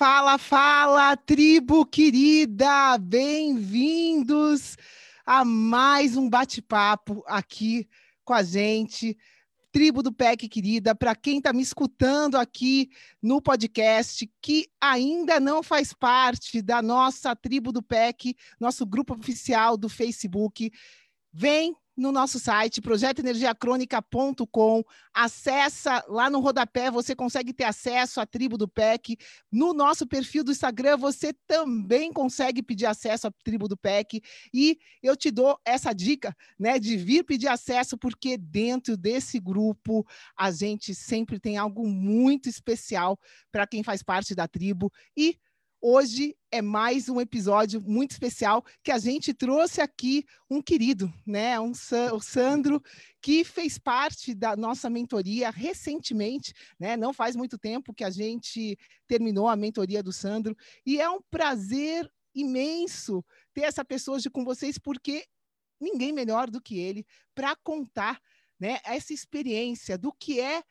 Fala, 0.00 0.38
fala, 0.38 1.14
tribo 1.14 1.84
querida! 1.84 2.96
Bem-vindos 2.96 4.78
a 5.26 5.44
mais 5.44 6.16
um 6.16 6.26
bate-papo 6.26 7.22
aqui 7.26 7.86
com 8.24 8.32
a 8.32 8.42
gente. 8.42 9.14
Tribo 9.70 10.02
do 10.02 10.10
PEC 10.10 10.48
querida, 10.48 10.94
para 10.94 11.14
quem 11.14 11.36
está 11.36 11.52
me 11.52 11.60
escutando 11.60 12.36
aqui 12.36 12.88
no 13.22 13.42
podcast, 13.42 14.26
que 14.40 14.70
ainda 14.80 15.38
não 15.38 15.62
faz 15.62 15.92
parte 15.92 16.62
da 16.62 16.80
nossa 16.80 17.36
tribo 17.36 17.70
do 17.70 17.82
PEC, 17.82 18.34
nosso 18.58 18.86
grupo 18.86 19.12
oficial 19.12 19.76
do 19.76 19.90
Facebook, 19.90 20.72
vem 21.30 21.76
no 21.96 22.12
nosso 22.12 22.38
site, 22.38 22.80
projetoenergiacronica.com. 22.80 24.82
Acessa 25.12 26.04
lá 26.08 26.30
no 26.30 26.40
rodapé, 26.40 26.90
você 26.90 27.14
consegue 27.14 27.52
ter 27.52 27.64
acesso 27.64 28.20
à 28.20 28.26
tribo 28.26 28.56
do 28.56 28.68
PEC. 28.68 29.16
No 29.50 29.74
nosso 29.74 30.06
perfil 30.06 30.44
do 30.44 30.50
Instagram, 30.50 30.96
você 30.96 31.32
também 31.46 32.12
consegue 32.12 32.62
pedir 32.62 32.86
acesso 32.86 33.26
à 33.26 33.32
tribo 33.44 33.68
do 33.68 33.76
PEC. 33.76 34.22
E 34.52 34.78
eu 35.02 35.16
te 35.16 35.30
dou 35.30 35.58
essa 35.64 35.92
dica, 35.92 36.34
né, 36.58 36.78
de 36.78 36.96
vir 36.96 37.24
pedir 37.24 37.48
acesso, 37.48 37.98
porque 37.98 38.38
dentro 38.38 38.96
desse 38.96 39.38
grupo 39.38 40.06
a 40.36 40.50
gente 40.50 40.94
sempre 40.94 41.38
tem 41.38 41.56
algo 41.56 41.86
muito 41.86 42.48
especial 42.48 43.18
para 43.52 43.66
quem 43.66 43.82
faz 43.82 44.02
parte 44.02 44.34
da 44.34 44.48
tribo. 44.48 44.92
E 45.16 45.38
Hoje 45.82 46.36
é 46.50 46.60
mais 46.60 47.08
um 47.08 47.18
episódio 47.18 47.80
muito 47.80 48.10
especial 48.10 48.62
que 48.82 48.92
a 48.92 48.98
gente 48.98 49.32
trouxe 49.32 49.80
aqui 49.80 50.26
um 50.50 50.60
querido, 50.60 51.10
né? 51.26 51.58
Um, 51.58 51.72
o 52.12 52.20
Sandro, 52.20 52.82
que 53.18 53.44
fez 53.44 53.78
parte 53.78 54.34
da 54.34 54.54
nossa 54.54 54.90
mentoria 54.90 55.48
recentemente, 55.48 56.52
né? 56.78 56.98
Não 56.98 57.14
faz 57.14 57.34
muito 57.34 57.56
tempo 57.56 57.94
que 57.94 58.04
a 58.04 58.10
gente 58.10 58.78
terminou 59.06 59.48
a 59.48 59.56
mentoria 59.56 60.02
do 60.02 60.12
Sandro. 60.12 60.54
E 60.84 61.00
é 61.00 61.08
um 61.08 61.22
prazer 61.30 62.12
imenso 62.34 63.24
ter 63.54 63.62
essa 63.62 63.82
pessoa 63.82 64.18
hoje 64.18 64.28
com 64.28 64.44
vocês, 64.44 64.76
porque 64.76 65.24
ninguém 65.80 66.12
melhor 66.12 66.50
do 66.50 66.60
que 66.60 66.78
ele 66.78 67.06
para 67.34 67.56
contar 67.56 68.20
né, 68.58 68.80
essa 68.84 69.14
experiência 69.14 69.96
do 69.96 70.12
que 70.12 70.40
é 70.40 70.62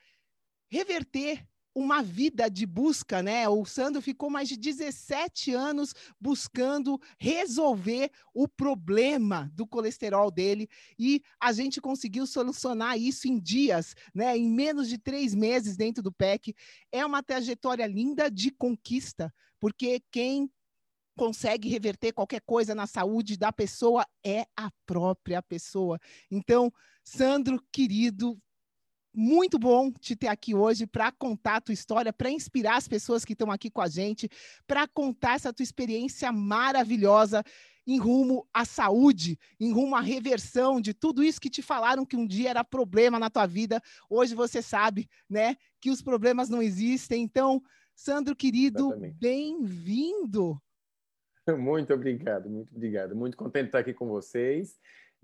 reverter 0.70 1.49
uma 1.74 2.02
vida 2.02 2.50
de 2.50 2.66
busca, 2.66 3.22
né? 3.22 3.48
O 3.48 3.64
Sandro 3.66 4.02
ficou 4.02 4.30
mais 4.30 4.50
de 4.50 4.58
17 4.58 5.54
anos 5.54 5.94
buscando 6.20 7.00
resolver 7.20 8.12
o 8.34 8.48
problema 8.48 9.50
do 9.54 9.68
colesterol 9.68 10.32
dele 10.32 10.68
e 10.98 11.22
a 11.40 11.52
gente 11.52 11.80
conseguiu 11.80 12.26
solucionar 12.26 12.98
isso 12.98 13.28
em 13.28 13.40
dias, 13.40 13.96
né? 14.14 14.38
Em 14.38 14.50
menos 14.50 14.90
de 14.90 14.98
três 14.98 15.34
meses 15.36 15.78
dentro 15.78 16.02
do 16.02 16.12
PEC. 16.12 16.56
É 16.92 17.06
uma 17.06 17.24
trajetória 17.24 17.86
linda 17.86 18.30
de 18.30 18.52
conquista, 18.52 19.34
porque 19.60 20.02
quem 20.12 20.50
consegue 21.20 21.68
reverter 21.68 22.14
qualquer 22.14 22.40
coisa 22.42 22.74
na 22.74 22.88
saúde 22.88 23.36
da 23.36 23.52
pessoa 23.52 24.06
é 24.26 24.46
a 24.56 24.72
própria 24.86 25.42
pessoa. 25.42 26.00
Então, 26.32 26.72
Sandro, 27.04 27.62
querido, 27.74 28.40
muito 29.14 29.58
bom 29.58 29.92
te 29.92 30.16
ter 30.16 30.28
aqui 30.28 30.54
hoje 30.54 30.86
para 30.86 31.12
contar 31.12 31.58
a 31.58 31.62
tua 31.62 31.74
história, 31.74 32.14
para 32.14 32.30
inspirar 32.30 32.78
as 32.78 32.88
pessoas 32.88 33.26
que 33.26 33.34
estão 33.34 33.52
aqui 33.52 33.70
com 33.70 33.82
a 33.82 33.88
gente, 33.88 34.30
para 34.68 34.88
contar 34.88 35.36
essa 35.36 35.54
tua 35.54 35.64
experiência 35.64 36.32
maravilhosa 36.32 37.44
em 37.88 37.98
rumo 37.98 38.48
à 38.54 38.66
saúde, 38.66 39.40
em 39.60 39.72
rumo 39.72 39.96
à 39.96 40.00
reversão 40.00 40.80
de 40.80 40.94
tudo 40.94 41.24
isso 41.24 41.42
que 41.42 41.50
te 41.50 41.62
falaram 41.62 42.06
que 42.06 42.16
um 42.16 42.28
dia 42.28 42.52
era 42.52 42.64
problema 42.64 43.18
na 43.18 43.30
tua 43.30 43.48
vida. 43.48 43.82
Hoje 44.10 44.36
você 44.36 44.62
sabe, 44.62 45.10
né, 45.28 45.56
que 45.82 45.90
os 45.90 46.02
problemas 46.02 46.50
não 46.50 46.62
existem. 46.62 47.24
Então, 47.24 47.62
Sandro 47.96 48.36
querido, 48.36 48.96
bem-vindo. 49.16 50.62
Muito 51.58 51.92
obrigado, 51.92 52.48
muito 52.48 52.76
obrigado. 52.76 53.16
Muito 53.16 53.36
contente 53.36 53.64
de 53.64 53.68
estar 53.70 53.80
aqui 53.80 53.92
com 53.92 54.08
vocês 54.08 54.78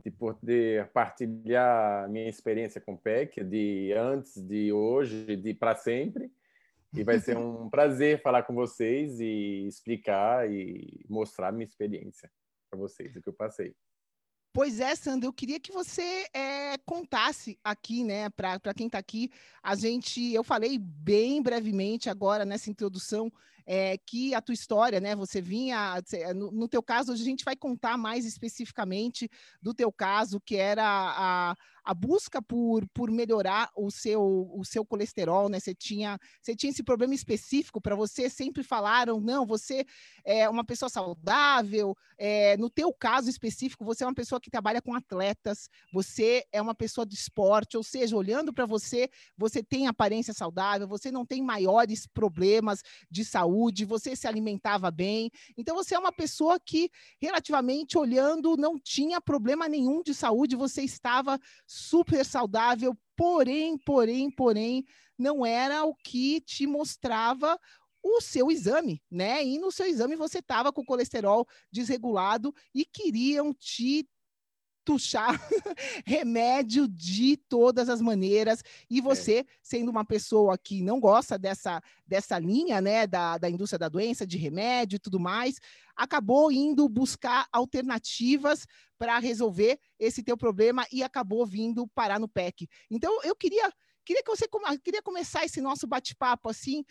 de 0.04 0.12
poder 0.12 0.88
partilhar 0.90 2.10
minha 2.10 2.30
experiência 2.30 2.80
com 2.80 2.94
o 2.94 2.98
PEC, 2.98 3.44
de 3.44 3.94
antes, 3.94 4.42
de 4.42 4.72
hoje, 4.72 5.36
de 5.36 5.54
para 5.54 5.76
sempre. 5.76 6.32
E 6.94 7.04
vai 7.04 7.20
ser 7.20 7.38
um 7.38 7.70
prazer 7.70 8.22
falar 8.22 8.44
com 8.44 8.54
vocês 8.54 9.20
e 9.20 9.66
explicar 9.68 10.50
e 10.50 11.06
mostrar 11.10 11.52
minha 11.52 11.66
experiência 11.66 12.32
para 12.70 12.80
vocês, 12.80 13.16
o 13.16 13.22
que 13.22 13.30
eu 13.30 13.34
passei. 13.34 13.76
Pois 14.54 14.80
é, 14.80 14.96
Sandra, 14.96 15.28
eu 15.28 15.34
queria 15.34 15.60
que 15.60 15.74
você 15.74 16.28
é, 16.34 16.78
contasse 16.86 17.60
aqui, 17.62 18.06
né, 18.06 18.30
para 18.30 18.74
quem 18.74 18.86
está 18.86 18.98
aqui. 18.98 19.30
A 19.62 19.76
gente, 19.76 20.34
eu 20.34 20.46
falei 20.46 20.78
bem 20.78 21.42
brevemente 21.42 22.10
agora 22.10 22.46
nessa 22.46 22.70
introdução 22.70 23.30
é, 23.66 23.98
que 23.98 24.34
a 24.36 24.42
tua 24.42 24.54
história, 24.54 25.00
né? 25.00 25.16
Você 25.16 25.42
vinha, 25.42 26.02
no, 26.36 26.52
no, 26.52 26.68
teu 26.68 26.84
caso, 26.84 27.12
hoje 27.12 27.24
a 27.24 27.26
gente 27.26 27.44
vai 27.44 27.56
contar 27.56 27.98
mais 27.98 28.26
especificamente 28.26 29.30
do 29.62 29.74
teu 29.74 29.92
caso, 29.92 30.40
que 30.40 30.56
era 30.56 30.86
a, 30.86 31.56
a 31.84 31.94
busca 31.94 32.42
por, 32.42 32.88
por 32.90 33.12
melhorar 33.12 33.70
o 33.76 33.90
seu, 33.90 34.50
o 34.54 34.64
seu 34.64 34.86
colesterol, 34.86 35.50
né? 35.50 35.60
Você 35.60 35.74
tinha, 35.74 36.20
você 36.42 36.56
tinha 36.56 36.72
esse 36.72 36.84
problema 36.84 37.14
específico 37.14 37.82
para 37.82 37.96
você, 37.96 38.30
sempre 38.30 38.64
falaram, 38.64 39.20
não, 39.20 39.46
você 39.46 39.86
é 40.24 40.48
uma 40.50 40.64
pessoa 40.64 40.90
saudável, 40.90 41.96
é, 42.18 42.56
no 42.58 42.70
teu 42.70 42.94
caso 42.94 43.30
específico, 43.30 43.84
você 43.84 44.04
é 44.04 44.08
uma 44.08 44.16
pessoa 44.16 44.40
que 44.40 44.50
trabalha 44.50 44.82
com 44.82 44.94
atletas, 44.94 45.70
você 45.92 46.44
é 46.52 46.62
uma 46.62 46.76
pessoa 46.76 47.06
de 47.06 47.16
esporte, 47.16 47.78
ou 47.78 47.84
seja, 47.84 48.16
olhando 48.16 48.54
para 48.54 48.66
você, 48.66 49.10
você 49.38 49.64
tem 49.64 49.88
aparência 49.88 50.34
saudável, 50.34 50.88
você 50.88 51.12
não 51.12 51.26
tem 51.26 51.42
maiores 51.42 52.08
problemas 52.08 52.82
de 53.10 53.26
saúde, 53.26 53.55
saúde, 53.56 53.86
você 53.86 54.16
se 54.16 54.28
alimentava 54.28 54.92
bem. 54.92 55.32
Então, 55.58 55.76
você 55.76 55.96
é 55.96 56.00
uma 56.00 56.12
pessoa 56.12 56.60
que, 56.60 56.90
relativamente 57.22 57.98
olhando, 57.98 58.58
não 58.58 58.78
tinha 58.78 59.22
problema 59.22 59.70
nenhum 59.70 60.04
de 60.04 60.14
saúde, 60.14 60.56
você 60.56 60.84
estava 60.84 61.40
super 61.66 62.26
saudável, 62.26 62.96
porém, 63.16 63.78
porém, 63.78 64.30
porém, 64.30 64.84
não 65.18 65.46
era 65.46 65.86
o 65.86 65.96
que 65.96 66.42
te 66.42 66.68
mostrava 66.68 67.58
o 68.04 68.22
seu 68.22 68.52
exame, 68.52 69.02
né? 69.10 69.44
E 69.44 69.58
no 69.58 69.72
seu 69.72 69.88
exame 69.88 70.16
você 70.16 70.40
estava 70.40 70.72
com 70.72 70.86
colesterol 70.86 71.48
desregulado 71.72 72.54
e 72.74 72.86
queriam 72.86 73.52
te 73.54 74.08
tuchar 74.86 75.36
remédio 76.06 76.88
de 76.88 77.36
todas 77.36 77.90
as 77.90 78.00
maneiras. 78.00 78.64
E 78.90 79.00
é. 79.00 79.02
você, 79.02 79.40
é. 79.40 79.46
sendo 79.62 79.90
uma 79.90 80.06
pessoa 80.06 80.58
que 80.58 80.82
não 80.82 81.00
gosta 81.00 81.38
dessa, 81.38 81.82
dessa 82.06 82.38
linha, 82.38 82.80
né, 82.80 83.08
da, 83.08 83.38
da 83.38 83.50
indústria 83.50 83.80
da 83.80 83.90
doença, 83.90 84.26
de 84.26 84.38
remédio 84.38 84.98
e 84.98 85.00
tudo 85.00 85.20
mais, 85.20 85.60
acabou 85.96 86.52
indo 86.52 86.88
buscar 86.88 87.48
alternativas 87.52 88.68
para 88.98 89.18
resolver 89.20 89.80
esse 90.00 90.24
teu 90.24 90.38
problema 90.38 90.86
e 90.92 91.04
acabou 91.04 91.46
vindo 91.46 91.88
parar 91.88 92.20
no 92.20 92.30
PEC. 92.30 92.68
Então, 92.90 93.22
eu 93.24 93.36
queria, 93.36 93.72
queria 94.06 94.24
que 94.24 94.30
você 94.30 94.48
queria 94.84 95.02
começar 95.02 95.44
esse 95.44 95.60
nosso 95.60 95.88
bate-papo 95.88 96.50
assim, 96.50 96.86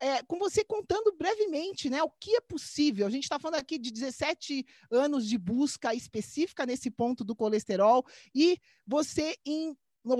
é, 0.00 0.22
com 0.24 0.38
você 0.38 0.64
contando 0.64 1.14
brevemente 1.16 1.88
né, 1.88 2.02
o 2.02 2.10
que 2.10 2.36
é 2.36 2.40
possível. 2.40 3.06
A 3.06 3.10
gente 3.10 3.24
está 3.24 3.38
falando 3.38 3.60
aqui 3.60 3.78
de 3.78 3.90
17 3.90 4.64
anos 4.90 5.26
de 5.26 5.38
busca 5.38 5.94
específica 5.94 6.66
nesse 6.66 6.90
ponto 6.90 7.24
do 7.24 7.34
colesterol 7.34 8.04
e 8.34 8.58
você 8.86 9.36
em 9.44 9.76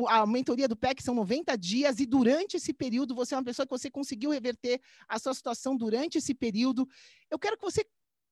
a 0.09 0.27
mentoria 0.27 0.67
do 0.67 0.77
PEC 0.77 1.01
são 1.01 1.15
90 1.15 1.57
dias 1.57 2.01
e 2.01 2.07
durante 2.07 2.57
esse 2.57 2.73
período 2.73 3.15
você 3.15 3.35
é 3.35 3.39
uma 3.39 3.45
pessoa 3.45 3.65
que 3.65 3.71
você 3.71 3.89
conseguiu 3.89 4.31
reverter 4.31 4.81
a 5.09 5.17
sua 5.17 5.33
situação 5.33 5.77
durante 5.77 6.19
esse 6.19 6.35
período. 6.35 6.89
Eu 7.31 7.39
quero 7.39 7.57
que 7.57 7.63
você 7.63 7.87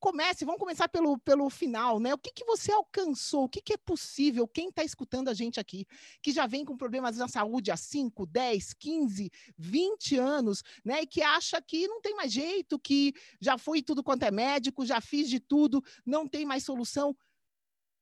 comece, 0.05 0.45
vamos 0.45 0.59
começar 0.59 0.87
pelo, 0.87 1.17
pelo 1.17 1.49
final, 1.49 1.99
né? 1.99 2.13
O 2.13 2.17
que, 2.19 2.31
que 2.31 2.45
você 2.45 2.71
alcançou? 2.71 3.45
O 3.45 3.49
que, 3.49 3.59
que 3.59 3.73
é 3.73 3.77
possível? 3.77 4.47
Quem 4.47 4.69
está 4.69 4.83
escutando 4.83 5.29
a 5.29 5.33
gente 5.33 5.59
aqui, 5.59 5.87
que 6.21 6.31
já 6.31 6.45
vem 6.45 6.63
com 6.63 6.77
problemas 6.77 7.17
na 7.17 7.27
saúde 7.27 7.71
há 7.71 7.75
5, 7.75 8.23
10, 8.27 8.73
15, 8.73 9.31
20 9.57 10.17
anos, 10.17 10.63
né? 10.83 11.01
E 11.01 11.07
que 11.07 11.23
acha 11.23 11.59
que 11.59 11.87
não 11.87 11.99
tem 12.01 12.15
mais 12.15 12.31
jeito, 12.31 12.77
que 12.77 13.15
já 13.41 13.57
foi 13.57 13.81
tudo 13.81 14.03
quanto 14.03 14.21
é 14.21 14.29
médico, 14.29 14.85
já 14.85 15.01
fiz 15.01 15.27
de 15.27 15.39
tudo, 15.39 15.83
não 16.05 16.27
tem 16.27 16.45
mais 16.45 16.63
solução. 16.63 17.17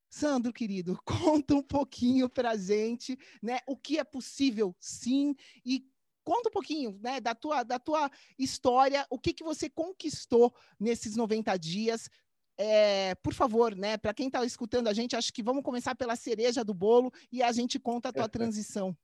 Sandro, 0.09 0.51
querido, 0.51 1.00
conta 1.05 1.55
um 1.55 1.63
pouquinho 1.63 2.27
para 2.27 2.51
a 2.51 2.57
gente, 2.57 3.17
né? 3.41 3.59
O 3.65 3.77
que 3.77 3.97
é 3.97 4.03
possível, 4.03 4.75
sim, 4.77 5.33
e 5.65 5.89
Conta 6.23 6.49
um 6.49 6.51
pouquinho, 6.51 6.99
né, 7.01 7.19
da 7.19 7.35
tua, 7.35 7.63
da 7.63 7.77
tua 7.77 8.09
história, 8.37 9.05
o 9.09 9.19
que, 9.19 9.33
que 9.33 9.43
você 9.43 9.69
conquistou 9.69 10.53
nesses 10.79 11.15
90 11.15 11.57
dias. 11.57 12.09
É, 12.57 13.15
por 13.15 13.33
favor, 13.33 13.75
né, 13.75 13.97
para 13.97 14.13
quem 14.13 14.27
está 14.27 14.43
escutando 14.45 14.87
a 14.87 14.93
gente, 14.93 15.15
acho 15.15 15.33
que 15.33 15.43
vamos 15.43 15.63
começar 15.63 15.95
pela 15.95 16.15
cereja 16.15 16.63
do 16.63 16.73
bolo 16.73 17.11
e 17.31 17.41
a 17.41 17.51
gente 17.51 17.79
conta 17.79 18.09
a 18.09 18.13
tua 18.13 18.29
transição. 18.29 18.95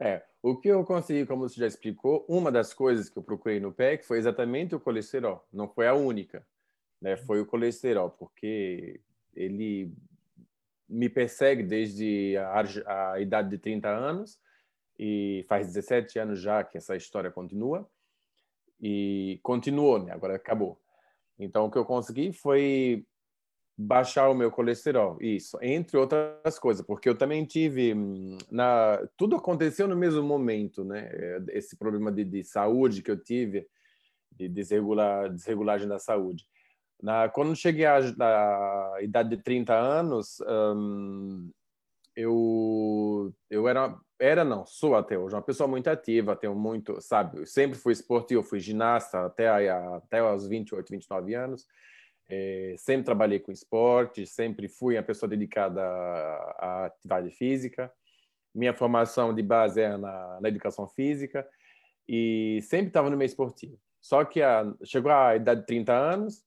É, 0.00 0.24
o 0.42 0.56
que 0.56 0.68
eu 0.68 0.84
consegui, 0.84 1.26
como 1.26 1.48
você 1.48 1.60
já 1.60 1.66
explicou, 1.66 2.24
uma 2.28 2.50
das 2.50 2.74
coisas 2.74 3.08
que 3.08 3.16
eu 3.16 3.22
procurei 3.22 3.60
no 3.60 3.72
PEC 3.72 4.04
foi 4.04 4.18
exatamente 4.18 4.74
o 4.74 4.80
colesterol. 4.80 5.46
Não 5.52 5.68
foi 5.68 5.86
a 5.86 5.94
única, 5.94 6.46
né? 7.00 7.16
Foi 7.16 7.40
o 7.40 7.46
colesterol, 7.46 8.10
porque 8.10 9.00
ele 9.34 9.94
me 10.88 11.08
persegue 11.08 11.62
desde 11.62 12.36
a, 12.36 13.12
a 13.12 13.20
idade 13.20 13.50
de 13.50 13.58
30 13.58 13.88
anos 13.88 14.38
e 14.98 15.44
faz 15.48 15.66
17 15.68 16.18
anos 16.18 16.40
já 16.40 16.62
que 16.62 16.78
essa 16.78 16.96
história 16.96 17.30
continua 17.30 17.88
e 18.80 19.40
continuou, 19.42 19.98
né? 20.02 20.12
Agora 20.12 20.36
acabou. 20.36 20.80
Então 21.38 21.66
o 21.66 21.70
que 21.70 21.78
eu 21.78 21.84
consegui 21.84 22.32
foi 22.32 23.04
baixar 23.76 24.28
o 24.28 24.34
meu 24.34 24.52
colesterol, 24.52 25.18
isso, 25.20 25.58
entre 25.60 25.96
outras 25.96 26.58
coisas, 26.60 26.86
porque 26.86 27.08
eu 27.08 27.18
também 27.18 27.44
tive 27.44 27.92
hum, 27.92 28.38
na 28.48 29.04
tudo 29.16 29.34
aconteceu 29.34 29.88
no 29.88 29.96
mesmo 29.96 30.22
momento, 30.22 30.84
né? 30.84 31.10
Esse 31.48 31.76
problema 31.76 32.12
de, 32.12 32.24
de 32.24 32.44
saúde 32.44 33.02
que 33.02 33.10
eu 33.10 33.20
tive, 33.20 33.66
de 34.30 34.48
desregular, 34.48 35.28
desregulagem 35.32 35.88
da 35.88 35.98
saúde. 35.98 36.46
Na, 37.02 37.28
quando 37.28 37.56
cheguei 37.56 37.84
à, 37.84 37.98
à 37.98 38.98
idade 39.02 39.30
de 39.30 39.42
30 39.42 39.74
anos, 39.74 40.38
hum, 40.46 41.50
eu 42.16 43.34
eu 43.50 43.68
era 43.68 43.98
era 44.18 44.44
não, 44.44 44.64
sou 44.64 44.94
até 44.94 45.18
hoje 45.18 45.34
uma 45.34 45.42
pessoa 45.42 45.68
muito 45.68 45.88
ativa, 45.88 46.36
tenho 46.36 46.54
muito, 46.54 47.00
sabe, 47.00 47.46
sempre 47.46 47.78
fui 47.78 47.92
esportivo, 47.92 48.42
fui 48.42 48.60
ginasta 48.60 49.26
até 49.26 49.70
até 49.70 50.20
aos 50.20 50.46
28, 50.48 50.88
29 50.90 51.34
anos. 51.34 51.66
É, 52.28 52.74
sempre 52.78 53.04
trabalhei 53.04 53.38
com 53.38 53.52
esporte, 53.52 54.26
sempre 54.26 54.68
fui 54.68 54.96
uma 54.96 55.02
pessoa 55.02 55.28
dedicada 55.28 55.82
à, 55.82 56.56
à 56.58 56.86
atividade 56.86 57.30
física. 57.30 57.92
Minha 58.54 58.72
formação 58.72 59.34
de 59.34 59.42
base 59.42 59.80
é 59.80 59.96
na, 59.96 60.40
na 60.40 60.48
educação 60.48 60.88
física 60.88 61.46
e 62.08 62.60
sempre 62.62 62.88
estava 62.88 63.10
no 63.10 63.16
meio 63.16 63.26
esportivo. 63.26 63.78
Só 64.00 64.24
que 64.24 64.40
a, 64.42 64.72
chegou 64.84 65.10
a 65.10 65.36
idade 65.36 65.60
de 65.62 65.66
30 65.66 65.92
anos, 65.92 66.44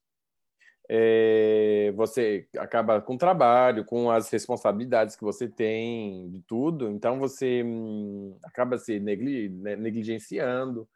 é, 0.89 1.92
você 1.95 2.48
acaba 2.57 3.01
com 3.01 3.16
o 3.16 3.18
trabalho, 3.18 3.84
com 3.84 4.10
as 4.10 4.30
responsabilidades 4.30 5.16
que 5.16 5.24
você 5.24 5.48
tem, 5.48 6.30
de 6.30 6.42
tudo, 6.44 6.89
então 6.89 7.19
você 7.19 7.62
hum, 7.63 8.38
acaba 8.44 8.78
se 8.78 9.00
negli 9.00 9.50
né, 9.50 9.75
negligenciando. 9.75 10.88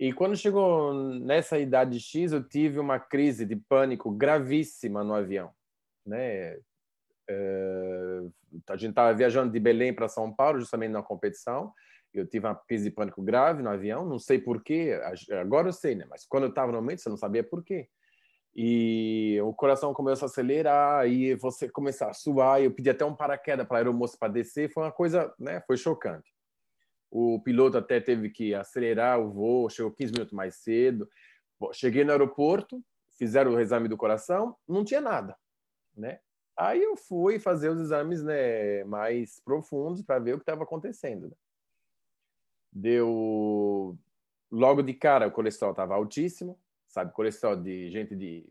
E 0.00 0.12
quando 0.12 0.36
chegou 0.36 0.92
nessa 1.20 1.58
idade 1.58 2.00
X, 2.00 2.32
eu 2.32 2.42
tive 2.42 2.80
uma 2.80 2.98
crise 2.98 3.46
de 3.46 3.54
pânico 3.54 4.10
gravíssima 4.10 5.04
no 5.04 5.14
avião. 5.14 5.52
Né? 6.04 6.58
É, 7.30 8.20
a 8.68 8.76
gente 8.76 8.90
estava 8.90 9.14
viajando 9.14 9.52
de 9.52 9.60
Belém 9.60 9.94
para 9.94 10.08
São 10.08 10.34
Paulo, 10.34 10.58
justamente 10.58 10.90
na 10.90 11.02
competição. 11.02 11.72
Eu 12.12 12.26
tive 12.26 12.46
uma 12.46 12.56
crise 12.56 12.90
de 12.90 12.90
pânico 12.90 13.22
grave 13.22 13.62
no 13.62 13.70
avião, 13.70 14.04
não 14.04 14.18
sei 14.18 14.40
porquê, 14.40 15.00
agora 15.40 15.68
eu 15.68 15.72
sei, 15.72 15.94
né? 15.94 16.04
mas 16.10 16.26
quando 16.26 16.44
eu 16.44 16.50
estava 16.50 16.72
no 16.72 16.78
momento, 16.78 17.00
você 17.00 17.08
não 17.08 17.16
sabia 17.16 17.44
porquê 17.44 17.88
e 18.56 19.40
o 19.42 19.52
coração 19.52 19.92
começou 19.92 20.26
a 20.26 20.30
acelerar 20.30 21.08
e 21.08 21.34
você 21.34 21.68
começar 21.68 22.08
a 22.08 22.14
suar. 22.14 22.62
Eu 22.62 22.72
pedi 22.72 22.88
até 22.88 23.04
um 23.04 23.14
paraquedas 23.14 23.66
para 23.66 23.78
a 23.78 23.80
aeromoça 23.80 24.16
para 24.16 24.32
descer. 24.32 24.72
Foi 24.72 24.84
uma 24.84 24.92
coisa, 24.92 25.34
né? 25.38 25.60
Foi 25.66 25.76
chocante. 25.76 26.32
O 27.10 27.40
piloto 27.42 27.78
até 27.78 28.00
teve 28.00 28.30
que 28.30 28.54
acelerar 28.54 29.20
o 29.20 29.32
voo, 29.32 29.68
chegou 29.68 29.90
15 29.90 30.12
minutos 30.12 30.32
mais 30.32 30.56
cedo. 30.56 31.08
Cheguei 31.72 32.04
no 32.04 32.12
aeroporto, 32.12 32.84
fizeram 33.18 33.52
o 33.52 33.60
exame 33.60 33.88
do 33.88 33.96
coração, 33.96 34.56
não 34.68 34.84
tinha 34.84 35.00
nada, 35.00 35.36
né? 35.96 36.20
Aí 36.56 36.82
eu 36.82 36.96
fui 36.96 37.40
fazer 37.40 37.68
os 37.68 37.80
exames 37.80 38.22
né, 38.22 38.84
mais 38.84 39.40
profundos 39.40 40.02
para 40.02 40.20
ver 40.20 40.34
o 40.34 40.38
que 40.38 40.42
estava 40.42 40.62
acontecendo. 40.62 41.28
Né? 41.28 41.36
Deu 42.72 43.98
logo 44.50 44.82
de 44.82 44.94
cara 44.94 45.26
o 45.26 45.32
colesterol 45.32 45.72
estava 45.72 45.94
altíssimo, 45.94 46.58
sabe? 46.94 47.12
Colesterol 47.12 47.56
de 47.56 47.90
gente 47.90 48.14
de, 48.14 48.46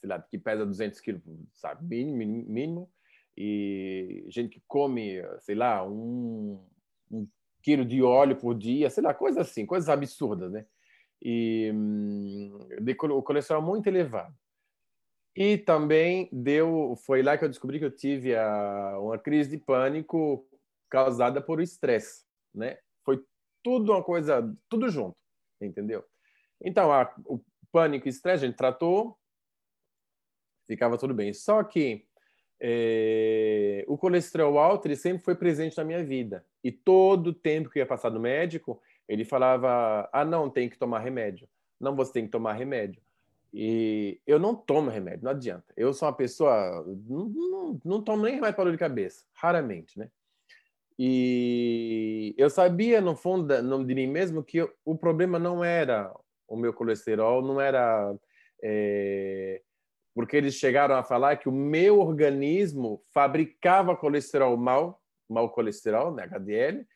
sei 0.00 0.08
lá, 0.08 0.20
que 0.20 0.38
pesa 0.38 0.64
200 0.64 1.00
quilos, 1.00 1.20
sabe? 1.52 1.84
Mínimo, 1.84 2.48
mínimo. 2.48 2.90
E 3.36 4.24
gente 4.28 4.50
que 4.50 4.62
come, 4.68 5.20
sei 5.40 5.56
lá, 5.56 5.84
um, 5.84 6.64
um 7.10 7.26
quilo 7.60 7.84
de 7.84 8.00
óleo 8.00 8.36
por 8.36 8.56
dia, 8.56 8.88
sei 8.88 9.02
lá, 9.02 9.12
coisas 9.12 9.48
assim, 9.48 9.66
coisas 9.66 9.88
absurdas, 9.88 10.52
né? 10.52 10.64
E 11.20 11.72
hum, 11.74 12.68
de, 12.80 12.92
o 12.92 13.22
colesterol 13.22 13.62
muito 13.62 13.88
elevado. 13.88 14.34
E 15.34 15.58
também 15.58 16.28
deu, 16.30 16.94
foi 17.04 17.22
lá 17.22 17.36
que 17.36 17.44
eu 17.44 17.48
descobri 17.48 17.78
que 17.78 17.84
eu 17.84 17.90
tive 17.90 18.36
a, 18.36 18.98
uma 19.00 19.18
crise 19.18 19.50
de 19.50 19.58
pânico 19.58 20.46
causada 20.88 21.40
por 21.40 21.60
estresse, 21.60 22.24
né? 22.54 22.78
Foi 23.04 23.24
tudo 23.62 23.92
uma 23.92 24.04
coisa, 24.04 24.54
tudo 24.68 24.88
junto, 24.88 25.16
entendeu? 25.60 26.04
Então, 26.60 26.92
a, 26.92 27.12
o 27.26 27.40
pânico 27.72 28.06
e 28.06 28.10
estresse 28.10 28.44
a 28.44 28.46
gente 28.46 28.56
tratou, 28.56 29.18
ficava 30.66 30.98
tudo 30.98 31.14
bem. 31.14 31.32
Só 31.32 31.64
que 31.64 32.06
é, 32.60 33.84
o 33.88 33.98
colesterol 33.98 34.58
alto 34.58 34.86
ele 34.86 34.94
sempre 34.94 35.24
foi 35.24 35.34
presente 35.34 35.76
na 35.76 35.84
minha 35.84 36.04
vida. 36.04 36.44
E 36.62 36.70
todo 36.70 37.28
o 37.28 37.34
tempo 37.34 37.70
que 37.70 37.80
ia 37.80 37.86
passar 37.86 38.10
no 38.10 38.20
médico, 38.20 38.80
ele 39.08 39.24
falava: 39.24 40.08
ah, 40.12 40.24
não, 40.24 40.48
tem 40.48 40.68
que 40.68 40.78
tomar 40.78 41.00
remédio. 41.00 41.48
Não, 41.80 41.96
você 41.96 42.12
tem 42.12 42.24
que 42.24 42.30
tomar 42.30 42.52
remédio. 42.52 43.02
E 43.52 44.20
eu 44.26 44.38
não 44.38 44.54
tomo 44.54 44.88
remédio, 44.88 45.24
não 45.24 45.32
adianta. 45.32 45.74
Eu 45.76 45.92
sou 45.92 46.06
uma 46.06 46.14
pessoa. 46.14 46.84
Não, 47.08 47.26
não, 47.28 47.80
não 47.84 48.02
tomo 48.02 48.22
nem 48.22 48.34
remédio 48.34 48.54
para 48.54 48.64
dor 48.64 48.72
de 48.72 48.78
cabeça, 48.78 49.24
raramente, 49.34 49.98
né? 49.98 50.08
E 50.98 52.34
eu 52.38 52.48
sabia, 52.48 53.00
no 53.00 53.16
fundo 53.16 53.84
de 53.84 53.94
mim 53.94 54.06
mesmo, 54.06 54.44
que 54.44 54.62
o 54.84 54.96
problema 54.96 55.38
não 55.38 55.64
era 55.64 56.14
o 56.52 56.56
meu 56.56 56.74
colesterol 56.74 57.40
não 57.42 57.60
era. 57.60 58.14
É, 58.62 59.62
porque 60.14 60.36
eles 60.36 60.54
chegaram 60.54 60.94
a 60.94 61.02
falar 61.02 61.36
que 61.36 61.48
o 61.48 61.52
meu 61.52 61.98
organismo 61.98 63.02
fabricava 63.14 63.96
colesterol 63.96 64.54
mal, 64.58 65.00
mau 65.28 65.50
colesterol, 65.50 66.14
né, 66.14 66.24
HDL, 66.24 66.86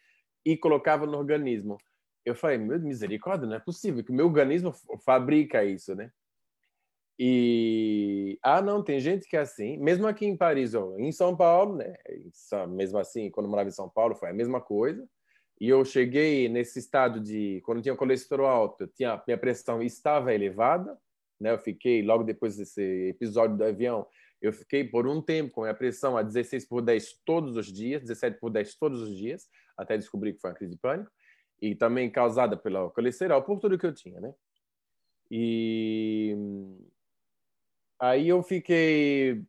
e 0.44 0.56
colocava 0.56 1.06
no 1.06 1.16
organismo. 1.16 1.78
Eu 2.24 2.34
falei, 2.34 2.58
meu 2.58 2.78
misericórdia, 2.78 3.46
não 3.48 3.56
é 3.56 3.60
possível 3.60 4.04
que 4.04 4.10
o 4.10 4.14
meu 4.14 4.26
organismo 4.26 4.74
fabrica 5.02 5.64
isso, 5.64 5.94
né? 5.94 6.10
E 7.18 8.38
ah, 8.42 8.60
não, 8.60 8.82
tem 8.82 9.00
gente 9.00 9.26
que 9.26 9.38
é 9.38 9.40
assim, 9.40 9.78
mesmo 9.78 10.06
aqui 10.06 10.26
em 10.26 10.36
Paris, 10.36 10.74
ou 10.74 11.00
em 11.00 11.10
São 11.10 11.34
Paulo, 11.34 11.76
né? 11.76 11.94
Mesmo 12.68 12.98
assim, 12.98 13.30
quando 13.30 13.46
eu 13.46 13.50
morava 13.50 13.70
em 13.70 13.72
São 13.72 13.88
Paulo, 13.88 14.14
foi 14.14 14.28
a 14.28 14.34
mesma 14.34 14.60
coisa. 14.60 15.08
E 15.58 15.68
eu 15.68 15.84
cheguei 15.84 16.48
nesse 16.48 16.78
estado 16.78 17.18
de 17.18 17.62
quando 17.64 17.80
tinha 17.80 17.96
colesterol 17.96 18.46
alto, 18.46 18.86
tinha 18.88 19.22
minha 19.26 19.38
pressão 19.38 19.82
estava 19.82 20.34
elevada, 20.34 20.98
né? 21.40 21.52
Eu 21.52 21.58
fiquei 21.58 22.02
logo 22.02 22.24
depois 22.24 22.56
desse 22.56 23.08
episódio 23.08 23.56
do 23.56 23.64
avião, 23.64 24.06
eu 24.40 24.52
fiquei 24.52 24.84
por 24.84 25.06
um 25.06 25.22
tempo 25.22 25.52
com 25.52 25.64
a 25.64 25.72
pressão 25.72 26.16
a 26.16 26.22
16 26.22 26.66
por 26.66 26.82
10 26.82 27.20
todos 27.24 27.56
os 27.56 27.72
dias, 27.72 28.02
17 28.02 28.38
por 28.38 28.50
10 28.50 28.74
todos 28.76 29.00
os 29.00 29.16
dias, 29.16 29.48
até 29.76 29.96
descobrir 29.96 30.34
que 30.34 30.40
foi 30.40 30.50
uma 30.50 30.56
crise 30.56 30.72
de 30.72 30.78
pânico 30.78 31.10
e 31.60 31.74
também 31.74 32.10
causada 32.10 32.56
pelo 32.56 32.90
colesterol, 32.90 33.42
por 33.42 33.58
tudo 33.58 33.78
que 33.78 33.86
eu 33.86 33.94
tinha, 33.94 34.20
né? 34.20 34.34
E 35.30 36.36
aí 37.98 38.28
eu 38.28 38.42
fiquei 38.42 39.42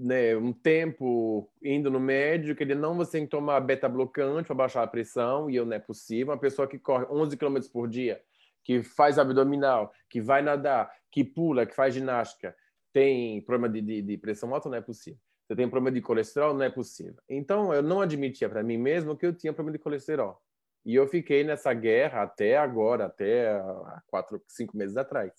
né, 0.00 0.34
um 0.34 0.50
tempo 0.50 1.46
indo 1.62 1.90
no 1.90 2.00
médico, 2.00 2.62
ele 2.62 2.74
não 2.74 2.96
você 2.96 3.12
tem 3.12 3.24
que 3.24 3.30
tomar 3.30 3.60
beta-blocante 3.60 4.46
para 4.46 4.54
baixar 4.54 4.82
a 4.82 4.86
pressão, 4.86 5.50
e 5.50 5.56
eu 5.56 5.66
não 5.66 5.74
é 5.74 5.78
possível. 5.78 6.32
Uma 6.32 6.40
pessoa 6.40 6.66
que 6.66 6.78
corre 6.78 7.04
11 7.10 7.36
km 7.36 7.58
por 7.70 7.86
dia, 7.86 8.22
que 8.64 8.82
faz 8.82 9.18
abdominal, 9.18 9.92
que 10.08 10.20
vai 10.20 10.40
nadar, 10.40 10.90
que 11.12 11.22
pula, 11.22 11.66
que 11.66 11.74
faz 11.74 11.92
ginástica, 11.92 12.56
tem 12.94 13.42
problema 13.42 13.68
de, 13.68 13.82
de, 13.82 14.02
de 14.02 14.16
pressão 14.16 14.54
alta, 14.54 14.70
não 14.70 14.78
é 14.78 14.80
possível. 14.80 15.20
Você 15.46 15.54
tem 15.54 15.68
problema 15.68 15.94
de 15.94 16.00
colesterol, 16.00 16.54
não 16.54 16.62
é 16.62 16.70
possível. 16.70 17.20
Então, 17.28 17.74
eu 17.74 17.82
não 17.82 18.00
admitia 18.00 18.48
para 18.48 18.62
mim 18.62 18.78
mesmo 18.78 19.16
que 19.16 19.26
eu 19.26 19.34
tinha 19.34 19.52
problema 19.52 19.76
de 19.76 19.82
colesterol. 19.82 20.40
E 20.84 20.94
eu 20.94 21.06
fiquei 21.06 21.44
nessa 21.44 21.74
guerra 21.74 22.22
até 22.22 22.56
agora, 22.56 23.06
até 23.06 23.60
quatro, 24.06 24.42
cinco 24.48 24.76
meses 24.76 24.96
atrás, 24.96 25.32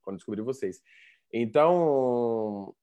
quando 0.00 0.16
descobri 0.16 0.40
vocês. 0.40 0.80
Então, 1.30 2.74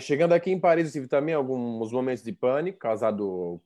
chegando 0.00 0.32
aqui 0.32 0.50
em 0.50 0.60
Paris, 0.60 0.92
tive 0.92 1.08
também 1.08 1.34
alguns 1.34 1.92
momentos 1.92 2.22
de 2.22 2.32
pânico, 2.32 2.78
causado 2.78 3.60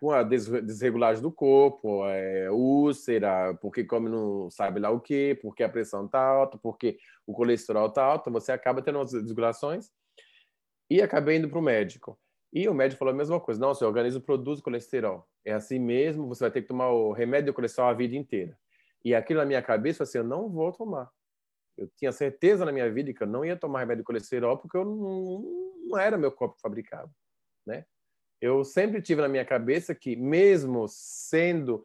com 0.00 0.10
a 0.10 0.22
desregulagem 0.22 1.22
do 1.22 1.32
corpo, 1.32 2.06
é, 2.06 2.50
úlcera, 2.50 3.54
porque 3.54 3.84
come 3.84 4.08
não 4.08 4.50
sabe 4.50 4.80
lá 4.80 4.90
o 4.90 5.00
que, 5.00 5.34
porque 5.36 5.62
a 5.62 5.68
pressão 5.68 6.06
está 6.06 6.20
alta, 6.20 6.58
porque 6.58 6.98
o 7.26 7.32
colesterol 7.32 7.86
está 7.86 8.04
alto, 8.04 8.30
você 8.30 8.52
acaba 8.52 8.82
tendo 8.82 8.98
umas 8.98 9.12
desregulações. 9.12 9.90
E 10.90 11.00
acabei 11.00 11.38
indo 11.38 11.48
para 11.48 11.58
o 11.58 11.62
médico. 11.62 12.18
E 12.52 12.68
o 12.68 12.74
médico 12.74 12.98
falou 12.98 13.14
a 13.14 13.16
mesma 13.16 13.40
coisa: 13.40 13.60
não, 13.60 13.74
seu 13.74 13.88
organismo 13.88 14.20
produz 14.20 14.60
colesterol. 14.60 15.26
É 15.44 15.52
assim 15.52 15.78
mesmo, 15.78 16.28
você 16.28 16.44
vai 16.44 16.50
ter 16.50 16.62
que 16.62 16.68
tomar 16.68 16.90
o 16.90 17.12
remédio 17.12 17.46
de 17.46 17.52
colesterol 17.52 17.90
a 17.90 17.94
vida 17.94 18.14
inteira. 18.14 18.56
E 19.04 19.14
aquilo 19.14 19.40
na 19.40 19.46
minha 19.46 19.62
cabeça, 19.62 20.02
assim, 20.02 20.18
eu 20.18 20.24
não 20.24 20.48
vou 20.48 20.70
tomar. 20.72 21.10
Eu 21.76 21.88
tinha 21.96 22.12
certeza 22.12 22.64
na 22.64 22.72
minha 22.72 22.90
vida 22.90 23.12
que 23.12 23.22
eu 23.22 23.26
não 23.26 23.44
ia 23.44 23.56
tomar 23.56 23.80
remédio 23.80 24.02
de 24.02 24.06
colesterol 24.06 24.58
porque 24.58 24.76
eu 24.76 24.84
não, 24.84 25.42
não 25.88 25.98
era 25.98 26.16
meu 26.16 26.30
corpo 26.30 26.56
fabricado, 26.60 27.10
né? 27.66 27.84
Eu 28.40 28.64
sempre 28.64 29.00
tive 29.00 29.22
na 29.22 29.28
minha 29.28 29.44
cabeça 29.44 29.94
que 29.94 30.14
mesmo 30.16 30.86
sendo 30.88 31.84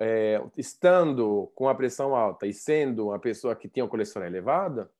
é, 0.00 0.42
estando 0.56 1.52
com 1.54 1.68
a 1.68 1.74
pressão 1.74 2.14
alta 2.14 2.46
e 2.46 2.52
sendo 2.52 3.08
uma 3.08 3.18
pessoa 3.18 3.54
que 3.54 3.68
tinha 3.68 3.84
o 3.84 3.88
colesterol 3.88 4.26
elevado, 4.26 4.90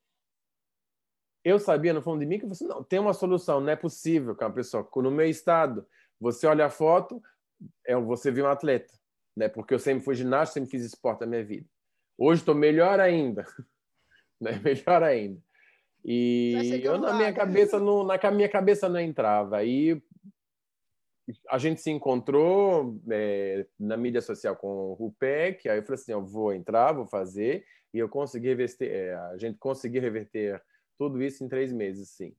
eu 1.44 1.58
sabia 1.58 1.92
no 1.92 2.02
fundo 2.02 2.20
de 2.20 2.26
mim 2.26 2.38
que 2.38 2.46
você 2.46 2.64
não 2.64 2.84
tem 2.84 3.00
uma 3.00 3.12
solução, 3.12 3.60
não 3.60 3.70
é 3.70 3.76
possível 3.76 4.36
que 4.36 4.44
uma 4.44 4.52
pessoa 4.52 4.88
no 4.96 5.10
meu 5.10 5.28
estado, 5.28 5.86
você 6.20 6.46
olha 6.46 6.66
a 6.66 6.70
foto, 6.70 7.20
é 7.84 7.96
você 7.96 8.30
viu 8.30 8.44
um 8.44 8.48
atleta, 8.48 8.92
né? 9.36 9.48
Porque 9.48 9.74
eu 9.74 9.78
sempre 9.78 10.04
fui 10.04 10.14
ginasta, 10.14 10.54
sempre 10.54 10.70
fiz 10.70 10.84
esporte 10.84 11.20
na 11.22 11.26
minha 11.26 11.44
vida. 11.44 11.68
Hoje 12.16 12.42
estou 12.42 12.54
melhor 12.54 13.00
ainda, 13.00 13.44
né? 14.42 14.52
Melhor 14.62 15.02
ainda. 15.02 15.40
E 16.04 16.80
eu 16.82 16.98
na 16.98 17.14
minha 17.14 17.32
cabeça 17.32 17.78
não, 17.78 18.02
na 18.02 18.30
minha 18.32 18.48
cabeça 18.48 18.88
não 18.88 19.00
entrava. 19.00 19.58
Aí 19.58 20.02
a 21.48 21.58
gente 21.58 21.80
se 21.80 21.90
encontrou 21.90 23.00
é, 23.08 23.64
na 23.78 23.96
mídia 23.96 24.20
social 24.20 24.56
com 24.56 24.68
o 24.68 24.94
Rupec, 24.94 25.68
aí 25.68 25.78
eu 25.78 25.82
falei 25.84 26.00
assim, 26.00 26.12
eu 26.12 26.24
vou 26.24 26.52
entrar, 26.52 26.92
vou 26.92 27.06
fazer, 27.06 27.64
e 27.94 27.98
eu 27.98 28.08
consegui 28.08 28.48
reverter, 28.48 28.90
é, 28.90 29.14
a 29.14 29.38
gente 29.38 29.56
conseguiu 29.58 30.02
reverter 30.02 30.60
tudo 30.98 31.22
isso 31.22 31.44
em 31.44 31.48
três 31.48 31.72
meses, 31.72 32.10
sim. 32.10 32.34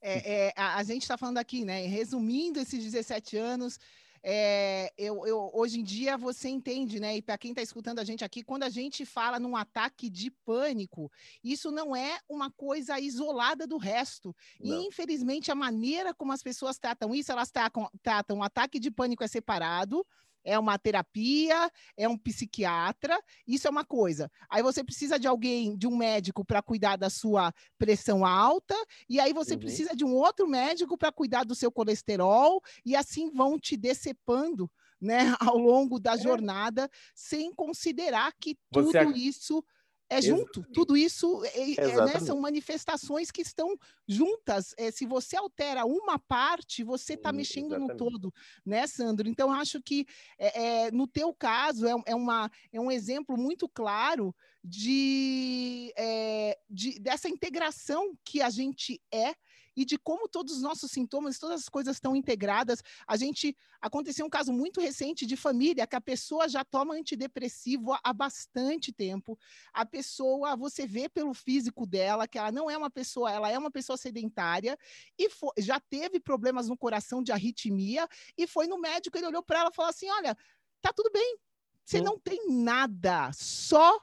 É, 0.00 0.48
é, 0.48 0.52
a, 0.54 0.76
a, 0.76 0.82
gente 0.84 1.02
está 1.02 1.16
falando 1.16 1.38
aqui, 1.38 1.64
né? 1.64 1.86
Resumindo 1.86 2.60
esses 2.60 2.84
17 2.84 3.38
anos, 3.38 3.80
é, 4.26 4.90
eu, 4.96 5.26
eu, 5.26 5.50
hoje 5.52 5.80
em 5.80 5.84
dia 5.84 6.16
você 6.16 6.48
entende, 6.48 6.98
né? 6.98 7.14
E 7.18 7.20
para 7.20 7.36
quem 7.36 7.50
está 7.50 7.60
escutando 7.60 7.98
a 7.98 8.04
gente 8.04 8.24
aqui, 8.24 8.42
quando 8.42 8.62
a 8.62 8.70
gente 8.70 9.04
fala 9.04 9.38
num 9.38 9.54
ataque 9.54 10.08
de 10.08 10.30
pânico, 10.30 11.12
isso 11.42 11.70
não 11.70 11.94
é 11.94 12.18
uma 12.26 12.50
coisa 12.50 12.98
isolada 12.98 13.66
do 13.66 13.76
resto. 13.76 14.34
Não. 14.58 14.82
E 14.82 14.86
infelizmente 14.86 15.50
a 15.50 15.54
maneira 15.54 16.14
como 16.14 16.32
as 16.32 16.42
pessoas 16.42 16.78
tratam 16.78 17.14
isso, 17.14 17.30
elas 17.30 17.50
tratam, 17.50 17.90
tratam 18.02 18.38
o 18.38 18.42
ataque 18.42 18.80
de 18.80 18.90
pânico 18.90 19.22
é 19.22 19.28
separado 19.28 20.06
é 20.44 20.58
uma 20.58 20.78
terapia, 20.78 21.70
é 21.96 22.08
um 22.08 22.16
psiquiatra, 22.16 23.18
isso 23.46 23.66
é 23.66 23.70
uma 23.70 23.84
coisa. 23.84 24.30
Aí 24.48 24.62
você 24.62 24.84
precisa 24.84 25.18
de 25.18 25.26
alguém, 25.26 25.76
de 25.76 25.86
um 25.86 25.96
médico 25.96 26.44
para 26.44 26.62
cuidar 26.62 26.96
da 26.96 27.08
sua 27.08 27.52
pressão 27.78 28.24
alta, 28.24 28.74
e 29.08 29.18
aí 29.18 29.32
você 29.32 29.54
uhum. 29.54 29.60
precisa 29.60 29.96
de 29.96 30.04
um 30.04 30.14
outro 30.14 30.46
médico 30.46 30.96
para 30.98 31.10
cuidar 31.10 31.44
do 31.44 31.54
seu 31.54 31.72
colesterol, 31.72 32.60
e 32.84 32.94
assim 32.94 33.30
vão 33.30 33.58
te 33.58 33.76
decepando. 33.76 34.70
Né, 35.00 35.18
ao 35.54 35.58
longo 35.58 36.00
da 36.00 36.14
é. 36.14 36.18
jornada, 36.18 36.88
sem 37.14 37.52
considerar 37.52 38.32
que 38.40 38.56
tudo 38.72 39.14
isso 39.14 39.62
é 40.08 40.20
junto, 40.20 40.60
Exatamente. 40.60 40.72
tudo 40.72 40.96
isso 40.96 41.44
é, 41.46 41.72
é, 41.74 42.04
né, 42.04 42.20
são 42.20 42.40
manifestações 42.40 43.30
que 43.30 43.42
estão 43.42 43.76
juntas. 44.06 44.74
É, 44.76 44.90
se 44.90 45.06
você 45.06 45.36
altera 45.36 45.84
uma 45.84 46.18
parte, 46.18 46.84
você 46.84 47.14
está 47.14 47.32
mexendo 47.32 47.74
Exatamente. 47.74 47.92
no 47.92 47.96
todo, 47.96 48.34
né, 48.64 48.86
Sandro? 48.86 49.28
Então, 49.28 49.52
acho 49.52 49.80
que 49.82 50.06
é, 50.38 50.86
é, 50.86 50.90
no 50.90 51.06
teu 51.06 51.34
caso 51.34 51.86
é, 51.86 51.94
é, 52.06 52.14
uma, 52.14 52.50
é 52.72 52.80
um 52.80 52.90
exemplo 52.90 53.36
muito 53.36 53.68
claro 53.68 54.34
de, 54.62 55.92
é, 55.96 56.58
de, 56.68 56.98
dessa 56.98 57.28
integração 57.28 58.16
que 58.24 58.40
a 58.40 58.50
gente 58.50 59.00
é 59.12 59.34
e 59.76 59.84
de 59.84 59.98
como 59.98 60.28
todos 60.28 60.54
os 60.56 60.62
nossos 60.62 60.90
sintomas, 60.90 61.38
todas 61.38 61.60
as 61.60 61.68
coisas 61.68 61.96
estão 61.96 62.14
integradas. 62.14 62.82
A 63.06 63.16
gente 63.16 63.56
aconteceu 63.80 64.26
um 64.26 64.30
caso 64.30 64.52
muito 64.52 64.80
recente 64.80 65.26
de 65.26 65.36
família 65.36 65.86
que 65.86 65.96
a 65.96 66.00
pessoa 66.00 66.48
já 66.48 66.64
toma 66.64 66.94
antidepressivo 66.94 67.96
há 68.02 68.12
bastante 68.12 68.92
tempo. 68.92 69.38
A 69.72 69.84
pessoa, 69.84 70.56
você 70.56 70.86
vê 70.86 71.08
pelo 71.08 71.34
físico 71.34 71.86
dela 71.86 72.26
que 72.26 72.38
ela 72.38 72.52
não 72.52 72.70
é 72.70 72.76
uma 72.76 72.90
pessoa, 72.90 73.30
ela 73.30 73.50
é 73.50 73.58
uma 73.58 73.70
pessoa 73.70 73.96
sedentária 73.96 74.78
e 75.18 75.28
foi, 75.30 75.52
já 75.58 75.78
teve 75.80 76.20
problemas 76.20 76.68
no 76.68 76.76
coração 76.76 77.22
de 77.22 77.32
arritmia 77.32 78.08
e 78.36 78.46
foi 78.46 78.66
no 78.66 78.78
médico, 78.78 79.16
ele 79.16 79.26
olhou 79.26 79.42
para 79.42 79.60
ela 79.60 79.70
e 79.70 79.74
falou 79.74 79.90
assim: 79.90 80.08
"Olha, 80.10 80.36
tá 80.80 80.92
tudo 80.92 81.10
bem. 81.10 81.38
Você 81.84 82.00
não 82.00 82.18
tem 82.18 82.48
nada, 82.48 83.30
só 83.34 84.00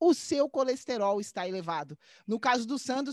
o 0.00 0.14
seu 0.14 0.48
colesterol 0.48 1.20
está 1.20 1.48
elevado. 1.48 1.98
No 2.26 2.38
caso 2.38 2.66
do 2.66 2.78
Sandro, 2.78 3.12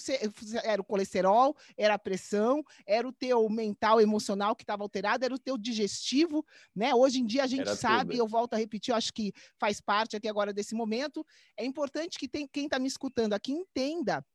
era 0.63 0.81
o 0.81 0.85
colesterol, 0.85 1.55
era 1.77 1.95
a 1.95 1.99
pressão, 1.99 2.63
era 2.85 3.07
o 3.07 3.11
teu 3.11 3.47
mental, 3.49 3.99
emocional 3.99 4.55
que 4.55 4.63
estava 4.63 4.83
alterado, 4.83 5.25
era 5.25 5.33
o 5.33 5.39
teu 5.39 5.57
digestivo, 5.57 6.45
né? 6.75 6.93
Hoje 6.93 7.19
em 7.19 7.25
dia 7.25 7.43
a 7.43 7.47
gente 7.47 7.61
era 7.61 7.75
sabe, 7.75 8.11
tudo. 8.11 8.19
eu 8.19 8.27
volto 8.27 8.53
a 8.53 8.57
repetir, 8.57 8.91
eu 8.91 8.97
acho 8.97 9.13
que 9.13 9.33
faz 9.57 9.81
parte 9.81 10.15
aqui 10.15 10.27
agora 10.27 10.53
desse 10.53 10.75
momento. 10.75 11.25
É 11.57 11.65
importante 11.65 12.17
que 12.17 12.27
tem, 12.27 12.47
quem 12.47 12.65
está 12.65 12.79
me 12.79 12.87
escutando 12.87 13.33
aqui 13.33 13.51
entenda 13.51 14.25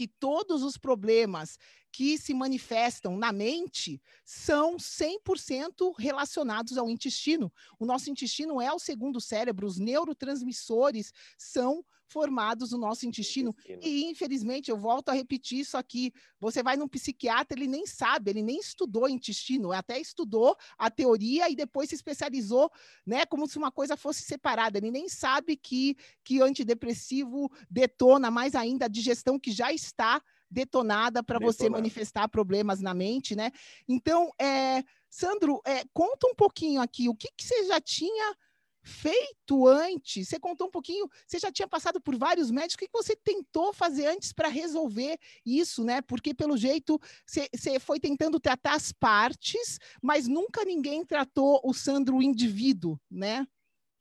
que 0.00 0.08
todos 0.08 0.62
os 0.62 0.78
problemas 0.78 1.58
que 1.92 2.16
se 2.16 2.32
manifestam 2.32 3.18
na 3.18 3.30
mente 3.32 4.00
são 4.24 4.78
100% 4.78 5.94
relacionados 5.98 6.78
ao 6.78 6.88
intestino. 6.88 7.52
O 7.78 7.84
nosso 7.84 8.08
intestino 8.08 8.62
é 8.62 8.72
o 8.72 8.78
segundo 8.78 9.20
cérebro, 9.20 9.66
os 9.66 9.78
neurotransmissores 9.78 11.12
são 11.36 11.84
formados 12.10 12.72
no 12.72 12.78
nosso 12.78 13.06
intestino. 13.06 13.50
intestino. 13.50 13.80
E, 13.82 14.04
infelizmente, 14.04 14.70
eu 14.70 14.76
volto 14.76 15.08
a 15.08 15.12
repetir 15.12 15.60
isso 15.60 15.76
aqui: 15.76 16.12
você 16.38 16.62
vai 16.62 16.76
num 16.76 16.88
psiquiatra, 16.88 17.58
ele 17.58 17.66
nem 17.66 17.86
sabe, 17.86 18.30
ele 18.30 18.42
nem 18.42 18.58
estudou 18.58 19.08
intestino, 19.08 19.72
até 19.72 19.98
estudou 19.98 20.56
a 20.76 20.90
teoria 20.90 21.48
e 21.48 21.56
depois 21.56 21.88
se 21.88 21.94
especializou, 21.94 22.70
né, 23.06 23.24
como 23.26 23.46
se 23.46 23.56
uma 23.56 23.70
coisa 23.70 23.96
fosse 23.96 24.22
separada. 24.22 24.78
Ele 24.78 24.90
nem 24.90 25.08
sabe 25.08 25.56
que, 25.56 25.96
que 26.24 26.40
antidepressivo 26.42 27.50
detona 27.70 28.30
mais 28.30 28.54
ainda 28.54 28.86
a 28.86 28.88
digestão 28.88 29.38
que 29.38 29.52
já 29.52 29.72
está 29.72 30.20
detonada 30.50 31.22
para 31.22 31.38
você 31.38 31.70
manifestar 31.70 32.28
problemas 32.28 32.80
na 32.80 32.92
mente, 32.92 33.36
né? 33.36 33.52
Então, 33.88 34.32
é, 34.38 34.82
Sandro, 35.08 35.60
é, 35.64 35.84
conta 35.92 36.26
um 36.26 36.34
pouquinho 36.34 36.80
aqui, 36.80 37.08
o 37.08 37.14
que, 37.14 37.28
que 37.36 37.44
você 37.44 37.66
já 37.66 37.80
tinha 37.80 38.34
feito 38.82 39.66
antes? 39.66 40.28
Você 40.28 40.38
contou 40.38 40.68
um 40.68 40.70
pouquinho, 40.70 41.08
você 41.26 41.38
já 41.38 41.50
tinha 41.50 41.68
passado 41.68 42.00
por 42.00 42.16
vários 42.16 42.50
médicos, 42.50 42.74
o 42.74 42.78
que, 42.78 42.88
você 42.92 43.16
tentou 43.16 43.72
fazer 43.72 44.06
antes 44.06 44.32
para 44.32 44.48
resolver 44.48 45.18
isso, 45.44 45.84
né? 45.84 46.00
Porque, 46.02 46.34
pelo 46.34 46.56
jeito, 46.56 46.98
você, 47.26 47.48
você 47.54 47.78
foi 47.78 48.00
tentando 48.00 48.40
tratar 48.40 48.74
as 48.74 48.92
partes, 48.92 49.78
mas 50.02 50.26
nunca 50.26 50.64
ninguém 50.64 51.04
tratou 51.04 51.60
o 51.64 51.72
Sandro 51.72 52.16
o 52.16 52.22
indivíduo, 52.22 52.98
né? 53.10 53.46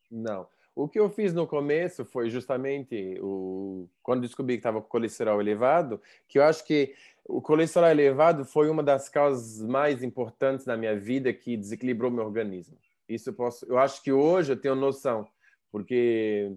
Não. 0.09 0.47
O 0.75 0.87
que 0.87 0.97
eu 0.99 1.09
fiz 1.09 1.33
no 1.33 1.45
começo 1.45 2.05
foi 2.05 2.29
justamente 2.29 3.19
o 3.21 3.89
quando 4.01 4.21
descobri 4.21 4.55
que 4.55 4.59
estava 4.59 4.81
com 4.81 4.87
colesterol 4.87 5.41
elevado, 5.41 6.01
que 6.27 6.39
eu 6.39 6.43
acho 6.43 6.63
que 6.63 6.95
o 7.25 7.41
colesterol 7.41 7.89
elevado 7.89 8.45
foi 8.45 8.69
uma 8.69 8.81
das 8.81 9.09
causas 9.09 9.61
mais 9.61 10.01
importantes 10.01 10.65
na 10.65 10.77
minha 10.77 10.97
vida 10.97 11.33
que 11.33 11.57
desequilibrou 11.57 12.09
meu 12.09 12.23
organismo. 12.23 12.77
Isso 13.09 13.29
eu 13.29 13.33
posso, 13.33 13.65
eu 13.65 13.77
acho 13.79 14.03
que 14.03 14.11
hoje 14.11 14.53
eu 14.53 14.61
tenho 14.61 14.75
noção, 14.75 15.27
porque 15.71 16.55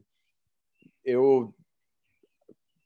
eu, 1.05 1.55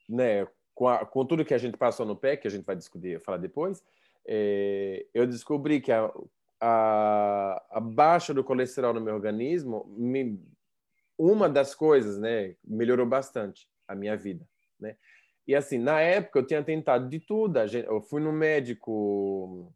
né, 0.08 0.46
com, 0.74 0.88
a, 0.88 1.04
com 1.04 1.26
tudo 1.26 1.44
que 1.44 1.54
a 1.54 1.58
gente 1.58 1.76
passou 1.76 2.06
no 2.06 2.16
pé, 2.16 2.36
que 2.36 2.46
a 2.46 2.50
gente 2.50 2.64
vai 2.64 2.76
discutir, 2.76 3.20
falar 3.20 3.38
depois, 3.38 3.82
é, 4.26 5.04
eu 5.12 5.26
descobri 5.26 5.80
que 5.80 5.90
a, 5.90 6.10
a, 6.60 7.66
a 7.70 7.80
baixa 7.80 8.32
do 8.32 8.44
colesterol 8.44 8.94
no 8.94 9.00
meu 9.00 9.14
organismo 9.14 9.84
me 9.96 10.40
uma 11.18 11.48
das 11.48 11.74
coisas, 11.74 12.18
né, 12.18 12.54
melhorou 12.62 13.06
bastante 13.06 13.66
a 13.88 13.94
minha 13.94 14.16
vida, 14.16 14.46
né? 14.78 14.96
E 15.46 15.54
assim, 15.54 15.78
na 15.78 16.00
época 16.00 16.40
eu 16.40 16.46
tinha 16.46 16.62
tentado 16.62 17.08
de 17.08 17.20
tudo. 17.20 17.58
Eu 17.58 18.00
fui 18.02 18.20
no 18.20 18.32
médico 18.32 19.72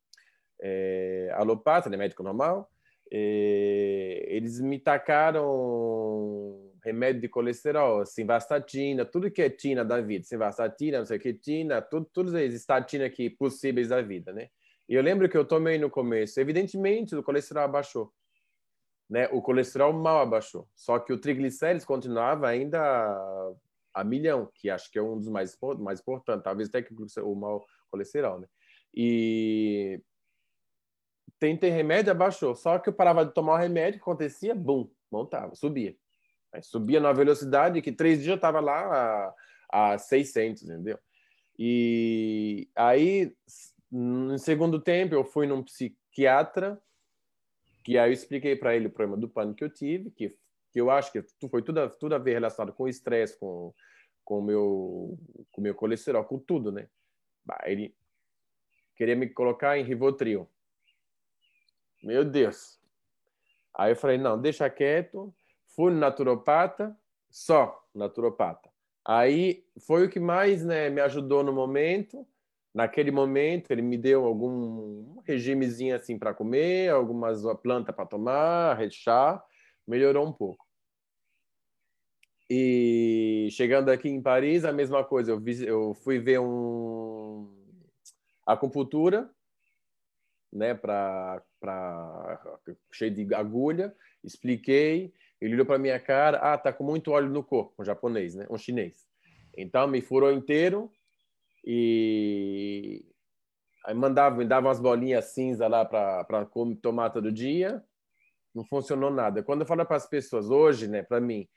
é, 0.61 1.33
alopata, 1.35 1.89
né, 1.89 1.97
médico 1.97 2.23
normal. 2.23 2.69
É, 3.13 4.27
eles 4.29 4.61
me 4.61 4.79
tacaram 4.79 6.71
remédio 6.83 7.21
de 7.21 7.29
colesterol, 7.29 8.05
simvastatina, 8.07 9.05
tudo 9.05 9.31
que 9.31 9.43
é 9.43 9.51
tina 9.51 9.85
da 9.85 10.01
vida, 10.01 10.25
simvastatina, 10.25 10.99
não 10.99 11.07
sei 11.07 11.19
o 11.19 11.21
que, 11.21 11.35
tina, 11.35 11.83
tudo, 11.83 12.07
todos 12.13 12.35
esses 12.35 12.61
estatina 12.61 13.07
aqui 13.07 13.29
possíveis 13.31 13.89
da 13.89 14.01
vida, 14.01 14.33
né? 14.33 14.49
E 14.89 14.95
eu 14.95 15.03
lembro 15.03 15.29
que 15.29 15.37
eu 15.37 15.45
tomei 15.45 15.79
no 15.79 15.91
começo, 15.91 16.41
evidentemente 16.41 17.15
o 17.15 17.23
colesterol 17.23 17.65
abaixou, 17.65 18.13
né? 19.09 19.29
O 19.29 19.43
colesterol 19.43 19.93
mal 19.93 20.21
abaixou, 20.21 20.69
só 20.75 20.99
que 20.99 21.13
o 21.13 21.19
triglicérides 21.19 21.85
continuava 21.85 22.49
ainda 22.49 22.81
a 23.93 24.05
milhão, 24.05 24.51
que 24.55 24.71
acho 24.71 24.91
que 24.91 24.99
é 24.99 25.03
um 25.03 25.19
dos 25.19 25.29
mais 25.29 25.57
mais 25.79 26.01
importantes, 26.01 26.45
talvez 26.45 26.69
até 26.69 26.83
que 26.83 26.95
o 26.95 27.35
mal 27.35 27.65
colesterol, 27.91 28.41
né? 28.41 28.47
E 28.95 30.01
tentei 31.41 31.71
remédio, 31.71 32.13
abaixou. 32.13 32.55
Só 32.55 32.79
que 32.79 32.89
eu 32.89 32.93
parava 32.93 33.27
de 33.27 33.35
tomar 33.35 33.55
o 33.55 33.57
remédio, 33.57 34.01
acontecia, 34.01 34.55
bum, 34.55 34.89
montava, 35.11 35.55
subia. 35.57 35.97
Aí 36.53 36.63
subia 36.63 37.01
na 37.01 37.13
velocidade 37.13 37.83
que 37.83 37.91
três 37.91 38.19
dias 38.19 38.29
eu 38.29 38.35
estava 38.37 38.61
lá 38.61 39.35
a, 39.73 39.93
a 39.93 39.99
600, 39.99 40.63
entendeu? 40.63 40.99
E 41.59 42.69
aí, 42.77 43.35
no 43.91 44.39
segundo 44.39 44.81
tempo, 44.81 45.15
eu 45.15 45.25
fui 45.25 45.47
num 45.47 45.63
psiquiatra, 45.63 46.81
que 47.83 47.99
aí 47.99 48.11
eu 48.11 48.13
expliquei 48.13 48.55
para 48.55 48.77
ele 48.77 48.87
o 48.87 48.91
problema 48.91 49.21
do 49.21 49.29
pânico 49.29 49.59
que 49.59 49.65
eu 49.65 49.73
tive, 49.73 50.11
que, 50.11 50.37
que 50.71 50.81
eu 50.81 50.91
acho 50.91 51.11
que 51.11 51.25
foi 51.49 51.63
tudo, 51.63 51.89
tudo 51.91 52.15
a 52.15 52.19
ver 52.19 52.35
relacionado 52.35 52.75
com 52.75 52.85
o 52.85 52.89
estresse, 52.89 53.39
com 53.39 53.75
com 54.31 54.41
meu, 54.41 55.19
com 55.51 55.61
meu 55.61 55.75
colesterol, 55.75 56.25
com 56.25 56.39
tudo, 56.39 56.71
né? 56.71 56.89
Ele 57.65 57.93
queria 58.95 59.17
me 59.17 59.29
colocar 59.29 59.77
em 59.77 59.83
Rivotril. 59.83 60.49
Meu 62.03 62.25
Deus. 62.25 62.79
Aí 63.75 63.93
eu 63.93 63.97
falei, 63.97 64.19
não, 64.19 64.41
deixa 64.41 64.69
quieto. 64.69 65.33
Fui 65.75 65.93
naturopata, 65.93 66.97
só 67.31 67.83
naturopata. 67.95 68.69
Aí 69.05 69.65
foi 69.87 70.07
o 70.07 70.11
que 70.11 70.21
mais 70.21 70.65
né, 70.65 70.91
me 70.91 71.01
ajudou 71.01 71.43
no 71.43 71.53
momento. 71.53 72.27
Naquele 72.73 73.11
momento, 73.11 73.71
ele 73.71 73.83
me 73.83 73.99
deu 73.99 74.25
algum 74.25 75.21
regimezinho 75.27 75.97
assim 75.97 76.19
para 76.19 76.35
comer, 76.35 76.91
algumas 76.91 77.43
plantas 77.63 77.95
para 77.95 78.07
tomar, 78.07 78.79
chá, 78.91 79.43
melhorou 79.87 80.27
um 80.27 80.33
pouco. 80.33 80.65
E 82.49 83.49
chegando 83.53 83.91
aqui 83.91 84.09
em 84.09 84.21
Paris, 84.21 84.65
a 84.65 84.73
mesma 84.73 85.05
coisa. 85.05 85.31
Eu, 85.31 85.41
vi, 85.41 85.65
eu 85.65 85.95
fui 85.95 86.19
ver 86.19 86.41
um 86.41 87.49
acupuntura, 88.45 89.31
né, 90.53 90.75
para 90.75 91.43
cheio 92.93 93.11
de 93.13 93.35
agulha, 93.35 93.95
expliquei, 94.25 95.13
ele 95.41 95.55
olhou 95.55 95.67
para 95.67 95.79
minha 95.79 95.99
cara, 95.99 96.39
ah, 96.39 96.59
tá 96.59 96.73
com 96.73 96.85
muito 96.85 97.13
óleo 97.13 97.31
no 97.31 97.43
corpo, 97.43 97.75
um 97.81 97.85
japonês, 97.85 98.35
né, 98.35 98.47
um 98.51 98.59
chinês. 98.59 99.07
Então 99.57 99.87
me 99.87 100.01
furou 100.01 100.33
inteiro 100.33 100.91
e 101.65 103.05
aí 103.85 103.95
mandava, 103.95 104.37
me 104.37 104.45
dava 104.45 104.69
umas 104.69 104.81
bolinhas 104.81 105.27
cinza 105.27 105.67
lá 105.67 105.85
para 105.85 106.47
tomar 106.83 107.11
todo 107.11 107.33
dia. 107.33 107.83
Não 108.55 108.65
funcionou 108.65 109.11
nada. 109.11 109.43
Quando 109.43 109.61
eu 109.61 109.67
falo 109.67 109.87
para 109.87 109.97
as 109.97 110.09
pessoas 110.09 110.51
hoje, 110.51 110.89
né, 110.89 111.03
para 111.03 111.21
mim, 111.21 111.49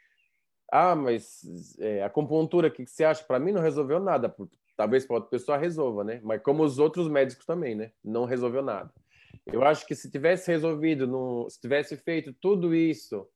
ah, 0.71 0.95
mas 0.95 1.77
é, 1.79 2.03
acupuntura, 2.03 2.67
o 2.67 2.71
que, 2.71 2.83
que 2.83 2.91
você 2.91 3.03
acha? 3.03 3.23
Para 3.23 3.39
mim 3.39 3.51
não 3.51 3.61
resolveu 3.61 3.99
nada. 3.99 4.33
Talvez 4.75 5.05
para 5.05 5.17
outra 5.17 5.29
pessoa 5.29 5.57
resolva, 5.57 6.03
né? 6.03 6.19
Mas 6.23 6.41
como 6.41 6.63
os 6.63 6.79
outros 6.79 7.07
médicos 7.07 7.45
também, 7.45 7.75
né? 7.75 7.91
Não 8.03 8.25
resolveu 8.25 8.61
nada. 8.61 8.91
Eu 9.45 9.63
acho 9.63 9.85
que 9.85 9.95
se 9.95 10.09
tivesse 10.09 10.51
resolvido, 10.51 11.05
no, 11.05 11.49
se 11.49 11.59
tivesse 11.59 11.97
feito 11.97 12.33
tudo 12.33 12.73
isso, 12.73 13.27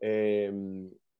é, 0.00 0.52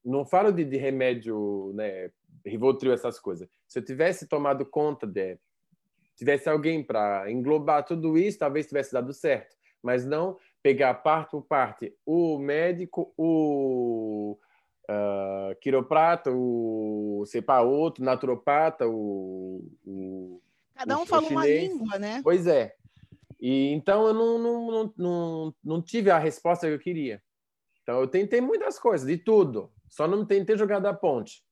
não 0.05 0.25
falo 0.25 0.53
de, 0.53 0.65
de, 0.65 0.77
remédio, 0.77 1.73
né? 1.75 2.11
Rivotril, 2.45 2.93
essas 2.93 3.19
coisas. 3.19 3.49
Se 3.67 3.79
eu 3.79 3.85
tivesse 3.85 4.29
tomado 4.29 4.67
conta 4.67 5.07
de, 5.07 5.39
tivesse 6.17 6.49
alguém 6.49 6.83
para 6.83 7.31
englobar 7.31 7.85
tudo 7.85 8.19
isso, 8.19 8.39
talvez 8.39 8.67
tivesse 8.67 8.93
dado 8.93 9.13
certo. 9.13 9.57
Mas 9.83 10.05
não 10.05 10.39
pegar 10.63 10.95
parte 10.95 11.33
por 11.33 11.43
parte 11.43 11.95
o 12.07 12.39
médico, 12.39 13.13
o 13.17 14.39
uh, 14.91 15.55
quiroprata, 15.61 16.31
o 16.33 17.25
sepa 17.27 17.61
outro, 17.61 18.05
naturopata, 18.05 18.87
o, 18.87 19.71
o 19.85 20.41
cada 20.75 20.99
um 20.99 21.03
o, 21.03 21.07
fala 21.07 21.27
o 21.27 21.31
uma 21.31 21.47
língua, 21.47 21.99
né? 21.99 22.21
Pois 22.23 22.47
é. 22.47 22.75
E 23.41 23.73
então 23.73 24.07
eu 24.07 24.15
não, 24.15 24.39
não, 24.39 24.71
não, 24.71 24.95
não, 24.97 25.55
não 25.63 25.83
tive 25.83 26.11
a 26.11 26.19
resposta 26.19 26.67
que 26.67 26.73
eu 26.73 26.79
queria. 26.79 27.23
Então 27.83 28.01
eu 28.01 28.09
tentei 28.09 28.41
muitas 28.41 28.79
coisas, 28.79 29.07
de 29.07 29.19
tudo, 29.19 29.71
só 29.89 30.09
não 30.09 30.25
tentei 30.25 30.57
jogar 30.57 30.79
da 30.79 30.95
ponte. 30.95 31.45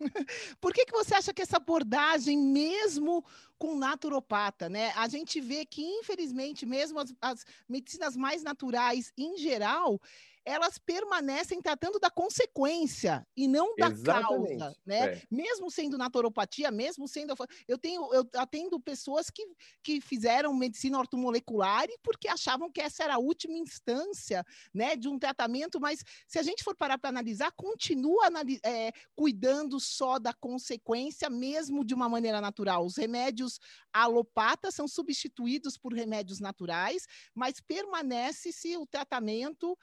Por 0.60 0.72
que, 0.72 0.84
que 0.84 0.92
você 0.92 1.14
acha 1.14 1.32
que 1.32 1.42
essa 1.42 1.56
abordagem, 1.56 2.38
mesmo 2.38 3.24
com 3.58 3.76
naturopata, 3.76 4.68
né? 4.68 4.92
A 4.96 5.08
gente 5.08 5.40
vê 5.40 5.64
que, 5.64 5.82
infelizmente, 5.82 6.66
mesmo 6.66 6.98
as, 6.98 7.14
as 7.20 7.44
medicinas 7.68 8.16
mais 8.16 8.42
naturais, 8.42 9.12
em 9.16 9.36
geral, 9.38 10.00
elas 10.46 10.78
permanecem 10.78 11.60
tratando 11.60 11.98
da 11.98 12.08
consequência 12.08 13.26
e 13.36 13.48
não 13.48 13.74
da 13.74 13.88
Exatamente. 13.88 14.58
causa, 14.58 14.76
né? 14.86 15.14
É. 15.14 15.22
Mesmo 15.28 15.68
sendo 15.72 15.98
naturopatia, 15.98 16.70
mesmo 16.70 17.08
sendo 17.08 17.34
eu 17.66 17.76
tenho 17.76 18.14
eu 18.14 18.24
atendo 18.36 18.78
pessoas 18.78 19.28
que, 19.28 19.44
que 19.82 20.00
fizeram 20.00 20.54
medicina 20.54 20.98
ortomolecular 20.98 21.86
e 21.88 21.98
porque 22.00 22.28
achavam 22.28 22.70
que 22.70 22.80
essa 22.80 23.02
era 23.02 23.16
a 23.16 23.18
última 23.18 23.58
instância, 23.58 24.44
né, 24.72 24.94
de 24.94 25.08
um 25.08 25.18
tratamento, 25.18 25.80
mas 25.80 26.04
se 26.28 26.38
a 26.38 26.42
gente 26.44 26.62
for 26.62 26.76
parar 26.76 26.96
para 26.96 27.10
analisar, 27.10 27.50
continua 27.56 28.28
é, 28.62 28.92
cuidando 29.16 29.80
só 29.80 30.18
da 30.20 30.32
consequência, 30.32 31.28
mesmo 31.28 31.84
de 31.84 31.92
uma 31.92 32.08
maneira 32.08 32.40
natural. 32.40 32.86
Os 32.86 32.96
remédios 32.96 33.58
alopatas 33.92 34.76
são 34.76 34.86
substituídos 34.86 35.76
por 35.76 35.92
remédios 35.92 36.38
naturais, 36.38 37.04
mas 37.34 37.60
permanece-se 37.60 38.76
o 38.76 38.86
tratamento 38.86 39.76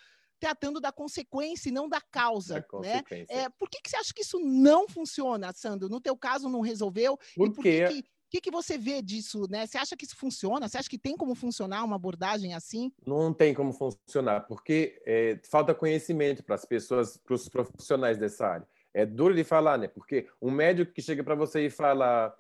tratando 0.44 0.82
da 0.82 0.92
consequência 0.92 1.70
e 1.70 1.72
não 1.72 1.88
da 1.88 2.02
causa. 2.02 2.66
Da 2.70 2.80
né? 2.82 3.02
É, 3.30 3.48
por 3.48 3.70
que, 3.70 3.82
que 3.82 3.90
você 3.90 3.96
acha 3.96 4.14
que 4.14 4.24
isso 4.24 4.38
não 4.40 4.90
funciona, 4.90 5.54
Sandro? 5.54 5.88
No 5.88 6.02
teu 6.02 6.18
caso, 6.18 6.50
não 6.50 6.60
resolveu? 6.60 7.18
Por, 7.34 7.54
por 7.54 7.64
que, 7.64 7.88
que, 7.88 8.04
que, 8.30 8.42
que 8.42 8.52
você 8.52 8.78
vê 8.78 9.02
disso, 9.02 9.48
né? 9.50 9.66
Você 9.66 9.78
acha 9.78 9.96
que 9.96 10.04
isso 10.04 10.18
funciona? 10.18 10.68
Você 10.68 10.78
acha 10.78 10.90
que 10.90 10.98
tem 10.98 11.16
como 11.16 11.34
funcionar 11.34 11.82
uma 11.86 11.96
abordagem 11.96 12.54
assim? 12.54 12.92
Não 13.08 13.34
tem 13.34 13.54
como 13.54 13.72
funcionar, 13.72 14.42
porque 14.42 15.02
é, 15.06 15.40
falta 15.50 15.74
conhecimento 15.74 16.44
para 16.44 16.56
as 16.56 16.66
pessoas, 16.66 17.16
para 17.16 17.36
os 17.36 17.48
profissionais 17.48 18.18
dessa 18.18 18.46
área. 18.46 18.68
É 18.94 19.06
duro 19.06 19.34
de 19.34 19.46
falar, 19.46 19.78
né? 19.78 19.88
Porque 19.88 20.28
um 20.42 20.52
médico 20.52 20.92
que 20.92 21.02
chega 21.02 21.24
para 21.24 21.36
você 21.36 21.68
e 21.68 21.70
fala, 21.70 22.36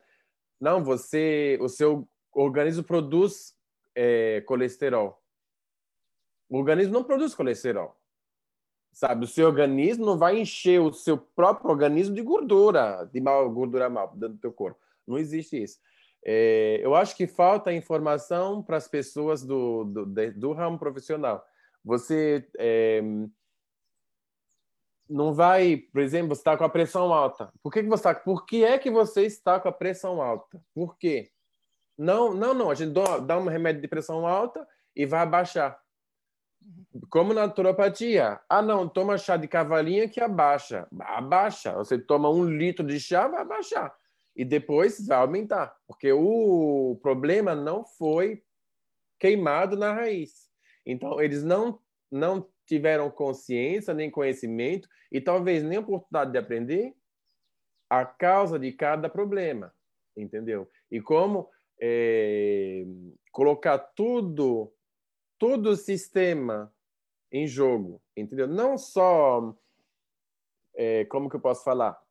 não, 0.59 0.83
você, 0.83 1.57
o 1.61 1.69
seu 1.69 2.05
organismo 2.33 2.83
produz 2.83 3.55
é, 3.95 4.41
colesterol. 4.41 5.22
O 6.53 6.59
organismo 6.59 6.93
não 6.93 7.03
produz 7.03 7.33
colesterol. 7.33 7.97
Sabe, 8.91 9.25
o 9.25 9.27
seu 9.27 9.47
organismo 9.47 10.05
não 10.05 10.19
vai 10.19 10.39
encher 10.39 10.79
o 10.79 10.93
seu 10.93 11.17
próprio 11.17 11.71
organismo 11.71 12.13
de 12.13 12.21
gordura, 12.21 13.09
de 13.11 13.19
mal, 13.19 13.49
gordura 13.49 13.89
mal 13.89 14.09
dentro 14.15 14.35
do 14.35 14.39
teu 14.39 14.53
corpo. 14.53 14.79
Não 15.07 15.17
existe 15.17 15.63
isso. 15.63 15.79
É, 16.23 16.79
eu 16.83 16.93
acho 16.93 17.17
que 17.17 17.25
falta 17.25 17.73
informação 17.73 18.61
para 18.61 18.77
as 18.77 18.87
pessoas 18.87 19.43
do, 19.43 19.83
do, 19.85 20.05
do, 20.05 20.53
ramo 20.53 20.77
profissional. 20.77 21.43
Você 21.83 22.47
é, 22.59 23.01
não 25.09 25.33
vai, 25.33 25.77
por 25.91 26.03
exemplo, 26.03 26.35
você 26.35 26.41
está 26.41 26.55
com 26.55 26.63
a 26.63 26.69
pressão 26.69 27.11
alta. 27.11 27.51
Por 27.63 27.73
que, 27.73 27.81
que 27.81 27.89
você 27.89 28.09
está? 28.09 28.13
Por 28.13 28.45
que 28.45 28.63
é 28.63 28.77
que 28.77 28.91
você 28.91 29.25
está 29.25 29.59
com 29.59 29.69
a 29.69 29.73
pressão 29.73 30.21
alta? 30.21 30.63
Por 30.71 30.99
quê? 30.99 31.31
Não, 31.97 32.31
não, 32.31 32.53
não. 32.53 32.69
A 32.69 32.75
gente 32.75 32.93
dá 33.25 33.39
um 33.39 33.47
remédio 33.47 33.81
de 33.81 33.87
pressão 33.87 34.27
alta 34.27 34.67
e 34.95 35.03
vai 35.03 35.21
abaixar. 35.21 35.82
Como 37.09 37.33
naturopatia. 37.33 38.39
Ah, 38.49 38.61
não, 38.61 38.87
toma 38.87 39.17
chá 39.17 39.37
de 39.37 39.47
cavalinha 39.47 40.07
que 40.07 40.21
abaixa. 40.21 40.87
Abaixa. 40.99 41.73
Você 41.73 41.97
toma 41.97 42.29
um 42.29 42.45
litro 42.45 42.85
de 42.85 42.99
chá, 42.99 43.27
vai 43.27 43.41
abaixar. 43.41 43.95
E 44.35 44.45
depois 44.45 45.05
vai 45.05 45.17
aumentar. 45.17 45.75
Porque 45.87 46.11
o 46.11 46.97
problema 47.01 47.55
não 47.55 47.83
foi 47.85 48.43
queimado 49.19 49.75
na 49.75 49.93
raiz. 49.93 50.49
Então, 50.85 51.21
eles 51.21 51.43
não, 51.43 51.79
não 52.11 52.47
tiveram 52.65 53.09
consciência 53.09 53.93
nem 53.93 54.09
conhecimento 54.09 54.87
e 55.11 55.21
talvez 55.21 55.63
nem 55.63 55.77
oportunidade 55.77 56.31
de 56.31 56.37
aprender 56.37 56.93
a 57.89 58.05
causa 58.05 58.57
de 58.57 58.71
cada 58.71 59.09
problema. 59.09 59.73
Entendeu? 60.15 60.69
E 60.91 61.01
como 61.01 61.49
é, 61.81 62.85
colocar 63.31 63.77
tudo 63.77 64.71
todo 65.37 65.71
o 65.71 65.75
sistema 65.75 66.73
em 67.31 67.47
jogo, 67.47 68.01
entendeu? 68.15 68.47
Não 68.47 68.77
só, 68.77 69.55
é, 70.75 71.05
como 71.05 71.29
que 71.29 71.35
eu 71.35 71.41
posso 71.41 71.63
falar? 71.63 72.01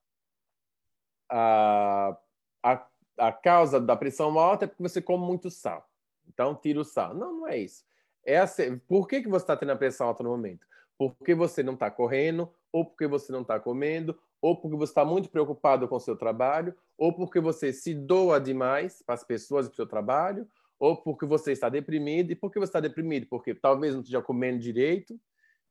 A, 1.31 2.17
a, 2.63 2.87
a 3.19 3.33
causa 3.33 3.81
da 3.81 3.97
pressão 3.97 4.39
alta 4.39 4.65
é 4.65 4.69
porque 4.69 4.83
você 4.83 5.01
come 5.01 5.25
muito 5.25 5.51
sal. 5.51 5.89
Então, 6.29 6.55
tira 6.55 6.81
o 6.81 6.85
sal. 6.85 7.15
Não, 7.15 7.41
não 7.41 7.49
é 7.49 7.59
isso. 7.59 7.85
É 8.25 8.39
assim, 8.39 8.79
por 8.79 9.09
que, 9.09 9.23
que 9.23 9.29
você 9.29 9.45
está 9.45 9.57
tendo 9.57 9.73
a 9.73 9.77
pressão 9.77 10.09
alta 10.09 10.23
no 10.23 10.31
momento? 10.31 10.67
Porque 10.97 11.35
você 11.35 11.63
não 11.63 11.75
está 11.75 11.91
correndo, 11.91 12.53
ou 12.73 12.85
porque 12.85 13.07
você 13.07 13.33
não 13.33 13.43
está 13.43 13.59
comendo, 13.59 14.19
ou 14.41 14.57
porque 14.57 14.77
você 14.77 14.91
está 14.91 15.05
muito 15.05 15.29
preocupado 15.29 15.87
com 15.87 15.97
o 15.97 16.01
seu 16.01 16.17
trabalho, 16.17 16.75
ou 16.97 17.13
porque 17.13 17.41
você 17.41 17.73
se 17.73 17.95
doa 17.95 18.41
demais 18.41 19.03
para 19.03 19.15
as 19.15 19.25
pessoas 19.25 19.67
e 19.67 19.69
para 19.69 19.75
o 19.75 19.77
seu 19.77 19.87
trabalho, 19.87 20.49
ou 20.83 20.97
porque 20.97 21.25
você 21.25 21.53
está 21.53 21.69
deprimido. 21.69 22.33
E 22.33 22.35
por 22.35 22.51
que 22.51 22.59
você 22.59 22.71
está 22.71 22.81
deprimido? 22.81 23.29
Porque 23.29 23.55
talvez 23.55 23.95
não 23.95 24.01
esteja 24.01 24.21
comendo 24.21 24.59
direito, 24.59 25.17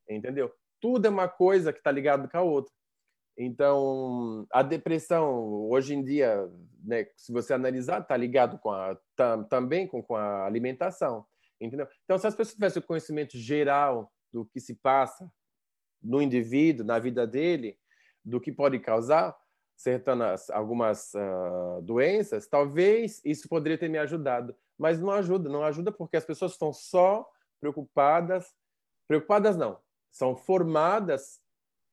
entendeu? 0.10 0.50
Tudo 0.80 1.06
é 1.06 1.10
uma 1.10 1.28
coisa 1.28 1.74
que 1.74 1.80
está 1.80 1.92
ligada 1.92 2.30
com 2.30 2.38
a 2.38 2.42
outra. 2.42 2.74
Então, 3.38 4.48
a 4.50 4.64
depressão, 4.64 5.68
hoje 5.70 5.96
em 5.96 6.02
dia, 6.02 6.50
né, 6.82 7.08
se 7.18 7.34
você 7.34 7.54
analisar, 7.54 8.00
está 8.00 8.16
ligado 8.16 8.58
com 8.60 8.72
a, 8.72 8.98
tam, 9.14 9.44
também 9.44 9.86
com, 9.86 10.02
com 10.02 10.16
a 10.16 10.46
alimentação. 10.46 11.26
Entendeu? 11.60 11.90
Então, 12.06 12.18
se 12.18 12.28
as 12.28 12.34
pessoas 12.34 12.54
tivessem 12.54 12.82
o 12.82 12.86
conhecimento 12.86 13.38
geral 13.38 14.14
do 14.32 14.46
que 14.46 14.62
se 14.62 14.76
passa 14.76 15.30
no 16.02 16.22
indivíduo, 16.22 16.86
na 16.86 17.00
vida 17.00 17.28
dele, 17.28 17.78
do 18.24 18.40
que 18.40 18.50
pode 18.50 18.80
causar 18.80 19.38
certas 19.76 20.50
algumas 20.52 21.12
uh, 21.16 21.82
doenças, 21.82 22.48
talvez 22.48 23.22
isso 23.26 23.50
poderia 23.50 23.78
ter 23.78 23.90
me 23.90 23.98
ajudado. 23.98 24.56
Mas 24.82 25.00
não 25.00 25.12
ajuda, 25.12 25.48
não 25.48 25.64
ajuda 25.64 25.92
porque 25.92 26.18
as 26.18 26.26
pessoas 26.26 26.54
estão 26.54 26.74
só 26.74 27.30
preocupadas, 27.60 28.52
preocupadas 29.08 29.56
não, 29.56 29.80
são 30.10 30.36
formadas 30.36 31.40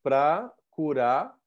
para 0.01 0.51
curar 0.71 1.37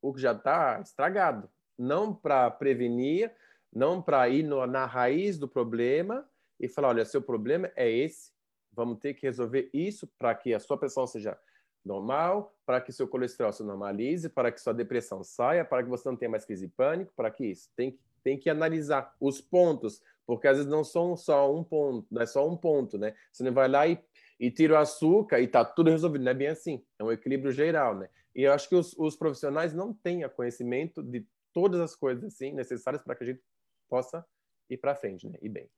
o 0.00 0.14
que 0.14 0.20
já 0.20 0.30
está 0.30 0.80
estragado, 0.80 1.50
não 1.76 2.14
para 2.14 2.48
prevenir, 2.48 3.34
não 3.72 4.00
para 4.00 4.28
ir 4.28 4.44
no, 4.44 4.64
na 4.68 4.86
raiz 4.86 5.36
do 5.36 5.48
problema 5.48 6.24
e 6.60 6.68
falar, 6.68 6.90
olha, 6.90 7.04
seu 7.04 7.20
problema 7.20 7.72
é 7.74 7.90
esse, 7.90 8.30
vamos 8.72 9.00
ter 9.00 9.14
que 9.14 9.26
resolver 9.26 9.68
isso 9.74 10.06
para 10.16 10.32
que 10.32 10.54
a 10.54 10.60
sua 10.60 10.78
pressão 10.78 11.08
seja 11.08 11.36
normal, 11.84 12.56
para 12.64 12.80
que 12.80 12.92
seu 12.92 13.08
colesterol 13.08 13.52
se 13.52 13.64
normalize, 13.64 14.28
para 14.28 14.52
que 14.52 14.60
sua 14.60 14.72
depressão 14.72 15.24
saia, 15.24 15.64
para 15.64 15.82
que 15.82 15.88
você 15.88 16.08
não 16.08 16.16
tenha 16.16 16.30
mais 16.30 16.44
crise 16.44 16.68
de 16.68 16.72
pânico, 16.72 17.12
para 17.16 17.32
que 17.32 17.46
isso. 17.46 17.68
Tem, 17.74 17.98
tem 18.24 18.38
que 18.38 18.50
analisar 18.50 19.14
os 19.20 19.40
pontos, 19.40 20.02
porque 20.26 20.48
às 20.48 20.56
vezes 20.56 20.70
não 20.70 20.82
são 20.82 21.16
só 21.16 21.54
um 21.54 21.62
ponto, 21.62 22.06
não 22.10 22.22
é 22.22 22.26
só 22.26 22.48
um 22.48 22.56
ponto, 22.56 22.98
né? 22.98 23.14
Você 23.30 23.44
não 23.44 23.52
vai 23.52 23.68
lá 23.68 23.86
e, 23.86 24.02
e 24.40 24.50
tira 24.50 24.74
o 24.74 24.78
açúcar 24.78 25.40
e 25.40 25.44
está 25.44 25.64
tudo 25.64 25.90
resolvido, 25.90 26.24
não 26.24 26.32
é 26.32 26.34
bem 26.34 26.48
assim. 26.48 26.82
É 26.98 27.04
um 27.04 27.12
equilíbrio 27.12 27.52
geral, 27.52 27.94
né? 27.94 28.08
E 28.34 28.42
eu 28.42 28.52
acho 28.52 28.68
que 28.68 28.74
os, 28.74 28.94
os 28.98 29.14
profissionais 29.14 29.72
não 29.72 29.92
têm 29.92 30.28
conhecimento 30.30 31.02
de 31.02 31.24
todas 31.52 31.80
as 31.80 31.94
coisas 31.94 32.24
assim 32.24 32.52
necessárias 32.52 33.02
para 33.02 33.14
que 33.14 33.22
a 33.22 33.26
gente 33.26 33.42
possa 33.88 34.26
ir 34.68 34.78
para 34.78 34.96
frente, 34.96 35.28
né? 35.28 35.38
E 35.40 35.48
bem. 35.48 35.70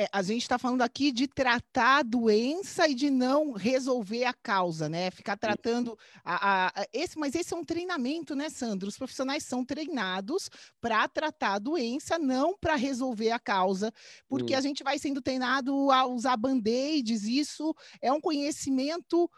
É, 0.00 0.08
a 0.14 0.22
gente 0.22 0.40
está 0.40 0.56
falando 0.56 0.80
aqui 0.80 1.12
de 1.12 1.28
tratar 1.28 1.98
a 1.98 2.02
doença 2.02 2.88
e 2.88 2.94
de 2.94 3.10
não 3.10 3.52
resolver 3.52 4.24
a 4.24 4.32
causa, 4.32 4.88
né? 4.88 5.10
Ficar 5.10 5.36
tratando 5.36 5.94
a, 6.24 6.68
a, 6.68 6.68
a, 6.68 6.86
esse, 6.90 7.18
mas 7.18 7.34
esse 7.34 7.52
é 7.52 7.56
um 7.58 7.62
treinamento, 7.62 8.34
né, 8.34 8.48
Sandro? 8.48 8.88
Os 8.88 8.96
profissionais 8.96 9.42
são 9.42 9.62
treinados 9.62 10.48
para 10.80 11.06
tratar 11.06 11.52
a 11.52 11.58
doença, 11.58 12.18
não 12.18 12.56
para 12.56 12.76
resolver 12.76 13.30
a 13.30 13.38
causa, 13.38 13.92
porque 14.26 14.54
hum. 14.54 14.56
a 14.58 14.62
gente 14.62 14.82
vai 14.82 14.98
sendo 14.98 15.20
treinado 15.20 15.90
a 15.90 16.06
usar 16.06 16.38
band-aids. 16.38 17.24
Isso 17.24 17.76
é 18.00 18.10
um 18.10 18.22
conhecimento 18.22 19.30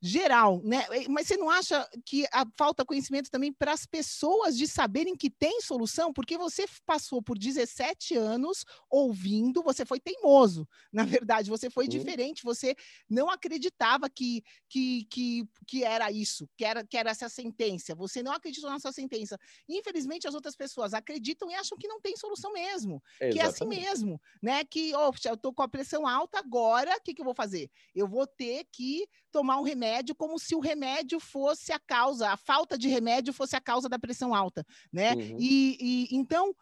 geral, 0.00 0.62
né? 0.64 0.86
Mas 1.08 1.26
você 1.26 1.36
não 1.36 1.50
acha 1.50 1.86
que 2.06 2.24
a 2.32 2.46
falta 2.56 2.84
conhecimento 2.84 3.30
também 3.30 3.52
para 3.52 3.72
as 3.72 3.84
pessoas 3.84 4.56
de 4.56 4.66
saberem 4.66 5.14
que 5.14 5.28
tem 5.28 5.60
solução? 5.60 6.12
Porque 6.12 6.38
você 6.38 6.64
passou 6.86 7.22
por 7.22 7.38
17 7.38 8.16
anos 8.16 8.64
ouvindo, 8.88 9.62
você 9.62 9.84
foi 9.84 10.00
teimoso, 10.00 10.66
na 10.92 11.04
verdade, 11.04 11.50
você 11.50 11.68
foi 11.68 11.86
diferente, 11.86 12.42
você 12.42 12.74
não 13.08 13.28
acreditava 13.28 14.08
que, 14.08 14.42
que, 14.68 15.04
que, 15.10 15.44
que 15.66 15.84
era 15.84 16.10
isso, 16.10 16.48
que 16.56 16.64
era, 16.64 16.86
que 16.86 16.96
era 16.96 17.10
essa 17.10 17.28
sentença, 17.28 17.94
você 17.94 18.22
não 18.22 18.32
acreditou 18.32 18.70
na 18.70 18.78
sua 18.78 18.92
sentença. 18.92 19.38
Infelizmente, 19.68 20.26
as 20.26 20.34
outras 20.34 20.56
pessoas 20.56 20.94
acreditam 20.94 21.50
e 21.50 21.54
acham 21.54 21.76
que 21.76 21.88
não 21.88 22.00
tem 22.00 22.16
solução 22.16 22.52
mesmo, 22.52 23.02
Exatamente. 23.20 23.32
que 23.34 23.40
é 23.40 23.44
assim 23.44 23.66
mesmo, 23.66 24.20
né? 24.42 24.64
Que, 24.64 24.94
oh, 24.94 25.12
eu 25.28 25.36
tô 25.36 25.52
com 25.52 25.62
a 25.62 25.68
pressão 25.68 26.06
alta 26.06 26.38
agora, 26.38 26.96
o 26.96 27.02
que, 27.02 27.12
que 27.12 27.20
eu 27.20 27.24
vou 27.24 27.34
fazer? 27.34 27.70
Eu 27.94 28.08
vou 28.08 28.26
ter 28.26 28.64
que 28.72 29.06
tomar 29.30 29.58
um 29.58 29.62
remédio 29.62 29.89
como 30.14 30.38
se 30.38 30.54
o 30.54 30.60
remédio 30.60 31.18
fosse 31.20 31.72
a 31.72 31.78
causa, 31.78 32.30
a 32.30 32.36
falta 32.36 32.76
de 32.76 32.88
remédio 32.88 33.32
fosse 33.32 33.56
a 33.56 33.60
causa 33.60 33.88
da 33.88 33.98
pressão 33.98 34.34
alta, 34.34 34.64
né? 34.92 35.14
Uhum. 35.14 35.36
E, 35.38 35.76
e, 35.80 36.16
então, 36.16 36.54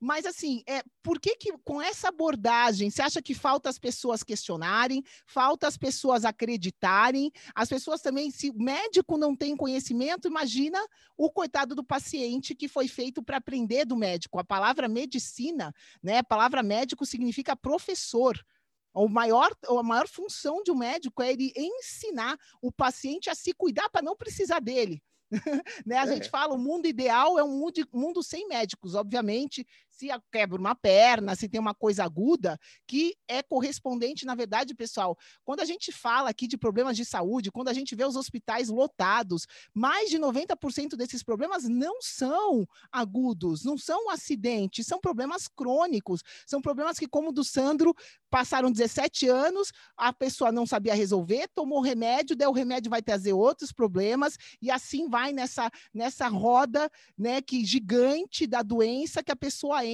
mas 0.00 0.24
assim, 0.24 0.62
é, 0.66 0.82
por 1.02 1.20
que, 1.20 1.36
que 1.36 1.52
com 1.62 1.80
essa 1.80 2.08
abordagem 2.08 2.88
você 2.90 3.02
acha 3.02 3.20
que 3.20 3.34
falta 3.34 3.68
as 3.68 3.78
pessoas 3.78 4.22
questionarem, 4.22 5.04
falta 5.26 5.68
as 5.68 5.76
pessoas 5.76 6.24
acreditarem, 6.24 7.30
as 7.54 7.68
pessoas 7.68 8.00
também, 8.00 8.30
se 8.30 8.48
o 8.48 8.54
médico 8.54 9.18
não 9.18 9.36
tem 9.36 9.54
conhecimento, 9.54 10.26
imagina 10.26 10.78
o 11.18 11.30
coitado 11.30 11.74
do 11.74 11.84
paciente 11.84 12.54
que 12.54 12.66
foi 12.66 12.88
feito 12.88 13.22
para 13.22 13.36
aprender 13.36 13.84
do 13.84 13.94
médico. 13.94 14.38
A 14.38 14.44
palavra 14.44 14.88
medicina, 14.88 15.74
né? 16.02 16.18
A 16.18 16.24
palavra 16.24 16.62
médico 16.62 17.04
significa 17.04 17.54
professor. 17.54 18.42
O 18.92 19.08
maior, 19.08 19.54
a 19.68 19.82
maior 19.82 20.08
função 20.08 20.62
de 20.62 20.70
um 20.70 20.76
médico 20.76 21.22
é 21.22 21.30
ele 21.30 21.52
ensinar 21.56 22.36
o 22.60 22.72
paciente 22.72 23.30
a 23.30 23.34
se 23.34 23.52
cuidar 23.52 23.88
para 23.88 24.02
não 24.02 24.16
precisar 24.16 24.60
dele. 24.60 25.02
né? 25.86 25.96
A 25.96 26.04
é. 26.04 26.06
gente 26.08 26.28
fala, 26.28 26.54
o 26.54 26.58
mundo 26.58 26.86
ideal 26.86 27.38
é 27.38 27.44
um 27.44 27.56
mundo, 27.58 27.86
mundo 27.92 28.22
sem 28.22 28.48
médicos, 28.48 28.94
obviamente, 28.94 29.66
se 30.00 30.08
quebra 30.32 30.58
uma 30.58 30.74
perna, 30.74 31.36
se 31.36 31.46
tem 31.46 31.60
uma 31.60 31.74
coisa 31.74 32.02
aguda, 32.04 32.58
que 32.86 33.14
é 33.28 33.42
correspondente, 33.42 34.24
na 34.24 34.34
verdade, 34.34 34.74
pessoal. 34.74 35.16
Quando 35.44 35.60
a 35.60 35.64
gente 35.66 35.92
fala 35.92 36.30
aqui 36.30 36.46
de 36.46 36.56
problemas 36.56 36.96
de 36.96 37.04
saúde, 37.04 37.50
quando 37.50 37.68
a 37.68 37.74
gente 37.74 37.94
vê 37.94 38.04
os 38.06 38.16
hospitais 38.16 38.70
lotados, 38.70 39.46
mais 39.74 40.08
de 40.08 40.18
90% 40.18 40.96
desses 40.96 41.22
problemas 41.22 41.64
não 41.68 42.00
são 42.00 42.66
agudos, 42.90 43.62
não 43.62 43.76
são 43.76 44.08
acidentes, 44.08 44.86
são 44.86 44.98
problemas 44.98 45.46
crônicos, 45.46 46.22
são 46.46 46.62
problemas 46.62 46.98
que, 46.98 47.06
como 47.06 47.28
o 47.28 47.32
do 47.32 47.44
Sandro, 47.44 47.94
passaram 48.30 48.72
17 48.72 49.28
anos, 49.28 49.70
a 49.96 50.12
pessoa 50.12 50.50
não 50.50 50.64
sabia 50.64 50.94
resolver, 50.94 51.48
tomou 51.54 51.82
remédio, 51.82 52.36
daí 52.36 52.48
o 52.48 52.52
remédio 52.52 52.88
vai 52.88 53.02
trazer 53.02 53.34
outros 53.34 53.70
problemas, 53.70 54.38
e 54.62 54.70
assim 54.70 55.08
vai 55.08 55.32
nessa, 55.32 55.70
nessa 55.92 56.26
roda 56.28 56.90
né, 57.18 57.42
que 57.42 57.64
gigante 57.66 58.46
da 58.46 58.62
doença 58.62 59.22
que 59.22 59.32
a 59.32 59.36
pessoa 59.36 59.84
entra 59.84 59.89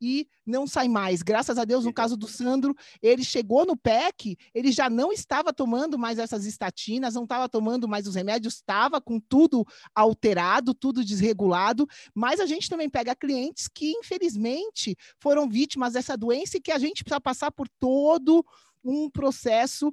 e 0.00 0.28
não 0.46 0.66
sai 0.66 0.88
mais. 0.88 1.22
Graças 1.22 1.58
a 1.58 1.64
Deus, 1.64 1.84
no 1.84 1.92
caso 1.92 2.16
do 2.16 2.26
Sandro, 2.26 2.74
ele 3.02 3.24
chegou 3.24 3.66
no 3.66 3.76
PEC, 3.76 4.36
ele 4.54 4.72
já 4.72 4.88
não 4.88 5.12
estava 5.12 5.52
tomando 5.52 5.98
mais 5.98 6.18
essas 6.18 6.46
estatinas, 6.46 7.14
não 7.14 7.24
estava 7.24 7.48
tomando 7.48 7.88
mais 7.88 8.06
os 8.06 8.14
remédios, 8.14 8.54
estava 8.54 9.00
com 9.00 9.20
tudo 9.20 9.66
alterado, 9.94 10.74
tudo 10.74 11.04
desregulado, 11.04 11.86
mas 12.14 12.40
a 12.40 12.46
gente 12.46 12.68
também 12.68 12.88
pega 12.88 13.14
clientes 13.14 13.68
que, 13.68 13.92
infelizmente, 13.92 14.96
foram 15.18 15.48
vítimas 15.48 15.92
dessa 15.94 16.16
doença 16.16 16.56
e 16.56 16.60
que 16.60 16.72
a 16.72 16.78
gente 16.78 17.02
precisa 17.02 17.20
passar 17.20 17.50
por 17.50 17.68
todo 17.78 18.44
um 18.84 19.10
processo 19.10 19.92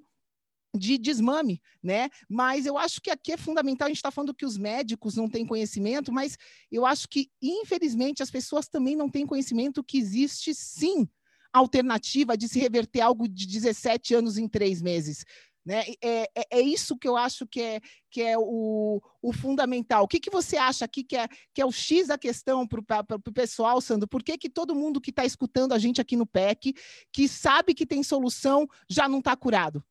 de 0.78 0.98
desmame, 0.98 1.62
né? 1.82 2.10
Mas 2.30 2.66
eu 2.66 2.78
acho 2.78 3.02
que 3.02 3.10
aqui 3.10 3.32
é 3.32 3.38
fundamental, 3.38 3.86
a 3.86 3.90
gente 3.90 3.98
está 3.98 4.12
falando 4.12 4.34
que 4.34 4.46
os 4.46 4.58
médicos 4.58 5.16
não 5.16 5.30
têm 5.30 5.46
conhecimento, 5.46 6.12
mas 6.12 6.38
eu 6.72 6.86
acho 6.86 7.08
que, 7.08 7.30
infelizmente, 7.42 8.24
as 8.24 8.32
pessoas 8.32 8.68
também 8.68 8.96
não 8.96 9.10
têm 9.10 9.26
conhecimento 9.26 9.84
que 9.84 9.98
existe 9.98 10.54
sim 10.54 11.08
alternativa 11.54 12.38
de 12.38 12.50
se 12.50 12.60
reverter 12.60 13.02
algo 13.02 13.28
de 13.28 13.48
17 13.48 14.14
anos 14.14 14.38
em 14.38 14.48
três 14.48 14.82
meses. 14.82 15.26
Né? 15.66 15.84
É, 16.00 16.30
é, 16.36 16.46
é, 16.52 16.62
isso 16.62 16.96
que 16.96 17.08
eu 17.08 17.18
acho 17.18 17.48
que 17.48 17.60
é, 17.60 17.82
que 18.12 18.22
é 18.22 18.38
o, 18.38 19.02
o 19.20 19.34
fundamental. 19.34 20.04
O 20.04 20.08
que, 20.08 20.20
que 20.20 20.30
você 20.30 20.58
acha 20.58 20.86
aqui 20.86 21.04
que 21.04 21.18
é, 21.18 21.28
que 21.54 21.60
é 21.60 21.66
o 21.66 21.72
X 21.72 22.08
da 22.08 22.20
questão 22.20 22.68
para 22.68 23.04
o 23.16 23.34
pessoal, 23.34 23.82
Sandro? 23.82 24.08
Por 24.08 24.22
que, 24.22 24.38
que 24.38 24.50
todo 24.50 24.76
mundo 24.76 25.02
que 25.02 25.10
está 25.10 25.26
escutando 25.26 25.74
a 25.74 25.80
gente 25.80 26.00
aqui 26.00 26.16
no 26.16 26.28
PEC, 26.28 26.76
que 27.12 27.28
sabe 27.28 27.74
que 27.74 27.86
tem 27.86 28.04
solução, 28.04 28.68
já 28.88 29.10
não 29.10 29.20
está 29.20 29.36
curado? 29.36 29.84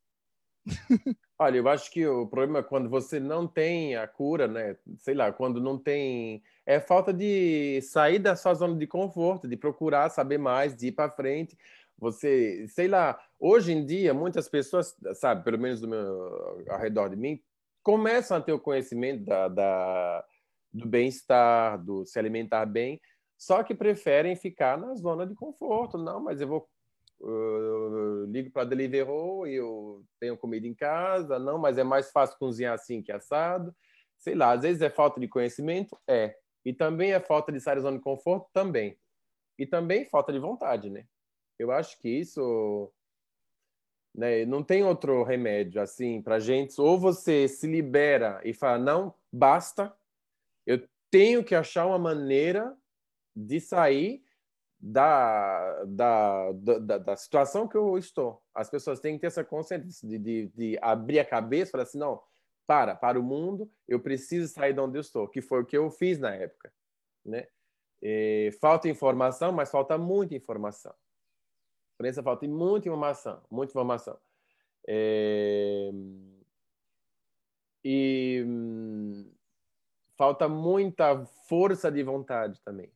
Olha, 1.39 1.59
eu 1.59 1.69
acho 1.69 1.91
que 1.91 2.07
o 2.07 2.27
problema 2.27 2.61
é 2.61 2.63
quando 2.63 2.89
você 2.89 3.19
não 3.19 3.47
tem 3.47 3.97
a 3.97 4.07
cura, 4.07 4.47
né? 4.47 4.77
Sei 4.99 5.15
lá, 5.15 5.33
quando 5.33 5.61
não 5.61 5.79
tem. 5.79 6.43
É 6.65 6.81
falta 6.81 7.13
de 7.13 7.81
sair 7.83 8.19
da 8.19 8.37
sua 8.37 8.55
zona 8.55 8.77
de 8.77 8.87
conforto, 8.87 9.49
de 9.49 9.57
procurar 9.57 10.09
saber 10.11 10.39
mais, 10.39 10.77
de 10.77 10.89
ir 10.89 10.93
para 10.93 11.11
frente. 11.11 11.59
Você, 11.99 12.67
sei 12.69 12.89
lá, 12.89 13.19
hoje 13.39 13.73
em 13.73 13.85
dia, 13.85 14.15
muitas 14.15 14.49
pessoas, 14.49 14.97
sabe, 15.15 15.45
pelo 15.45 15.59
menos 15.59 15.81
do 15.81 15.89
meu, 15.89 16.65
ao 16.69 16.79
redor 16.79 17.09
de 17.09 17.17
mim, 17.17 17.41
começam 17.83 18.37
a 18.37 18.41
ter 18.41 18.53
o 18.53 18.59
conhecimento 18.59 19.25
da, 19.25 19.49
da 19.49 20.25
do 20.73 20.89
bem-estar, 20.89 21.79
do 21.79 22.05
se 22.05 22.19
alimentar 22.19 22.67
bem, 22.67 23.01
só 23.39 23.63
que 23.63 23.75
preferem 23.75 24.35
ficar 24.35 24.77
na 24.77 24.95
zona 24.97 25.25
de 25.25 25.35
conforto. 25.35 25.97
Não, 25.97 26.21
mas 26.21 26.41
eu 26.41 26.49
vou 26.49 26.69
eu 27.21 28.27
ligo 28.29 28.51
para 28.51 28.65
Deliveroo 28.65 29.47
e 29.47 29.55
eu 29.55 30.05
tenho 30.21 30.37
comida 30.37 30.67
em 30.67 30.75
casa. 30.75 31.39
Não, 31.39 31.59
mas 31.59 31.79
é 31.79 31.85
mais 31.85 32.11
fácil 32.11 32.39
cozinhar 32.39 32.75
assim 32.75 33.03
que 33.03 33.13
assado. 33.13 33.75
Sei 34.19 34.35
lá, 34.35 34.53
às 34.53 34.63
vezes 34.63 34.83
é 34.83 34.91
falta 34.91 35.21
de 35.21 35.29
conhecimento? 35.29 35.99
É. 36.09 36.37
E 36.65 36.73
também 36.73 37.13
é 37.13 37.21
falta 37.21 37.53
de 37.53 37.61
sair 37.61 37.77
da 37.77 37.83
zona 37.83 37.99
de 37.99 38.03
conforto? 38.03 38.49
Também. 38.53 38.99
E 39.59 39.67
também 39.67 40.07
falta 40.07 40.33
de 40.33 40.39
vontade, 40.39 40.91
né? 40.91 41.07
Eu 41.59 41.71
acho 41.71 41.99
que 42.01 42.09
isso 42.09 42.93
Né? 44.15 44.45
Não 44.47 44.63
tem 44.63 44.85
outro 44.85 45.23
remédio 45.25 45.81
assim 45.81 46.23
para 46.23 46.39
gente. 46.39 46.81
Ou 46.81 46.99
você 46.99 47.49
se 47.49 47.67
libera 47.67 48.41
e 48.45 48.55
fala 48.55 48.79
não, 48.79 49.15
basta. 49.33 49.95
Eu 50.67 50.89
tenho 51.11 51.45
que 51.45 51.55
achar 51.55 51.87
uma 51.87 51.99
maneira 51.99 52.77
de 53.37 53.61
sair 53.61 54.24
da, 54.87 55.83
da, 55.85 56.53
da, 56.53 56.99
da, 56.99 57.17
situação 57.17 57.67
que 57.67 57.75
eu 57.75 57.97
estou. 57.97 58.43
As 58.55 58.69
pessoas 58.69 59.01
têm 59.01 59.15
que 59.15 59.23
ter 59.23 59.29
essa 59.29 59.43
consciência 59.43 60.07
de, 60.07 60.19
de, 60.19 60.47
de 60.49 60.79
abrir 60.83 61.19
a 61.19 61.25
cabeça 61.25 61.71
e 61.71 61.73
falar 61.73 61.85
assim, 61.85 61.99
não, 61.99 62.21
para, 62.67 62.95
para 62.95 63.19
o 63.19 63.23
mundo, 63.23 63.71
eu 63.89 63.99
preciso 63.99 64.53
sair 64.53 64.75
de 64.75 64.81
onde 64.81 64.99
eu 64.99 65.01
estou, 65.01 65.27
que 65.27 65.41
foi 65.41 65.63
o 65.63 65.65
que 65.65 65.77
eu 65.77 65.91
fiz 65.91 66.19
na 66.19 66.35
época. 66.35 66.71
Né? 67.25 67.49
E, 68.03 68.51
falta 68.61 68.87
informação, 68.87 69.53
mas 69.53 69.71
falta 69.71 69.97
muita 69.97 70.35
informação. 70.35 70.95
Imprensa 71.95 72.23
falta 72.23 72.47
muita 72.47 72.87
informação, 72.87 73.43
muita 73.51 73.71
informação. 73.73 74.19
É... 74.87 75.91
E 77.83 78.45
hum, 78.47 79.33
falta 80.15 80.47
muita 80.47 81.25
força 81.49 81.91
de 81.91 82.03
vontade 82.03 82.61
também. 82.63 82.94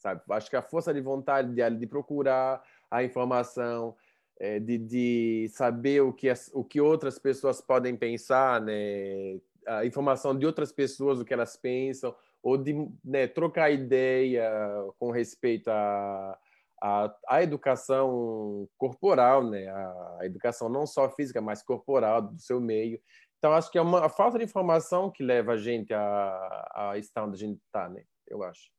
Sabe? 0.00 0.22
Acho 0.30 0.50
que 0.50 0.56
a 0.56 0.62
força 0.62 0.92
de 0.92 1.00
vontade 1.00 1.54
de, 1.54 1.70
de 1.78 1.86
procurar 1.86 2.62
a 2.90 3.04
informação, 3.04 3.94
é, 4.38 4.58
de, 4.58 4.78
de 4.78 5.48
saber 5.50 6.00
o 6.00 6.12
que, 6.12 6.28
as, 6.28 6.50
o 6.54 6.64
que 6.64 6.80
outras 6.80 7.18
pessoas 7.18 7.60
podem 7.60 7.94
pensar, 7.94 8.60
né? 8.62 9.38
a 9.66 9.84
informação 9.84 10.36
de 10.36 10.46
outras 10.46 10.72
pessoas, 10.72 11.20
o 11.20 11.24
que 11.24 11.34
elas 11.34 11.54
pensam, 11.54 12.16
ou 12.42 12.56
de 12.56 12.74
né, 13.04 13.26
trocar 13.26 13.70
ideia 13.70 14.50
com 14.98 15.10
respeito 15.10 15.68
a, 15.68 16.38
a, 16.82 17.14
a, 17.28 17.42
educação 17.42 18.66
corporal, 18.78 19.44
né? 19.44 19.68
A, 19.68 20.16
a, 20.20 20.26
educação 20.26 20.70
não 20.70 20.86
só 20.86 21.10
física, 21.10 21.40
mas 21.42 21.62
corporal 21.62 22.22
do 22.22 22.40
seu 22.40 22.58
meio. 22.58 22.98
Então, 23.38 23.52
acho 23.52 23.70
que 23.70 23.78
é 23.78 23.82
uma 23.82 24.06
a 24.06 24.08
falta 24.08 24.38
de 24.38 24.44
informação 24.44 25.10
que 25.10 25.22
leva 25.22 25.52
a 25.52 25.56
gente 25.58 25.92
a, 25.92 26.70
a 26.74 26.98
estar 26.98 27.24
onde 27.24 27.34
a 27.34 27.46
gente 27.46 27.60
está, 27.60 27.88
né? 27.88 28.02
Eu 28.26 28.42
acho. 28.42 28.70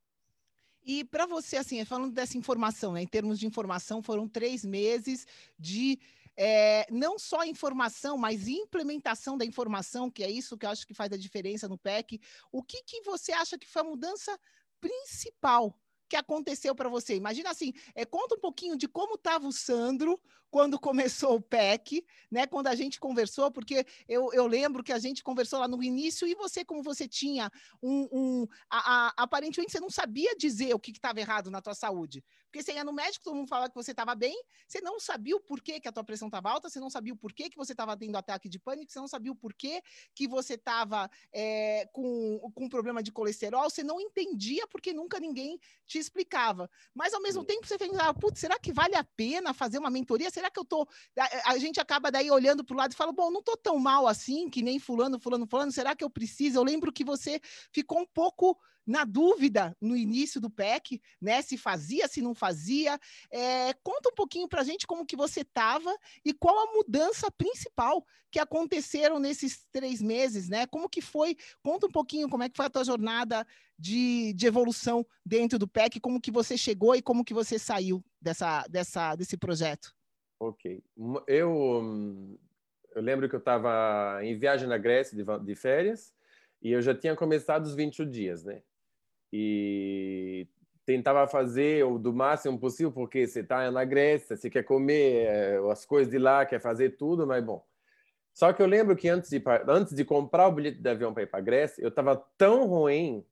E 0.84 1.04
para 1.04 1.26
você, 1.26 1.58
assim, 1.58 1.84
falando 1.86 2.14
dessa 2.14 2.38
informação, 2.38 2.94
né, 2.94 3.02
em 3.02 3.08
termos 3.08 3.40
de 3.40 3.46
informação, 3.46 4.02
foram 4.02 4.28
três 4.28 4.66
meses 4.66 5.28
de 5.58 6.00
é, 6.36 6.88
não 6.90 7.20
só 7.20 7.44
informação, 7.46 8.18
mas 8.18 8.48
implementação 8.48 9.38
da 9.38 9.46
informação, 9.46 10.10
que 10.10 10.24
é 10.24 10.30
isso 10.30 10.58
que 10.58 10.66
eu 10.66 10.70
acho 10.70 10.88
que 10.88 10.94
faz 10.94 11.12
a 11.12 11.18
diferença 11.18 11.68
no 11.68 11.78
PEC. 11.78 12.20
O 12.52 12.64
que, 12.64 12.82
que 12.84 13.02
você 13.02 13.32
acha 13.32 13.58
que 13.58 13.68
foi 13.68 13.82
a 13.82 13.86
mudança 13.86 14.40
principal 14.80 15.78
que 16.10 16.16
aconteceu 16.16 16.74
para 16.74 16.90
você? 16.90 17.16
Imagina 17.16 17.52
assim, 17.52 17.74
é, 17.94 18.06
conta 18.06 18.36
um 18.36 18.40
pouquinho 18.40 18.76
de 18.76 18.88
como 18.88 19.16
estava 19.16 19.48
o 19.48 19.52
Sandro 19.52 20.20
quando 20.52 20.78
começou 20.78 21.36
o 21.36 21.42
PEC, 21.42 22.06
né? 22.30 22.46
Quando 22.46 22.68
a 22.68 22.76
gente 22.76 23.00
conversou, 23.00 23.50
porque 23.50 23.86
eu, 24.08 24.32
eu 24.34 24.46
lembro 24.46 24.84
que 24.84 24.92
a 24.92 25.00
gente 25.00 25.24
conversou 25.24 25.60
lá 25.60 25.68
no 25.68 25.82
início 25.82 26.28
e 26.28 26.36
você, 26.36 26.64
como 26.64 26.84
você 26.84 27.08
tinha 27.08 27.50
um. 27.82 28.08
um 28.12 28.48
a, 28.70 29.08
a, 29.08 29.14
aparentemente 29.18 29.72
você 29.72 29.80
não 29.80 29.90
sabia 29.90 30.36
dizer 30.36 30.74
o 30.76 30.80
que 30.80 30.92
estava 30.92 31.22
errado 31.22 31.50
na 31.50 31.62
tua 31.62 31.74
saúde. 31.74 32.24
Porque 32.52 32.62
você 32.62 32.74
ia 32.74 32.84
no 32.84 32.92
médico, 32.92 33.24
todo 33.24 33.36
mundo 33.36 33.48
falava 33.48 33.70
que 33.70 33.76
você 33.76 33.92
estava 33.92 34.14
bem, 34.14 34.36
você 34.68 34.82
não 34.82 35.00
sabia 35.00 35.38
o 35.38 35.40
porquê 35.40 35.80
que 35.80 35.88
a 35.88 35.92
tua 35.92 36.04
pressão 36.04 36.28
estava 36.28 36.50
alta, 36.50 36.70
você 36.70 36.82
não 36.82 36.90
sabia 36.90 37.14
o 37.14 37.18
porquê 37.18 37.50
que 37.50 37.56
você 37.56 37.72
estava 37.72 37.96
tendo 37.96 38.18
ataque 38.18 38.50
de 38.50 38.60
pânico, 38.60 38.92
você 38.92 39.00
não 39.00 39.08
sabia 39.08 39.32
o 39.32 39.36
porquê 39.36 39.82
que 40.14 40.28
você 40.28 40.56
estava 40.56 41.10
é, 41.32 41.88
com, 41.94 42.52
com 42.54 42.68
problema 42.68 43.02
de 43.02 43.10
colesterol, 43.10 43.70
você 43.70 43.84
não 43.84 44.02
entendia 44.02 44.68
porque 44.68 44.92
nunca 44.92 45.18
ninguém 45.18 45.58
te 45.88 45.98
explicava. 45.98 46.70
Mas 46.94 47.14
ao 47.14 47.22
mesmo 47.22 47.46
tempo 47.46 47.66
você 47.66 47.78
pensava, 47.78 48.14
putz, 48.14 48.42
será 48.42 48.60
que 48.60 48.74
vale 48.74 48.96
a 48.96 49.04
pena 49.04 49.54
fazer 49.54 49.78
uma 49.78 49.90
mentoria? 49.90 50.30
Será 50.30 50.41
que 50.50 50.60
eu 50.60 50.66
tô. 50.66 50.88
A, 51.18 51.52
a 51.52 51.58
gente 51.58 51.80
acaba 51.80 52.12
daí 52.12 52.32
olhando 52.32 52.64
para 52.64 52.74
o 52.74 52.78
lado 52.78 52.94
e 52.94 52.96
fala, 52.96 53.12
bom, 53.12 53.30
não 53.30 53.44
tô 53.44 53.56
tão 53.58 53.78
mal 53.78 54.08
assim, 54.08 54.50
que 54.50 54.62
nem 54.62 54.80
fulano, 54.80 55.20
fulano, 55.20 55.46
fulano, 55.48 55.72
será 55.72 55.96
que 55.96 56.04
eu 56.04 56.10
preciso? 56.10 56.58
Eu 56.58 56.64
lembro 56.64 56.92
que 56.92 57.04
você 57.04 57.40
ficou 57.72 58.00
um 58.00 58.08
pouco 58.08 58.58
na 58.86 59.06
dúvida 59.06 59.76
no 59.80 59.96
início 59.96 60.42
do 60.42 60.50
PEC, 60.50 61.02
né? 61.22 61.42
Se 61.42 61.58
fazia, 61.58 62.08
se 62.08 62.22
não 62.22 62.34
fazia. 62.34 63.00
É, 63.32 63.74
conta 63.84 64.10
um 64.10 64.16
pouquinho 64.16 64.48
para 64.48 64.62
a 64.62 64.64
gente 64.64 64.88
como 64.88 65.06
que 65.06 65.16
você 65.16 65.42
estava 65.42 65.96
e 66.26 66.34
qual 66.34 66.58
a 66.58 66.74
mudança 66.74 67.30
principal 67.32 68.06
que 68.32 68.40
aconteceram 68.40 69.20
nesses 69.20 69.66
três 69.72 70.02
meses, 70.02 70.50
né? 70.50 70.66
Como 70.66 70.90
que 70.90 71.02
foi? 71.02 71.36
Conta 71.62 71.88
um 71.88 71.92
pouquinho 71.92 72.30
como 72.30 72.44
é 72.44 72.50
que 72.50 72.58
foi 72.58 72.66
a 72.66 72.70
tua 72.70 72.84
jornada 72.84 73.46
de, 73.78 74.34
de 74.34 74.48
evolução 74.48 75.06
dentro 75.26 75.60
do 75.60 75.68
PEC, 75.68 76.00
como 76.00 76.22
que 76.22 76.32
você 76.32 76.58
chegou 76.58 76.96
e 76.96 77.02
como 77.02 77.26
que 77.26 77.34
você 77.34 77.60
saiu 77.60 78.04
dessa, 78.22 78.66
dessa, 78.68 79.16
desse 79.16 79.38
projeto. 79.38 79.94
Ok. 80.44 80.84
Eu, 81.28 81.84
eu 82.96 83.02
lembro 83.02 83.30
que 83.30 83.36
eu 83.36 83.40
estava 83.40 84.20
em 84.24 84.36
viagem 84.38 84.68
na 84.68 84.78
Grécia 84.78 85.16
de, 85.16 85.46
de 85.46 85.56
férias 85.56 86.14
e 86.62 86.72
eu 86.72 86.82
já 86.82 86.96
tinha 86.96 87.16
começado 87.16 87.66
os 87.66 87.76
21 87.76 88.10
dias, 88.10 88.44
né? 88.44 88.64
e 89.32 90.48
tentava 90.86 91.28
fazer 91.28 91.86
o 91.86 91.98
do 91.98 92.12
máximo 92.12 92.60
possível, 92.60 92.92
porque 92.92 93.26
você 93.26 93.40
está 93.42 93.70
na 93.72 93.86
Grécia, 93.86 94.36
você 94.36 94.50
quer 94.50 94.64
comer 94.64 95.26
eh, 95.26 95.60
as 95.72 95.86
coisas 95.86 96.12
de 96.12 96.18
lá, 96.18 96.46
quer 96.46 96.60
fazer 96.60 96.98
tudo, 96.98 97.26
mas 97.26 97.44
bom. 97.44 97.64
Só 98.34 98.52
que 98.52 98.62
eu 98.62 98.66
lembro 98.66 98.96
que 98.96 99.08
antes 99.08 99.30
de, 99.30 99.42
antes 99.68 99.94
de 99.94 100.04
comprar 100.04 100.48
o 100.48 100.52
bilhete 100.52 100.82
de 100.82 100.90
avião 100.90 101.14
para 101.14 101.24
ir 101.24 101.28
para 101.28 101.40
a 101.40 101.44
Grécia, 101.44 101.82
eu 101.82 101.90
estava 101.90 102.16
tão 102.38 102.68
ruim 102.68 103.26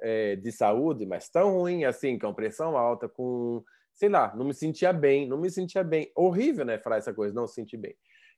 é, 0.00 0.36
de 0.36 0.52
saúde, 0.52 1.04
mas 1.04 1.28
tão 1.28 1.52
ruim 1.58 1.84
assim, 1.84 2.18
com 2.18 2.32
pressão 2.32 2.76
alta, 2.76 3.08
com, 3.08 3.62
sei 3.94 4.08
lá, 4.08 4.34
não 4.34 4.44
me 4.44 4.54
sentia 4.54 4.92
bem, 4.92 5.28
não 5.28 5.38
me 5.38 5.50
sentia 5.50 5.84
bem. 5.84 6.10
Horrível, 6.14 6.64
né, 6.64 6.78
falar 6.78 6.96
essa 6.96 7.12
coisa, 7.12 7.34
não 7.34 7.46
se 7.46 7.54
sentir 7.54 7.76
bem. 7.76 7.94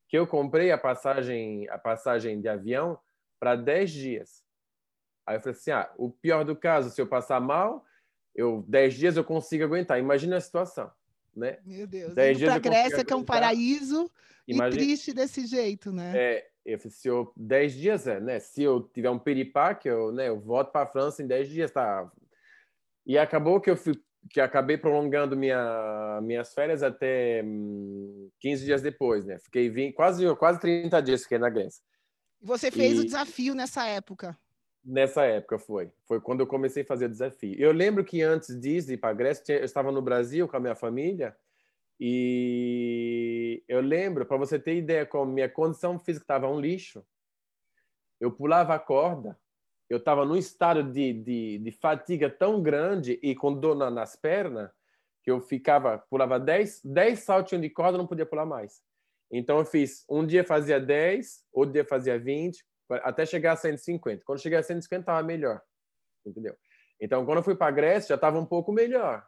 Que 0.09 0.19
eu 0.19 0.27
comprei 0.27 0.71
a 0.71 0.79
passagem, 0.79 1.69
a 1.69 1.79
passagem 1.79 2.41
de 2.41 2.49
avião 2.49 2.99
para 3.39 3.57
10 3.57 3.91
dias. 3.91 4.45
Aí 5.27 5.37
eu 5.37 5.41
falei 5.41 5.57
assim: 5.57 5.71
ah, 5.71 5.91
o 5.97 6.11
pior 6.11 6.45
do 6.45 6.55
caso, 6.55 6.91
se 6.91 7.01
eu 7.01 7.07
passar 7.07 7.41
mal, 7.41 7.85
eu 8.35 8.65
10 8.69 8.95
dias 8.95 9.17
eu 9.17 9.25
consigo 9.25 9.65
aguentar. 9.65 9.99
Imagina 9.99 10.37
a 10.37 10.41
situação, 10.41 10.91
né? 11.35 11.59
Meu 11.65 11.87
Deus. 11.87 12.15
10 12.15 12.39
dias 12.39 12.51
para 12.51 12.57
a 12.57 12.61
Grécia, 12.61 13.05
que 13.05 13.13
é 13.13 13.17
um 13.17 13.25
paraíso, 13.25 14.11
Imagina... 14.47 14.83
e 14.83 14.87
triste 14.87 15.13
desse 15.13 15.47
jeito, 15.47 15.93
né? 15.93 16.13
É, 16.15 16.49
eu 16.65 16.79
falei, 16.79 16.93
se 16.93 17.09
eu 17.09 17.33
10 17.37 17.73
dias, 17.75 18.07
é, 18.07 18.21
né? 18.21 18.39
Se 18.39 18.63
eu 18.63 18.83
tiver 18.83 19.11
um 19.11 19.19
piripaque, 19.19 19.89
eu, 19.89 20.13
né, 20.13 20.29
eu 20.29 20.39
volto 20.39 20.71
para 20.71 20.83
a 20.83 20.91
França 20.91 21.23
em 21.23 21.27
10 21.27 21.49
dias, 21.49 21.71
tá? 21.71 22.11
E 23.07 23.19
acabou 23.19 23.61
que 23.61 23.71
eu 23.71 23.77
fui, 23.77 23.95
que 24.31 24.41
acabei 24.41 24.77
prolongando 24.77 25.37
minha, 25.37 26.21
minhas 26.23 26.53
férias 26.55 26.83
até 26.83 27.43
hum, 27.45 28.31
15 28.41 28.65
dias 28.65 28.83
depois, 28.83 29.25
né? 29.25 29.39
Fiquei 29.39 29.69
20, 29.69 29.95
quase 29.95 30.37
quase 30.37 30.61
30 30.61 31.01
dias 31.03 31.23
fiquei 31.23 31.39
na 31.39 31.51
Grécia. 31.51 31.83
Você 32.41 32.71
fez 32.71 32.97
e... 32.97 33.01
o 33.01 33.05
desafio 33.05 33.55
nessa 33.55 33.87
época? 33.87 34.37
Nessa 34.85 35.25
época 35.25 35.59
foi. 35.59 35.91
Foi 36.07 36.21
quando 36.21 36.41
eu 36.41 36.47
comecei 36.47 36.83
a 36.83 36.87
fazer 36.87 37.07
o 37.07 37.11
desafio. 37.11 37.55
Eu 37.59 37.73
lembro 37.73 38.05
que 38.05 38.21
antes 38.23 38.59
disso, 38.61 38.93
ir 38.93 38.99
para 38.99 39.11
a 39.11 39.15
Grécia, 39.15 39.55
eu 39.55 39.65
estava 39.65 39.91
no 39.91 40.03
Brasil 40.03 40.47
com 40.47 40.57
a 40.57 40.61
minha 40.61 40.75
família 40.75 41.35
e 41.99 43.63
eu 43.69 43.81
lembro, 43.81 44.27
para 44.27 44.37
você 44.37 44.59
ter 44.59 44.77
ideia, 44.77 45.07
como 45.07 45.33
minha 45.33 45.49
condição 45.49 45.99
física 45.99 46.25
estava 46.25 46.49
um 46.49 46.61
lixo, 46.61 47.05
eu 48.21 48.31
pulava 48.31 48.75
a 48.75 48.79
corda, 48.79 49.39
eu 49.95 49.99
estava 49.99 50.25
num 50.25 50.37
estado 50.37 50.83
de, 50.83 51.13
de, 51.13 51.59
de, 51.59 51.71
fatiga 51.73 52.29
tão 52.29 52.63
grande 52.63 53.19
e 53.23 53.35
com 53.35 53.55
dor 53.55 53.75
nas 53.91 54.17
pernas 54.17 54.71
que 55.23 55.31
eu 55.31 55.41
ficava, 55.41 55.99
pulava 56.11 56.39
10, 56.39 56.83
10 56.85 57.19
saltinhos 57.21 57.63
de 57.63 57.71
corda, 57.71 57.97
não 57.97 58.07
podia 58.07 58.27
pular 58.27 58.45
mais. 58.45 58.83
Então 59.31 59.59
eu 59.59 59.65
fiz, 59.65 60.05
um 60.09 60.27
dia 60.27 60.45
fazia 60.45 60.79
10, 60.79 61.45
outro 61.53 61.73
dia 61.73 61.85
fazia 61.85 62.19
20, 62.19 62.65
até 62.91 63.25
chegar 63.25 63.53
a 63.53 63.57
150. 63.57 64.23
Quando 64.25 64.41
cheguei 64.41 64.59
a 64.59 64.63
150, 64.63 65.01
estava 65.01 65.23
melhor. 65.23 65.63
Entendeu? 66.27 66.55
Então, 67.01 67.25
quando 67.25 67.39
eu 67.39 67.45
fui 67.45 67.55
para 67.55 67.71
Grécia, 67.71 68.09
já 68.09 68.15
estava 68.15 68.39
um 68.39 68.47
pouco 68.47 68.73
melhor. 68.73 69.27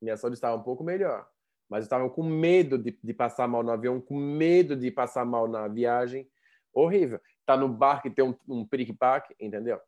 Minha 0.00 0.16
saúde 0.16 0.36
estava 0.36 0.56
um 0.56 0.62
pouco 0.62 0.82
melhor. 0.82 1.28
Mas 1.68 1.80
eu 1.80 1.84
estava 1.84 2.08
com 2.10 2.22
medo 2.22 2.78
de, 2.78 2.98
de, 3.02 3.14
passar 3.14 3.46
mal 3.48 3.62
no 3.62 3.70
avião, 3.70 4.00
com 4.00 4.16
medo 4.16 4.76
de 4.76 4.90
passar 4.90 5.24
mal 5.24 5.48
na 5.48 5.68
viagem. 5.68 6.28
Horrível. 6.72 7.20
Tá 7.46 7.56
no 7.56 7.68
barco 7.68 8.08
e 8.08 8.10
ter 8.10 8.22
um, 8.22 8.34
um 8.48 8.66
piripaque, 8.66 9.34
entendeu? 9.40 9.80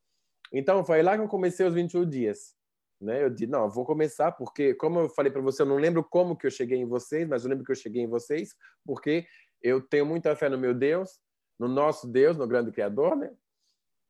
Então, 0.55 0.85
foi 0.85 1.03
lá 1.03 1.17
que 1.17 1.23
eu 1.23 1.29
comecei 1.29 1.67
os 1.67 1.75
21 1.75 2.09
dias. 2.09 2.55
Né? 3.01 3.25
Eu 3.25 3.29
disse, 3.29 3.49
não, 3.49 3.65
eu 3.65 3.71
vou 3.71 3.85
começar, 3.85 4.31
porque, 4.33 4.73
como 4.75 5.01
eu 5.01 5.09
falei 5.11 5.31
para 5.31 5.43
você, 5.43 5.63
eu 5.63 5.67
não 5.67 5.77
lembro 5.77 6.05
como 6.05 6.37
que 6.37 6.47
eu 6.47 6.51
cheguei 6.51 6.79
em 6.79 6.87
vocês, 6.87 7.29
mas 7.29 7.43
eu 7.43 7.51
lembro 7.51 7.65
que 7.65 7.73
eu 7.73 7.77
cheguei 7.77 8.03
em 8.03 8.09
vocês, 8.09 8.55
porque 8.87 9.27
eu 9.61 9.81
tenho 9.81 10.07
muita 10.07 10.37
fé 10.37 10.49
no 10.49 10.57
meu 10.57 10.73
Deus, 10.73 11.19
no 11.59 11.67
nosso 11.67 12.07
Deus, 12.07 12.37
no 12.37 12.47
grande 12.47 12.71
Criador, 12.71 13.17
né? 13.17 13.31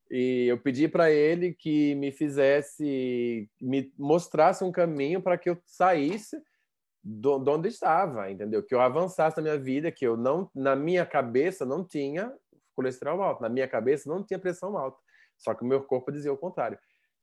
E 0.09 0.45
eu 0.47 0.59
pedi 0.59 0.87
para 0.87 1.09
ele 1.11 1.53
que 1.53 1.95
me 1.95 2.11
fizesse, 2.11 3.49
me 3.59 3.91
mostrasse 3.97 4.63
um 4.63 4.71
caminho 4.71 5.19
para 5.19 5.35
que 5.35 5.49
eu 5.49 5.57
saísse 5.65 6.39
do, 7.03 7.39
de 7.39 7.49
onde 7.49 7.69
estava, 7.69 8.29
entendeu? 8.29 8.61
Que 8.61 8.75
eu 8.75 8.81
avançasse 8.81 9.37
na 9.37 9.43
minha 9.43 9.57
vida, 9.57 9.91
que 9.91 10.05
eu 10.05 10.15
não, 10.15 10.49
na 10.53 10.75
minha 10.75 11.05
cabeça 11.05 11.65
não 11.65 11.83
tinha 11.83 12.31
colesterol 12.75 13.21
alto, 13.21 13.41
na 13.41 13.49
minha 13.49 13.67
cabeça 13.67 14.09
não 14.09 14.23
tinha 14.23 14.37
pressão 14.37 14.77
alta, 14.77 14.99
só 15.37 15.53
que 15.53 15.63
o 15.63 15.67
meu 15.67 15.83
corpo 15.83 16.11
dizia 16.11 16.31
o 16.33 16.37
contrário. 16.37 16.77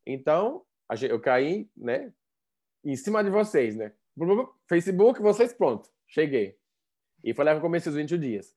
Então, 0.07 0.63
eu 1.09 1.21
caí, 1.21 1.71
né, 1.77 2.13
em 2.85 2.97
cima 2.97 3.23
de 3.23 3.31
vocês, 3.31 3.77
né? 3.77 3.93
Facebook, 4.69 5.21
vocês, 5.23 5.53
pronto, 5.53 5.89
cheguei. 6.07 6.57
E 7.25 7.33
foi 7.33 7.45
lá 7.45 7.53
que 7.53 7.59
eu 7.59 7.63
comecei 7.63 7.91
os 7.91 7.97
21 7.97 8.19
dias. 8.19 8.55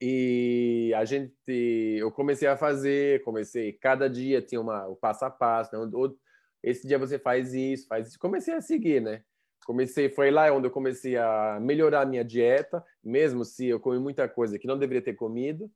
E 0.00 0.94
a 0.96 1.04
gente, 1.04 1.34
eu 1.46 2.10
comecei 2.10 2.48
a 2.48 2.56
fazer, 2.56 3.22
comecei, 3.22 3.72
cada 3.74 4.08
dia 4.08 4.40
tinha 4.40 4.60
uma, 4.60 4.86
o 4.86 4.96
passo 4.96 5.24
a 5.26 5.30
passo, 5.30 5.76
né? 5.76 6.14
esse 6.62 6.86
dia 6.86 6.98
você 6.98 7.18
faz 7.18 7.52
isso, 7.52 7.86
faz 7.86 8.08
isso. 8.08 8.18
Comecei 8.18 8.54
a 8.54 8.60
seguir, 8.60 9.00
né? 9.00 9.22
Comecei, 9.66 10.08
foi 10.08 10.30
lá 10.30 10.50
onde 10.52 10.66
eu 10.66 10.70
comecei 10.70 11.16
a 11.18 11.58
melhorar 11.60 12.02
a 12.02 12.06
minha 12.06 12.24
dieta, 12.24 12.82
mesmo 13.04 13.44
se 13.44 13.66
eu 13.66 13.78
comi 13.78 13.98
muita 13.98 14.26
coisa 14.26 14.58
que 14.58 14.66
não 14.66 14.78
deveria 14.78 15.02
ter 15.02 15.14
comido, 15.14 15.70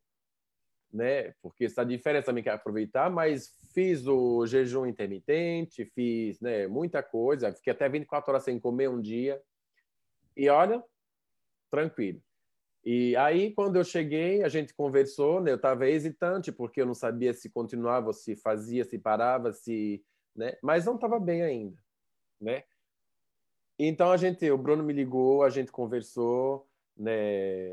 né? 0.95 1.35
Porque 1.43 1.65
está 1.65 1.83
diferente 1.83 2.25
também 2.25 2.43
que 2.43 2.49
aproveitar, 2.49 3.11
mas 3.11 3.53
fiz 3.75 4.07
o 4.07 4.47
jejum 4.47 4.87
intermitente, 4.87 5.85
fiz, 5.87 6.41
né, 6.41 6.69
muita 6.69 7.03
coisa, 7.03 7.53
fiquei 7.53 7.73
até 7.73 7.89
24 7.89 8.31
horas 8.31 8.45
sem 8.45 8.61
comer 8.61 8.89
um 8.89 9.01
dia. 9.01 9.43
E 10.37 10.49
olha, 10.49 10.83
tranquilo. 11.69 12.23
E 12.85 13.17
aí, 13.17 13.53
quando 13.53 13.77
eu 13.77 13.85
cheguei, 13.85 14.43
a 14.45 14.49
gente 14.49 14.75
conversou, 14.75 15.41
né? 15.41 15.51
Eu 15.51 15.57
estava 15.57 15.89
hesitante, 15.89 16.53
porque 16.53 16.83
eu 16.83 16.87
não 16.87 16.95
sabia 16.95 17.33
se 17.33 17.49
continuava, 17.49 18.13
se 18.13 18.37
fazia, 18.37 18.85
se 18.85 18.99
parava, 18.99 19.53
se... 19.53 20.05
Né? 20.37 20.57
Mas 20.63 20.85
não 20.85 20.97
estava 20.97 21.19
bem 21.19 21.43
ainda, 21.43 21.79
né? 22.41 22.63
Então, 23.79 24.13
a 24.13 24.17
gente, 24.17 24.49
o 24.51 24.59
Bruno 24.59 24.85
me 24.85 24.93
ligou, 24.93 25.43
a 25.43 25.51
gente 25.51 25.73
conversou, 25.73 26.69
né? 26.97 27.71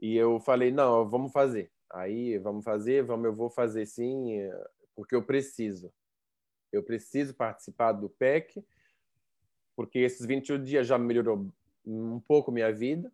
E 0.00 0.16
eu 0.16 0.40
falei, 0.40 0.72
não, 0.72 1.08
vamos 1.08 1.32
fazer. 1.32 1.70
Aí, 1.90 2.38
vamos 2.38 2.64
fazer, 2.64 3.04
vamos, 3.04 3.26
eu 3.26 3.34
vou 3.34 3.50
fazer 3.50 3.86
sim, 3.86 4.38
porque 4.94 5.14
eu 5.14 5.22
preciso. 5.22 5.92
Eu 6.72 6.82
preciso 6.82 7.34
participar 7.34 7.92
do 7.92 8.08
PEC, 8.08 8.64
porque 9.76 10.00
esses 10.00 10.26
21 10.26 10.62
dias 10.62 10.86
já 10.86 10.98
melhorou 10.98 11.48
um 11.86 12.18
pouco 12.20 12.50
minha 12.50 12.72
vida, 12.72 13.12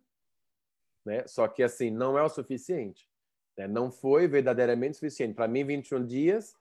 né? 1.05 1.27
Só 1.27 1.47
que 1.47 1.61
assim 1.61 1.89
não 1.89 2.17
é 2.17 2.23
o 2.23 2.29
suficiente. 2.29 3.09
Né? 3.57 3.67
Não 3.67 3.91
foi 3.91 4.27
verdadeiramente 4.27 4.95
suficiente. 4.95 5.35
Para 5.35 5.47
mim, 5.47 5.63
21 5.63 6.05
dias 6.05 6.55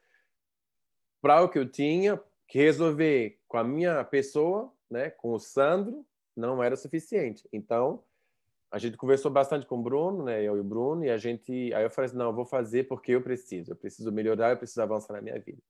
para 1.20 1.42
o 1.42 1.48
que 1.48 1.58
eu 1.58 1.68
tinha 1.68 2.20
que 2.48 2.58
resolver 2.58 3.38
com 3.46 3.58
a 3.58 3.64
minha 3.64 4.02
pessoa, 4.04 4.72
né? 4.90 5.10
Com 5.10 5.32
o 5.32 5.38
Sandro, 5.38 6.04
não 6.36 6.62
era 6.62 6.76
suficiente. 6.76 7.48
Então 7.52 8.02
a 8.70 8.78
gente 8.78 8.96
conversou 8.96 9.30
bastante 9.30 9.66
com 9.66 9.78
o 9.78 9.82
Bruno, 9.82 10.24
né? 10.24 10.42
Eu 10.42 10.56
e 10.56 10.60
o 10.60 10.64
Bruno, 10.64 11.04
e 11.04 11.10
a 11.10 11.18
gente, 11.18 11.74
aí 11.74 11.82
eu 11.82 11.90
falei 11.90 12.06
assim, 12.06 12.16
não, 12.16 12.26
eu 12.26 12.34
vou 12.34 12.44
fazer 12.44 12.84
porque 12.84 13.12
eu 13.12 13.22
preciso, 13.22 13.72
eu 13.72 13.76
preciso 13.76 14.12
melhorar, 14.12 14.50
eu 14.50 14.56
preciso 14.56 14.82
avançar 14.82 15.14
na 15.14 15.20
minha 15.20 15.38
vida. 15.40 15.60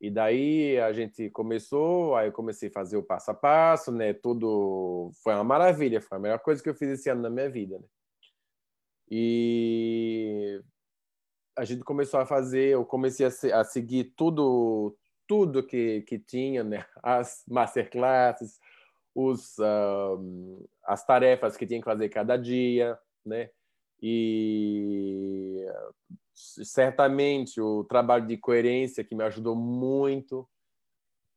E 0.00 0.10
daí 0.10 0.78
a 0.80 0.92
gente 0.92 1.30
começou, 1.30 2.16
aí 2.16 2.28
eu 2.28 2.32
comecei 2.32 2.68
a 2.68 2.72
fazer 2.72 2.96
o 2.96 3.02
passo 3.02 3.30
a 3.30 3.34
passo, 3.34 3.90
né? 3.92 4.12
Tudo 4.12 5.10
foi 5.22 5.34
uma 5.34 5.44
maravilha, 5.44 6.00
foi 6.00 6.18
a 6.18 6.20
melhor 6.20 6.38
coisa 6.40 6.62
que 6.62 6.68
eu 6.68 6.74
fiz 6.74 6.90
esse 6.90 7.08
ano 7.10 7.22
na 7.22 7.30
minha 7.30 7.50
vida, 7.50 7.78
né? 7.78 7.86
E 9.10 10.60
a 11.56 11.64
gente 11.64 11.84
começou 11.84 12.20
a 12.20 12.26
fazer, 12.26 12.68
eu 12.68 12.84
comecei 12.84 13.26
a, 13.26 13.30
se, 13.30 13.52
a 13.52 13.62
seguir 13.64 14.12
tudo 14.16 14.96
tudo 15.26 15.62
que, 15.66 16.02
que 16.02 16.18
tinha, 16.18 16.62
né? 16.62 16.84
As 17.02 17.42
masterclasses, 17.48 18.58
os 19.14 19.56
as 20.84 21.04
tarefas 21.04 21.56
que 21.56 21.66
tinha 21.66 21.80
que 21.80 21.84
fazer 21.84 22.08
cada 22.08 22.36
dia, 22.36 22.98
né? 23.24 23.50
E 24.00 25.64
certamente 26.34 27.60
o 27.60 27.84
trabalho 27.84 28.26
de 28.26 28.36
coerência 28.36 29.04
que 29.04 29.14
me 29.14 29.22
ajudou 29.24 29.54
muito, 29.54 30.48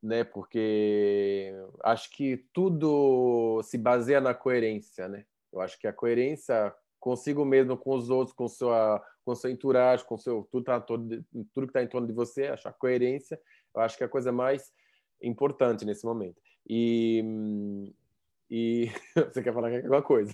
né? 0.02 0.24
Porque 0.24 1.54
acho 1.84 2.10
que 2.12 2.46
tudo 2.54 3.62
se 3.64 3.78
baseia 3.78 4.20
na 4.22 4.34
coerência, 4.34 5.08
né? 5.08 5.26
Eu 5.52 5.62
acho 5.62 5.80
que 5.80 5.88
a 5.88 5.94
coerência 5.94 6.74
consigo 7.00 7.46
mesmo, 7.46 7.78
com 7.78 7.96
os 7.96 8.10
outros, 8.10 8.36
com 8.36 8.48
sua, 8.48 9.00
com 9.24 9.36
seu 9.36 9.52
entourage, 9.52 10.04
com 10.04 10.18
seu 10.18 10.48
tudo, 10.52 10.64
tá, 10.64 10.82
tudo, 10.82 11.24
tudo 11.54 11.68
que 11.68 11.72
está 11.72 11.84
em 11.84 11.88
torno 11.88 12.08
de 12.08 12.14
você, 12.14 12.48
a 12.48 12.74
coerência, 12.74 13.40
eu 13.76 13.82
acho 13.82 13.96
que 13.96 14.04
é 14.04 14.08
a 14.08 14.10
coisa 14.10 14.32
mais 14.32 14.74
importante 15.22 15.86
nesse 15.86 16.04
momento. 16.04 16.42
E, 16.68 17.24
e 18.50 18.90
você 19.16 19.44
quer 19.44 19.54
falar 19.54 19.74
alguma 19.74 20.02
coisa? 20.02 20.34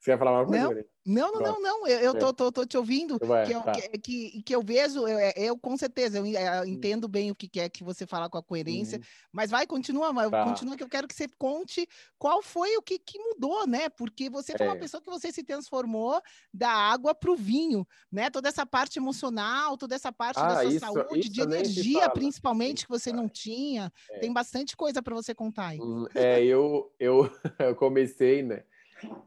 Você 0.00 0.12
quer 0.12 0.18
falar 0.18 0.32
uma 0.32 0.46
coisa? 0.46 0.64
Não. 0.74 0.84
Não, 1.06 1.32
não, 1.32 1.40
não, 1.40 1.60
não. 1.62 1.86
Eu, 1.88 1.98
eu 2.00 2.14
tô, 2.18 2.32
tô, 2.32 2.52
tô 2.52 2.66
te 2.66 2.76
ouvindo. 2.76 3.18
Vai, 3.22 3.46
que, 3.46 3.52
eu, 3.52 3.62
tá. 3.62 3.72
que, 3.72 3.98
que, 3.98 4.42
que 4.42 4.54
eu 4.54 4.62
vejo, 4.62 5.08
eu, 5.08 5.18
eu 5.34 5.58
com 5.58 5.76
certeza, 5.76 6.18
eu, 6.18 6.26
eu 6.26 6.64
entendo 6.66 7.08
bem 7.08 7.30
o 7.30 7.34
que 7.34 7.48
quer 7.48 7.68
que 7.70 7.82
você 7.82 8.06
fala 8.06 8.28
com 8.28 8.36
a 8.38 8.42
coerência, 8.42 8.98
Uhum. 8.98 9.04
mas 9.32 9.50
vai, 9.50 9.66
continua, 9.66 10.12
mas 10.12 10.30
Tá. 10.30 10.44
continua 10.44 10.76
que 10.76 10.82
eu 10.84 10.88
quero 10.88 11.08
que 11.08 11.14
você 11.14 11.26
conte 11.38 11.88
qual 12.18 12.42
foi 12.42 12.76
o 12.76 12.82
que, 12.82 12.98
que 12.98 13.18
mudou, 13.18 13.66
né? 13.66 13.88
Porque 13.88 14.28
você 14.30 14.52
foi 14.56 14.66
uma 14.66 14.76
É. 14.76 14.78
pessoa 14.78 15.02
que 15.02 15.08
você 15.10 15.32
se 15.32 15.42
transformou 15.42 16.20
da 16.52 16.70
água 16.70 17.14
para 17.14 17.30
o 17.30 17.36
vinho, 17.36 17.86
né? 18.12 18.30
Toda 18.30 18.48
essa 18.48 18.64
parte 18.66 18.98
emocional, 18.98 19.76
toda 19.78 19.94
essa 19.94 20.12
parte 20.12 20.36
da 20.36 20.52
Ah, 20.52 20.62
sua 20.62 20.64
isso- 20.70 20.80
saúde, 20.80 21.28
de 21.30 21.40
isso 21.40 21.50
se 21.50 21.56
energia, 21.56 22.10
principalmente, 22.10 22.84
que 22.84 22.90
você 22.90 23.10
não 23.10 23.28
tinha. 23.28 23.90
É. 24.10 24.18
Tem 24.20 24.32
bastante 24.32 24.76
coisa 24.76 25.02
para 25.02 25.14
você 25.14 25.34
contar 25.34 25.68
aí. 25.68 25.80
Hum, 25.80 26.06
É, 26.14 26.44
eu, 26.44 26.94
eu, 27.00 27.22
eu 27.58 27.74
comecei, 27.74 28.42
né? 28.42 28.64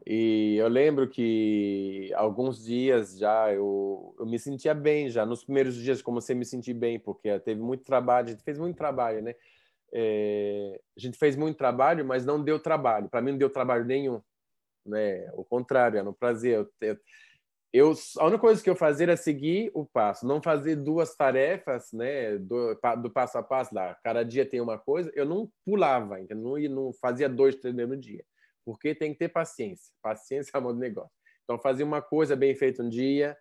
E 0.06 0.56
eu 0.56 0.68
lembro 0.68 1.08
que 1.08 2.12
alguns 2.14 2.64
dias 2.64 3.18
já 3.18 3.52
eu, 3.52 4.14
eu 4.18 4.26
me 4.26 4.38
sentia 4.38 4.74
bem 4.74 5.08
já. 5.08 5.24
Nos 5.24 5.44
primeiros 5.44 5.74
dias 5.74 6.02
comecei 6.02 6.34
a 6.34 6.38
me 6.38 6.44
sentir 6.44 6.74
bem, 6.74 6.98
porque 6.98 7.38
teve 7.40 7.60
muito 7.60 7.84
trabalho, 7.84 8.28
a 8.28 8.30
gente 8.30 8.42
fez 8.42 8.58
muito 8.58 8.76
trabalho, 8.76 9.22
né? 9.22 9.34
É, 9.92 10.80
a 10.96 11.00
gente 11.00 11.16
fez 11.18 11.36
muito 11.36 11.56
trabalho, 11.56 12.04
mas 12.04 12.26
não 12.26 12.42
deu 12.42 12.58
trabalho. 12.58 13.08
Para 13.08 13.22
mim 13.22 13.32
não 13.32 13.38
deu 13.38 13.50
trabalho 13.50 13.84
nenhum, 13.84 14.20
né? 14.84 15.30
O 15.34 15.44
contrário, 15.44 15.98
era 15.98 16.08
um 16.08 16.12
prazer. 16.12 16.68
Eu, 16.80 16.98
eu, 17.72 17.94
a 18.18 18.26
única 18.26 18.40
coisa 18.40 18.62
que 18.62 18.70
eu 18.70 18.76
fazia 18.76 19.06
era 19.06 19.16
seguir 19.16 19.70
o 19.74 19.86
passo, 19.86 20.26
não 20.26 20.42
fazer 20.42 20.76
duas 20.76 21.16
tarefas, 21.16 21.92
né? 21.92 22.36
Do, 22.38 22.78
do 23.00 23.10
passo 23.10 23.38
a 23.38 23.42
passo 23.42 23.74
lá. 23.74 23.96
Cada 24.04 24.22
dia 24.22 24.44
tem 24.44 24.60
uma 24.60 24.78
coisa. 24.78 25.10
Eu 25.14 25.24
não 25.24 25.50
pulava, 25.64 26.20
entendeu? 26.20 26.58
Não, 26.58 26.84
não 26.84 26.92
fazia 26.92 27.28
dois, 27.28 27.56
três 27.56 27.74
no 27.74 27.96
dia 27.96 28.24
porque 28.64 28.94
tem 28.94 29.12
que 29.12 29.18
ter 29.18 29.28
paciência. 29.28 29.92
Paciência 30.02 30.50
é 30.54 30.58
a 30.58 30.60
mão 30.60 30.72
do 30.72 30.80
negócio. 30.80 31.12
Então, 31.44 31.58
fazia 31.58 31.84
uma 31.84 32.00
coisa 32.00 32.34
bem 32.34 32.54
feita 32.54 32.82
um 32.82 32.88
dia, 32.88 33.36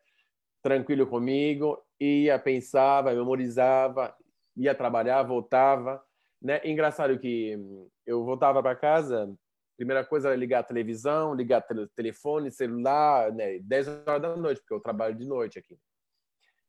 tranquilo 0.62 1.08
comigo, 1.08 1.82
ia, 2.00 2.38
pensava, 2.38 3.14
memorizava, 3.14 4.16
ia 4.56 4.76
trabalhar, 4.76 5.24
voltava. 5.24 6.04
Né? 6.42 6.62
Engraçado 6.66 7.18
que 7.18 7.56
hum, 7.56 7.90
eu 8.06 8.24
voltava 8.26 8.62
para 8.62 8.76
casa, 8.76 9.34
primeira 9.78 10.06
coisa 10.06 10.30
era 10.30 10.38
ligar 10.38 10.60
a 10.60 10.64
televisão, 10.64 11.34
ligar 11.34 11.62
tele- 11.62 11.90
telefone, 11.96 12.52
celular, 12.52 13.32
né? 13.32 13.60
10 13.60 13.88
horas 13.88 14.22
da 14.22 14.36
noite, 14.36 14.60
porque 14.60 14.74
eu 14.74 14.80
trabalho 14.80 15.16
de 15.16 15.26
noite 15.26 15.60
aqui. 15.60 15.78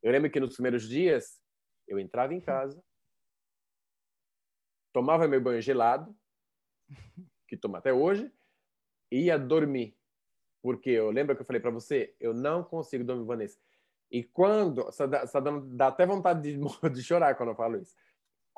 Eu 0.03 0.13
lembro 0.13 0.31
que 0.31 0.41
nos 0.41 0.55
primeiros 0.55 0.89
dias, 0.89 1.41
eu 1.89 1.99
entrava 1.99 2.35
em 2.35 2.41
casa, 2.41 2.83
tomava 4.93 5.29
meu 5.29 5.41
banho 5.41 5.61
gelado, 5.61 6.15
que 7.49 7.57
tomo 7.57 7.77
até 7.77 7.93
hoje, 7.93 8.33
ia 9.11 9.39
dormir. 9.39 9.97
Porque 10.63 10.91
eu 10.91 11.11
lembro 11.11 11.35
que 11.37 11.43
eu 11.43 11.47
falei 11.47 11.61
para 11.61 11.71
você, 11.71 12.15
eu 12.19 12.33
não 12.33 12.63
consigo 12.65 13.05
dormir, 13.05 13.25
Vanessa. 13.27 13.59
E 14.11 14.23
quando, 14.23 14.91
só 14.93 15.07
dá, 15.07 15.27
só 15.27 15.41
dá, 15.41 15.89
até 15.89 16.07
vontade 16.07 16.43
de, 16.57 16.59
de 16.91 17.03
chorar 17.03 17.35
quando 17.35 17.51
eu 17.51 17.55
falo 17.55 17.77
isso. 17.79 17.95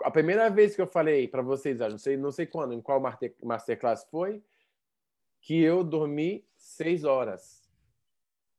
A 0.03 0.11
primeira 0.11 0.51
vez 0.51 0.75
que 0.77 0.83
eu 0.83 0.87
falei 0.87 1.27
para 1.27 1.43
vocês, 1.43 1.79
não 1.79 1.97
sei, 1.99 2.17
não 2.17 2.31
sei 2.31 2.47
quando, 2.47 2.75
em 2.75 2.81
qual 2.83 3.01
master- 3.01 3.35
masterclass 3.43 4.05
foi, 4.11 4.43
que 5.41 5.61
eu 5.63 5.83
dormi 5.83 6.47
seis 6.57 7.05
horas. 7.05 7.65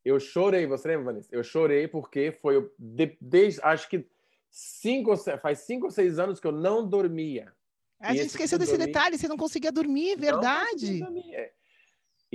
Eu 0.04 0.20
chorei, 0.20 0.66
você 0.66 0.88
lembra, 0.88 1.06
Vanessa? 1.06 1.30
Eu 1.32 1.44
chorei 1.44 1.88
porque 1.88 2.32
foi 2.32 2.72
de, 2.80 3.18
desde, 3.22 3.62
acho 3.62 3.88
que 3.90 4.08
cinco, 4.50 5.16
faz 5.42 5.60
cinco 5.60 5.86
ou 5.86 5.92
seis 5.92 6.18
anos 6.18 6.40
que 6.40 6.48
eu 6.48 6.52
não 6.52 6.88
dormia. 6.88 7.54
A 8.00 8.14
E 8.14 8.18
gente 8.18 8.28
esqueceu 8.30 8.58
desse 8.58 8.72
dormir- 8.72 8.88
detalhe, 8.88 9.18
você 9.18 9.28
não 9.28 9.38
conseguia 9.38 9.72
dormir, 9.72 10.16
Não 10.16 10.22
verdade? 10.22 10.72
consegui 10.72 11.00
dormir, 11.00 11.36
é. 11.36 11.54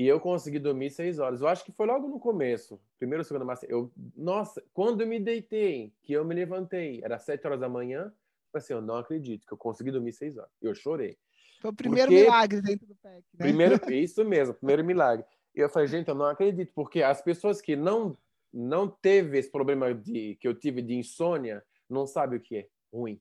E 0.02 0.08
eu 0.08 0.18
consegui 0.18 0.58
dormir 0.58 0.90
seis 0.90 1.20
horas. 1.20 1.40
Eu 1.40 1.46
acho 1.46 1.64
que 1.64 1.70
foi 1.70 1.86
logo 1.86 2.08
no 2.08 2.18
começo, 2.18 2.80
primeiro, 2.98 3.22
segundo 3.22 3.44
master. 3.46 3.70
Eu, 3.70 3.88
nossa, 4.16 4.60
quando 4.74 5.02
eu 5.02 5.06
me 5.06 5.20
deitei, 5.20 5.92
que 6.02 6.12
eu 6.12 6.24
me 6.24 6.34
levantei, 6.34 7.00
era 7.04 7.20
sete 7.20 7.46
horas 7.46 7.60
da 7.60 7.68
manhã, 7.68 8.06
eu 8.06 8.10
falei 8.50 8.64
assim, 8.64 8.72
eu 8.72 8.82
não 8.82 8.96
acredito 8.96 9.46
que 9.46 9.52
eu 9.52 9.56
consegui 9.56 9.92
dormir 9.92 10.12
seis 10.12 10.36
horas. 10.36 10.50
Eu 10.60 10.74
chorei. 10.74 11.16
Foi 11.60 11.70
o 11.70 11.72
primeiro 11.72 12.08
Porque- 12.08 12.24
milagre 12.24 12.60
dentro 12.60 12.84
do 12.84 12.96
PEC, 12.96 13.14
né? 13.14 13.22
Primeiro, 13.38 13.74
isso 13.94 14.24
mesmo, 14.24 14.54
primeiro 14.54 14.84
milagre. 14.84 15.24
E 15.54 15.60
eu 15.60 15.68
falei, 15.68 15.86
gente, 15.86 16.08
eu 16.08 16.16
não 16.16 16.26
acredito, 16.26 16.72
porque 16.74 17.00
as 17.00 17.22
pessoas 17.22 17.60
que 17.60 17.76
não 17.76 18.18
não 18.52 18.88
teve 18.88 19.38
esse 19.38 19.50
problema 19.50 19.94
de 19.94 20.34
que 20.40 20.48
eu 20.48 20.54
tive 20.54 20.82
de 20.82 20.94
insônia, 20.94 21.64
não 21.88 22.08
sabe 22.08 22.36
o 22.36 22.40
que 22.40 22.56
é 22.56 22.68
ruim. 22.92 23.20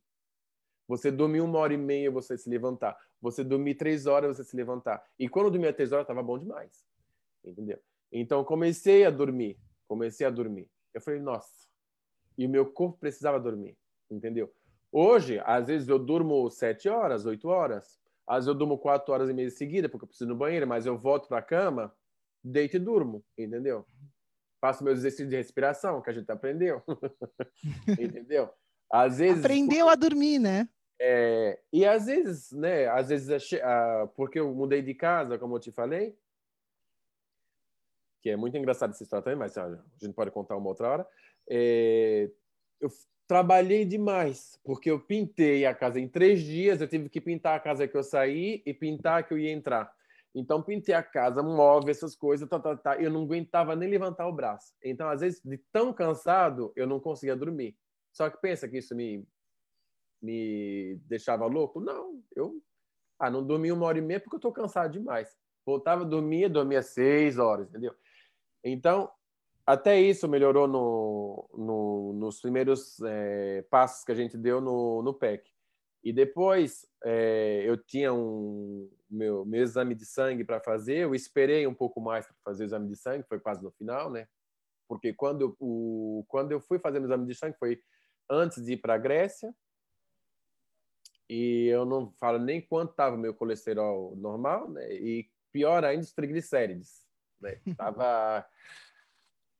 Você 0.92 1.10
dormir 1.10 1.40
uma 1.40 1.58
hora 1.58 1.74
e 1.74 1.78
meia, 1.78 2.12
você 2.12 2.38
se 2.38 2.50
levantar. 2.50 2.98
Você 3.22 3.46
dormir 3.46 3.76
três 3.76 4.08
horas, 4.08 4.36
você 4.36 4.44
se 4.44 4.58
levantar. 4.58 5.02
E 5.18 5.30
quando 5.30 5.46
eu 5.46 5.52
dormia 5.52 5.72
três 5.72 5.94
horas, 5.94 6.04
estava 6.04 6.22
bom 6.22 6.38
demais. 6.38 6.86
Entendeu? 7.46 7.80
Então, 8.12 8.44
comecei 8.44 9.06
a 9.06 9.10
dormir. 9.10 9.58
Comecei 9.88 10.28
a 10.28 10.30
dormir. 10.30 10.70
Eu 10.94 11.00
falei, 11.00 11.22
nossa. 11.22 11.66
E 12.38 12.46
o 12.46 12.50
meu 12.50 12.70
corpo 12.70 12.98
precisava 13.00 13.40
dormir. 13.40 13.78
Entendeu? 14.10 14.54
Hoje, 14.92 15.42
às 15.46 15.68
vezes, 15.68 15.88
eu 15.88 15.98
durmo 15.98 16.50
sete 16.50 16.90
horas, 16.90 17.26
oito 17.26 17.48
horas. 17.48 17.98
Às 18.28 18.40
vezes 18.40 18.48
eu 18.50 18.56
durmo 18.56 18.78
quatro 18.78 19.14
horas 19.14 19.30
e 19.30 19.34
meia 19.34 19.50
seguida 19.50 19.88
porque 19.88 20.04
eu 20.04 20.08
preciso 20.10 20.30
ir 20.30 20.34
no 20.34 20.38
banheiro, 20.38 20.68
mas 20.68 20.86
eu 20.86 20.98
volto 20.98 21.30
para 21.30 21.38
a 21.38 21.42
cama, 21.42 21.96
deito 22.44 22.76
e 22.76 22.80
durmo, 22.80 23.24
entendeu? 23.38 23.86
Faço 24.60 24.84
meus 24.84 25.00
exercícios 25.00 25.30
de 25.30 25.38
respiração, 25.38 26.02
que 26.02 26.10
a 26.10 26.14
gente 26.14 26.30
aprendeu. 26.30 26.84
entendeu? 27.98 28.50
Às 28.92 29.20
vezes 29.20 29.46
aprendeu 29.46 29.88
a 29.88 29.96
dormir, 29.96 30.38
né? 30.38 30.68
É, 31.04 31.60
e 31.74 31.84
às 31.84 32.06
vezes, 32.06 32.52
né? 32.52 32.88
Às 32.88 33.10
vezes, 33.10 33.52
uh, 33.54 34.08
porque 34.16 34.40
eu 34.40 34.54
mudei 34.54 34.84
de 34.84 34.94
casa, 34.94 35.40
como 35.40 35.56
eu 35.56 35.60
te 35.60 35.72
falei, 35.72 36.16
que 38.22 38.30
é 38.30 38.36
muito 38.36 38.56
engraçado 38.56 38.92
essa 38.92 39.02
história 39.02 39.24
também, 39.24 39.40
mas 39.40 39.58
a 39.58 39.68
gente 40.00 40.14
pode 40.14 40.30
contar 40.30 40.56
uma 40.56 40.70
outra 40.70 40.88
hora. 40.88 41.08
É, 41.50 42.30
eu 42.80 42.88
trabalhei 43.28 43.84
demais, 43.84 44.60
porque 44.64 44.92
eu 44.92 45.00
pintei 45.00 45.66
a 45.66 45.74
casa 45.74 46.00
em 46.00 46.08
três 46.08 46.44
dias, 46.44 46.80
eu 46.80 46.88
tive 46.88 47.10
que 47.10 47.20
pintar 47.20 47.56
a 47.56 47.60
casa 47.60 47.88
que 47.88 47.98
eu 47.98 48.04
saí 48.04 48.62
e 48.64 48.72
pintar 48.72 49.28
que 49.28 49.34
eu 49.34 49.40
ia 49.40 49.52
entrar. 49.52 49.92
Então, 50.36 50.62
pintei 50.62 50.94
a 50.94 51.02
casa, 51.02 51.42
móvel, 51.42 51.90
essas 51.90 52.16
coisas, 52.16 52.48
tá, 52.48 52.60
tá, 52.60 52.78
tá, 52.78 53.02
eu 53.02 53.10
não 53.10 53.24
aguentava 53.24 53.76
nem 53.76 53.90
levantar 53.90 54.28
o 54.28 54.34
braço. 54.34 54.72
Então, 54.84 55.10
às 55.10 55.22
vezes, 55.22 55.42
de 55.44 55.58
tão 55.74 55.92
cansado, 55.92 56.72
eu 56.76 56.86
não 56.86 57.00
conseguia 57.00 57.36
dormir. 57.36 57.76
Só 58.14 58.30
que 58.30 58.40
pensa 58.40 58.68
que 58.68 58.78
isso 58.78 58.96
me, 58.96 59.28
me 60.22 61.00
deixava 61.08 61.46
louco? 61.46 61.80
Não, 61.80 62.22
eu 62.36 62.62
ah, 63.20 63.30
não 63.30 63.46
dormi 63.46 63.72
uma 63.72 63.86
hora 63.86 63.98
e 63.98 64.02
meia 64.02 64.20
porque 64.20 64.36
eu 64.36 64.40
estou 64.40 64.52
cansado 64.52 64.92
demais. 64.92 65.38
Voltava 65.66 66.04
a 66.04 66.08
dormir, 66.08 66.50
dormia 66.50 66.82
seis 66.82 67.38
horas, 67.38 67.70
entendeu? 67.70 67.94
Então, 68.64 69.12
até 69.66 70.00
isso 70.00 70.28
melhorou 70.28 70.68
no, 70.68 71.50
no, 71.54 72.14
nos 72.14 72.42
primeiros 72.42 73.00
é, 73.02 73.62
passos 73.70 74.04
que 74.04 74.12
a 74.12 74.16
gente 74.16 74.38
deu 74.38 74.60
no, 74.60 75.04
no 75.04 75.14
PEC. 75.14 75.50
E 76.04 76.12
depois 76.12 76.88
é, 77.04 77.64
eu 77.64 77.78
tinha 77.78 78.12
um 78.12 78.90
meu, 79.10 79.46
meu 79.46 79.62
exame 79.62 79.94
de 79.94 80.06
sangue 80.06 80.44
para 80.44 80.60
fazer, 80.60 80.98
eu 80.98 81.14
esperei 81.14 81.68
um 81.68 81.74
pouco 81.76 82.02
mais 82.02 82.26
para 82.26 82.36
fazer 82.44 82.64
o 82.64 82.66
exame 82.66 82.88
de 82.88 82.96
sangue, 82.96 83.28
foi 83.28 83.40
quase 83.40 83.64
no 83.64 83.72
final, 83.72 84.10
né? 84.10 84.28
Porque 84.88 85.14
quando, 85.14 85.56
o, 85.60 86.26
quando 86.28 86.52
eu 86.52 86.60
fui 86.60 86.80
fazer 86.80 87.00
o 87.00 87.06
exame 87.06 87.28
de 87.28 87.36
sangue 87.36 87.58
foi 87.60 87.80
antes 88.30 88.64
de 88.64 88.74
ir 88.74 88.78
para 88.78 88.96
a 88.96 88.98
Grécia, 88.98 89.54
e 91.32 91.68
eu 91.68 91.86
não 91.86 92.12
falo 92.20 92.38
nem 92.38 92.60
quanto 92.60 92.92
estava 92.92 93.16
o 93.16 93.18
meu 93.18 93.34
colesterol 93.34 94.14
normal, 94.18 94.70
né? 94.70 94.94
E 94.94 95.30
pior 95.50 95.86
ainda 95.86 96.04
os 96.04 96.12
triglicérides, 96.12 97.06
né? 97.40 97.58
Tava 97.78 98.46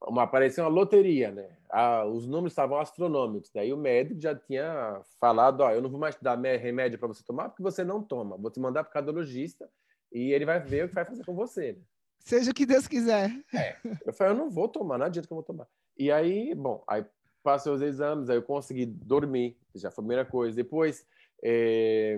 uma 0.02 0.28
parecia 0.28 0.66
uma 0.66 0.70
loteria, 0.70 1.32
né? 1.32 1.58
Ah, 1.70 2.04
os 2.04 2.28
números 2.28 2.52
estavam 2.52 2.78
astronômicos. 2.78 3.50
Daí 3.54 3.72
o 3.72 3.78
médico 3.78 4.20
já 4.20 4.36
tinha 4.36 5.02
falado, 5.18 5.62
ó, 5.62 5.72
eu 5.72 5.82
não 5.82 5.90
vou 5.90 5.98
mais 5.98 6.14
te 6.14 6.22
dar 6.22 6.38
remédio 6.38 7.00
para 7.00 7.08
você 7.08 7.24
tomar 7.24 7.48
porque 7.48 7.64
você 7.64 7.86
não 7.86 8.04
toma. 8.04 8.36
Vou 8.36 8.52
te 8.52 8.60
mandar 8.60 8.84
para 8.84 8.90
o 8.90 8.94
cardiologista 8.94 9.70
e 10.12 10.34
ele 10.34 10.44
vai 10.44 10.60
ver 10.60 10.84
o 10.84 10.90
que 10.90 10.96
vai 10.96 11.06
fazer 11.06 11.24
com 11.24 11.34
você. 11.34 11.72
Né? 11.72 11.80
Seja 12.20 12.52
o 12.52 12.54
que 12.54 12.66
Deus 12.66 12.86
quiser. 12.86 13.32
É. 13.56 13.78
Eu 14.06 14.12
falei, 14.12 14.34
eu 14.34 14.38
não 14.38 14.50
vou 14.50 14.68
tomar, 14.68 14.98
não 14.98 15.06
adianta 15.06 15.26
que 15.26 15.32
eu 15.32 15.38
vou 15.38 15.46
tomar. 15.46 15.70
E 15.98 16.12
aí, 16.12 16.54
bom, 16.54 16.84
aí 16.86 17.06
passei 17.42 17.72
os 17.72 17.82
exames, 17.82 18.30
aí 18.30 18.36
eu 18.36 18.44
consegui 18.44 18.86
dormir, 18.86 19.58
já 19.74 19.90
foi 19.90 20.02
a 20.02 20.06
primeira 20.06 20.26
coisa. 20.26 20.54
Depois, 20.54 21.06
é... 21.44 22.18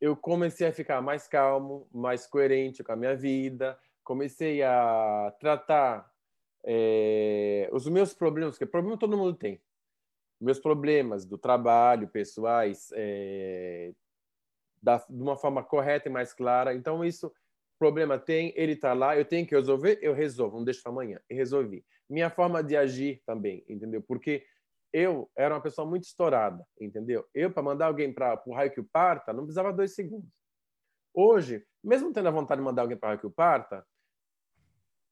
eu 0.00 0.16
comecei 0.16 0.66
a 0.66 0.72
ficar 0.72 1.00
mais 1.00 1.28
calmo, 1.28 1.88
mais 1.92 2.26
coerente 2.26 2.82
com 2.82 2.92
a 2.92 2.96
minha 2.96 3.16
vida, 3.16 3.78
comecei 4.02 4.62
a 4.62 5.34
tratar 5.38 6.10
é, 6.64 7.68
os 7.72 7.86
meus 7.88 8.14
problemas, 8.14 8.58
que 8.58 8.66
problema 8.66 8.98
todo 8.98 9.16
mundo 9.16 9.34
tem, 9.34 9.60
meus 10.40 10.58
problemas 10.58 11.24
do 11.24 11.38
trabalho, 11.38 12.08
pessoais, 12.08 12.90
é, 12.94 13.92
da, 14.82 14.98
de 14.98 15.22
uma 15.22 15.36
forma 15.36 15.62
correta 15.62 16.08
e 16.08 16.12
mais 16.12 16.34
clara. 16.34 16.74
Então, 16.74 17.04
isso, 17.04 17.32
problema 17.78 18.18
tem, 18.18 18.52
ele 18.56 18.72
está 18.72 18.92
lá, 18.92 19.16
eu 19.16 19.24
tenho 19.24 19.46
que 19.46 19.54
resolver, 19.54 19.98
eu 20.02 20.12
resolvo, 20.12 20.56
não 20.56 20.64
deixo 20.64 20.82
para 20.82 20.92
amanhã. 20.92 21.20
E 21.30 21.34
resolvi. 21.34 21.84
Minha 22.08 22.28
forma 22.28 22.62
de 22.62 22.76
agir 22.76 23.22
também, 23.24 23.64
entendeu? 23.68 24.02
Porque 24.02 24.44
eu 24.92 25.30
era 25.36 25.54
uma 25.54 25.60
pessoa 25.60 25.88
muito 25.88 26.04
estourada, 26.04 26.64
entendeu? 26.80 27.26
Eu, 27.34 27.50
para 27.50 27.62
mandar 27.62 27.86
alguém 27.86 28.12
para 28.12 28.40
o 28.46 28.52
raio 28.52 28.70
que 28.70 28.82
parta, 28.82 29.32
não 29.32 29.44
precisava 29.44 29.72
dois 29.72 29.94
segundos. 29.94 30.30
Hoje, 31.14 31.64
mesmo 31.82 32.12
tendo 32.12 32.28
a 32.28 32.32
vontade 32.32 32.60
de 32.60 32.64
mandar 32.64 32.82
alguém 32.82 32.96
para 32.96 33.06
o 33.06 33.10
raio 33.10 33.20
que 33.20 33.30
parta, 33.30 33.86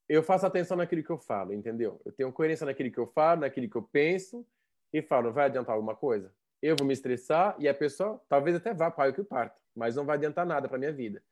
eu 0.07 0.21
faço 0.21 0.45
atenção 0.45 0.77
naquilo 0.77 1.03
que 1.03 1.09
eu 1.09 1.17
falo, 1.17 1.53
entendeu? 1.53 2.01
Eu 2.03 2.11
tenho 2.11 2.31
coerência 2.33 2.65
naquilo 2.65 2.91
que 2.91 2.99
eu 2.99 3.07
falo, 3.07 3.41
naquilo 3.41 3.69
que 3.69 3.77
eu 3.77 3.83
penso, 3.83 4.45
e 4.91 5.01
falo, 5.01 5.31
vai 5.31 5.45
adiantar 5.45 5.73
alguma 5.73 5.95
coisa? 5.95 6.33
Eu 6.61 6.75
vou 6.77 6.85
me 6.85 6.93
estressar 6.93 7.55
e 7.57 7.67
a 7.67 7.73
pessoa 7.73 8.21
talvez 8.27 8.55
até 8.55 8.73
vá 8.73 8.91
para 8.91 9.09
o 9.09 9.13
que 9.13 9.23
parta, 9.23 9.55
mas 9.75 9.95
não 9.95 10.05
vai 10.05 10.17
adiantar 10.17 10.45
nada 10.45 10.67
para 10.67 10.77
minha 10.77 10.91
vida. 10.91 11.23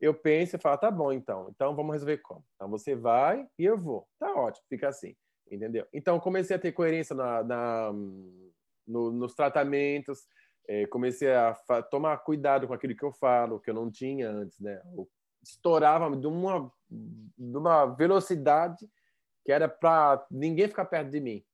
Eu 0.00 0.12
penso 0.12 0.56
e 0.56 0.58
falo, 0.58 0.76
tá 0.78 0.90
bom, 0.90 1.12
então. 1.12 1.48
Então 1.50 1.76
vamos 1.76 1.92
resolver 1.92 2.18
como? 2.18 2.44
Então 2.56 2.68
você 2.68 2.94
vai 2.94 3.48
e 3.56 3.64
eu 3.64 3.78
vou. 3.78 4.08
Tá 4.18 4.34
ótimo, 4.34 4.66
fica 4.68 4.88
assim, 4.88 5.14
entendeu? 5.52 5.86
Então 5.92 6.18
comecei 6.18 6.56
a 6.56 6.58
ter 6.58 6.72
coerência 6.72 7.14
na, 7.14 7.44
na 7.44 7.92
no, 8.86 9.12
nos 9.12 9.34
tratamentos, 9.34 10.26
é, 10.66 10.86
comecei 10.86 11.32
a 11.32 11.54
tomar 11.90 12.16
cuidado 12.18 12.66
com 12.66 12.72
aquilo 12.72 12.96
que 12.96 13.04
eu 13.04 13.12
falo, 13.12 13.60
que 13.60 13.70
eu 13.70 13.74
não 13.74 13.90
tinha 13.90 14.30
antes, 14.30 14.58
né? 14.58 14.80
Eu 14.96 15.08
estourava 15.42 16.16
de 16.16 16.26
uma 16.26 16.72
de 16.90 17.56
uma 17.56 17.86
velocidade 17.86 18.88
que 19.44 19.52
era 19.52 19.68
para 19.68 20.24
ninguém 20.30 20.68
ficar 20.68 20.84
perto 20.84 21.10
de 21.10 21.20
mim, 21.20 21.44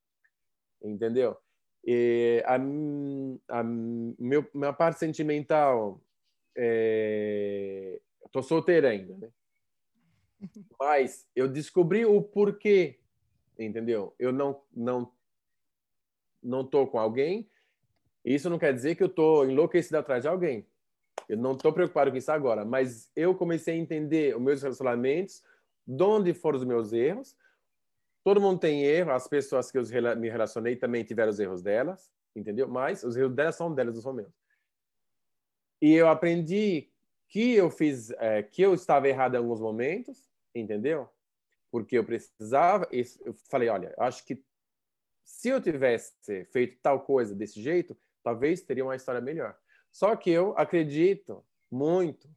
entendeu? 0.83 1.37
E 1.85 2.43
a, 2.45 2.57
a 2.57 3.63
meu, 3.65 4.47
minha 4.53 4.73
parte 4.73 4.99
sentimental, 4.99 6.01
é, 6.57 7.99
tô 8.31 8.43
solteira 8.43 8.91
ainda, 8.91 9.17
né? 9.17 9.31
Mas 10.79 11.27
eu 11.35 11.49
descobri 11.49 12.05
o 12.05 12.23
porquê, 12.23 13.01
entendeu? 13.59 14.15
Eu 14.19 14.33
não 14.33 14.63
não 14.75 15.13
não 16.43 16.65
tô 16.65 16.87
com 16.87 16.99
alguém. 16.99 17.49
Isso 18.25 18.49
não 18.49 18.59
quer 18.59 18.73
dizer 18.73 18.95
que 18.95 19.03
eu 19.03 19.09
tô 19.09 19.45
enlouquecido 19.45 19.99
atrás 19.99 20.23
de 20.23 20.29
alguém. 20.29 20.67
Eu 21.29 21.37
não 21.37 21.53
estou 21.53 21.73
preocupado 21.73 22.11
com 22.11 22.17
isso 22.17 22.31
agora, 22.31 22.65
mas 22.65 23.11
eu 23.15 23.35
comecei 23.35 23.75
a 23.75 23.79
entender 23.79 24.37
os 24.37 24.43
meus 24.43 24.63
relacionamentos, 24.63 25.43
de 25.87 26.03
onde 26.03 26.33
foram 26.33 26.59
os 26.59 26.65
meus 26.65 26.93
erros. 26.93 27.37
Todo 28.25 28.41
mundo 28.41 28.61
tem 28.61 28.85
erro, 28.85 29.11
as 29.11 29.27
pessoas 29.27 29.71
que 29.71 29.79
eu 29.79 29.83
me 30.17 30.29
relacionei 30.29 30.77
também 30.77 31.05
tiveram 31.05 31.31
os 31.31 31.41
erros 31.41 31.63
delas, 31.63 32.11
entendeu? 32.35 32.69
Mas 32.69 33.03
os 33.03 33.17
erros 33.17 33.35
delas 33.35 33.57
são 33.57 33.75
delas, 33.75 33.95
não 33.95 34.03
são 34.03 34.13
meus. 34.13 34.33
E 35.81 35.93
eu 35.93 36.09
aprendi 36.09 36.91
que 37.29 37.55
eu 37.55 37.71
fiz, 37.71 38.11
é, 38.13 38.43
que 38.43 38.63
eu 38.63 38.75
estava 38.75 39.09
errado 39.09 39.35
em 39.35 39.39
alguns 39.39 39.61
momentos, 39.61 40.29
entendeu? 40.55 41.09
Porque 41.71 41.99
eu 41.99 42.05
precisava, 42.05 42.89
eu 42.91 43.35
falei, 43.51 43.69
olha, 43.69 43.95
acho 43.99 44.25
que 44.25 44.43
se 45.25 45.51
eu 45.51 45.61
tivesse 45.61 46.13
feito 46.47 46.79
tal 46.83 47.01
coisa 47.01 47.35
desse 47.35 47.61
jeito, 47.61 47.97
talvez 48.23 48.63
teria 48.63 48.85
uma 48.85 48.97
história 48.97 49.21
melhor. 49.21 49.57
Só 49.93 50.17
que 50.17 50.31
eu 50.31 50.57
acredito 50.57 51.45
muito 51.71 52.29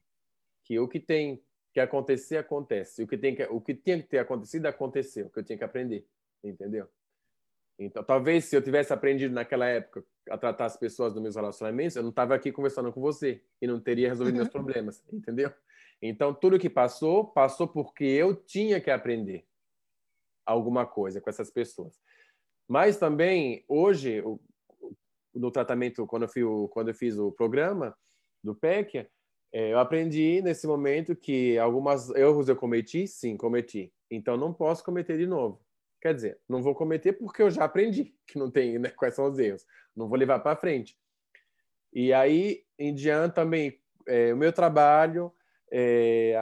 que 0.63 0.77
o 0.79 0.87
que 0.87 0.99
tem 0.99 1.43
que 1.73 1.79
acontecer, 1.79 2.37
acontece. 2.37 3.03
O 3.03 3.07
que, 3.07 3.17
tem 3.17 3.35
que, 3.35 3.43
o 3.43 3.61
que 3.61 3.73
tinha 3.73 4.01
que 4.01 4.07
ter 4.07 4.19
acontecido, 4.19 4.65
aconteceu. 4.65 5.27
O 5.27 5.29
que 5.29 5.39
eu 5.39 5.43
tinha 5.43 5.57
que 5.57 5.63
aprender. 5.63 6.05
Entendeu? 6.43 6.87
Então, 7.79 8.03
talvez 8.03 8.45
se 8.45 8.55
eu 8.55 8.61
tivesse 8.61 8.93
aprendido 8.93 9.33
naquela 9.33 9.65
época 9.65 10.03
a 10.29 10.37
tratar 10.37 10.65
as 10.65 10.77
pessoas 10.77 11.13
nos 11.13 11.23
meus 11.23 11.35
relacionamentos, 11.35 11.95
eu 11.95 12.03
não 12.03 12.09
estava 12.09 12.35
aqui 12.35 12.51
conversando 12.51 12.91
com 12.91 13.01
você 13.01 13.41
e 13.61 13.65
não 13.65 13.79
teria 13.79 14.09
resolvido 14.09 14.35
meus 14.35 14.47
uhum. 14.47 14.51
problemas. 14.51 15.03
Entendeu? 15.11 15.51
Então, 16.01 16.33
tudo 16.33 16.57
que 16.59 16.69
passou, 16.69 17.25
passou 17.25 17.67
porque 17.67 18.03
eu 18.03 18.35
tinha 18.35 18.81
que 18.81 18.89
aprender 18.89 19.45
alguma 20.45 20.85
coisa 20.85 21.21
com 21.21 21.29
essas 21.29 21.51
pessoas. 21.51 21.99
Mas 22.67 22.97
também, 22.97 23.63
hoje, 23.67 24.23
no 25.33 25.51
tratamento, 25.51 26.05
quando 26.07 26.23
eu, 26.23 26.29
fiz, 26.29 26.45
quando 26.71 26.87
eu 26.87 26.95
fiz 26.95 27.17
o 27.17 27.31
programa 27.31 27.95
do 28.43 28.55
PEC, 28.55 29.07
é, 29.53 29.73
eu 29.73 29.79
aprendi 29.79 30.41
nesse 30.41 30.65
momento 30.65 31.15
que 31.15 31.57
algumas 31.57 32.09
erros 32.11 32.47
eu 32.47 32.55
cometi, 32.55 33.05
sim, 33.07 33.35
cometi. 33.35 33.93
Então 34.09 34.37
não 34.37 34.53
posso 34.53 34.83
cometer 34.83 35.17
de 35.17 35.27
novo. 35.27 35.61
Quer 36.01 36.15
dizer, 36.15 36.39
não 36.47 36.63
vou 36.63 36.73
cometer 36.73 37.13
porque 37.13 37.41
eu 37.41 37.51
já 37.51 37.65
aprendi 37.65 38.15
que 38.25 38.39
não 38.39 38.49
tem 38.49 38.79
né, 38.79 38.89
quais 38.89 39.13
são 39.13 39.25
os 39.25 39.37
erros. 39.37 39.65
Não 39.95 40.07
vou 40.07 40.17
levar 40.17 40.39
para 40.39 40.55
frente. 40.55 40.97
E 41.93 42.13
aí, 42.13 42.63
em 42.79 42.95
diante 42.95 43.35
também, 43.35 43.79
é, 44.07 44.33
o 44.33 44.37
meu 44.37 44.53
trabalho, 44.53 45.31
é, 45.71 46.35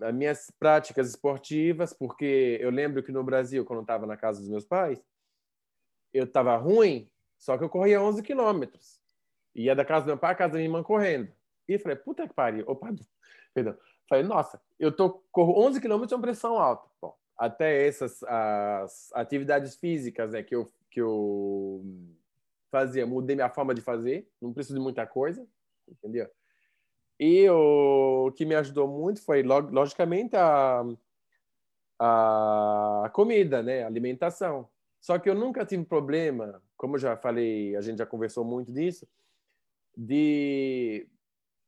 as 0.00 0.14
minhas 0.14 0.50
práticas 0.58 1.08
esportivas, 1.08 1.92
porque 1.92 2.58
eu 2.60 2.70
lembro 2.70 3.02
que 3.02 3.10
no 3.10 3.24
Brasil, 3.24 3.64
quando 3.64 3.80
eu 3.80 3.82
estava 3.82 4.06
na 4.06 4.16
casa 4.16 4.40
dos 4.40 4.48
meus 4.48 4.64
pais, 4.64 5.04
eu 6.14 6.24
estava 6.24 6.56
ruim, 6.56 7.10
só 7.36 7.58
que 7.58 7.64
eu 7.64 7.68
corria 7.68 8.00
11 8.00 8.22
quilômetros. 8.22 9.00
Ia 9.54 9.74
da 9.74 9.84
casa 9.84 10.04
do 10.04 10.08
meu 10.08 10.18
pai 10.18 10.32
à 10.32 10.34
casa 10.34 10.52
da 10.52 10.58
minha 10.58 10.68
irmã 10.68 10.82
correndo. 10.82 11.32
E 11.68 11.78
falei, 11.78 11.96
puta 11.96 12.28
que 12.28 12.34
pariu. 12.34 12.64
Opa, 12.68 12.94
perdão. 13.52 13.76
Falei, 14.08 14.24
nossa, 14.24 14.62
eu 14.78 14.92
tô, 14.92 15.10
corro 15.32 15.66
11 15.66 15.80
quilômetros 15.80 16.12
uma 16.12 16.22
pressão 16.22 16.58
alta. 16.58 16.88
Bom, 17.02 17.16
até 17.36 17.86
essas 17.86 18.22
as 18.22 19.10
atividades 19.14 19.74
físicas 19.74 20.30
né, 20.30 20.42
que, 20.44 20.54
eu, 20.54 20.70
que 20.90 21.00
eu 21.00 21.84
fazia, 22.70 23.04
mudei 23.04 23.34
minha 23.34 23.50
forma 23.50 23.74
de 23.74 23.80
fazer, 23.80 24.30
não 24.40 24.52
preciso 24.52 24.78
de 24.78 24.82
muita 24.82 25.06
coisa, 25.06 25.44
entendeu? 25.88 26.30
E 27.18 27.48
o, 27.48 28.30
que 28.36 28.44
me 28.44 28.54
ajudou 28.54 28.86
muito 28.86 29.22
foi, 29.22 29.42
logicamente, 29.42 30.36
a, 30.36 30.84
a 31.98 33.10
comida, 33.12 33.62
né? 33.62 33.82
A 33.82 33.86
alimentação. 33.86 34.68
Só 35.00 35.18
que 35.18 35.30
eu 35.30 35.34
nunca 35.34 35.64
tive 35.64 35.84
problema, 35.84 36.62
como 36.76 36.98
já 36.98 37.16
falei, 37.16 37.76
a 37.76 37.80
gente 37.80 37.98
já 37.98 38.06
conversou 38.06 38.44
muito 38.44 38.72
disso, 38.72 39.06
de 39.96 41.06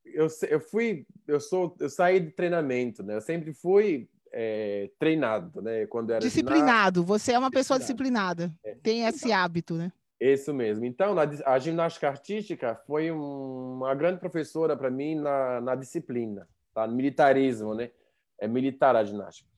eu, 0.04 0.28
eu 0.48 0.60
fui, 0.60 1.06
eu 1.26 1.40
sou, 1.40 1.74
eu 1.78 1.88
saí 1.88 2.20
de 2.20 2.30
treinamento, 2.30 3.02
né? 3.02 3.14
Eu 3.14 3.20
sempre 3.20 3.52
fui 3.52 4.08
é, 4.32 4.90
treinado, 4.98 5.62
né? 5.62 5.86
Quando 5.86 6.10
era 6.10 6.20
disciplinado. 6.20 7.04
Você 7.04 7.32
é 7.32 7.38
uma 7.38 7.50
pessoa 7.50 7.78
disciplinada. 7.78 8.52
É. 8.62 8.74
Tem 8.76 9.04
esse 9.06 9.26
então, 9.26 9.38
hábito, 9.38 9.74
né? 9.74 9.92
Isso 10.20 10.52
mesmo. 10.52 10.84
Então, 10.84 11.14
na, 11.14 11.22
a 11.46 11.58
ginástica 11.58 12.08
artística 12.08 12.74
foi 12.86 13.10
um, 13.10 13.74
uma 13.74 13.94
grande 13.94 14.18
professora 14.18 14.76
para 14.76 14.90
mim 14.90 15.14
na, 15.14 15.60
na 15.60 15.74
disciplina, 15.76 16.48
tá? 16.74 16.86
No 16.86 16.96
militarismo, 16.96 17.74
né? 17.74 17.90
É 18.40 18.48
militar 18.48 18.96
a 18.96 19.04
ginástica. 19.04 19.48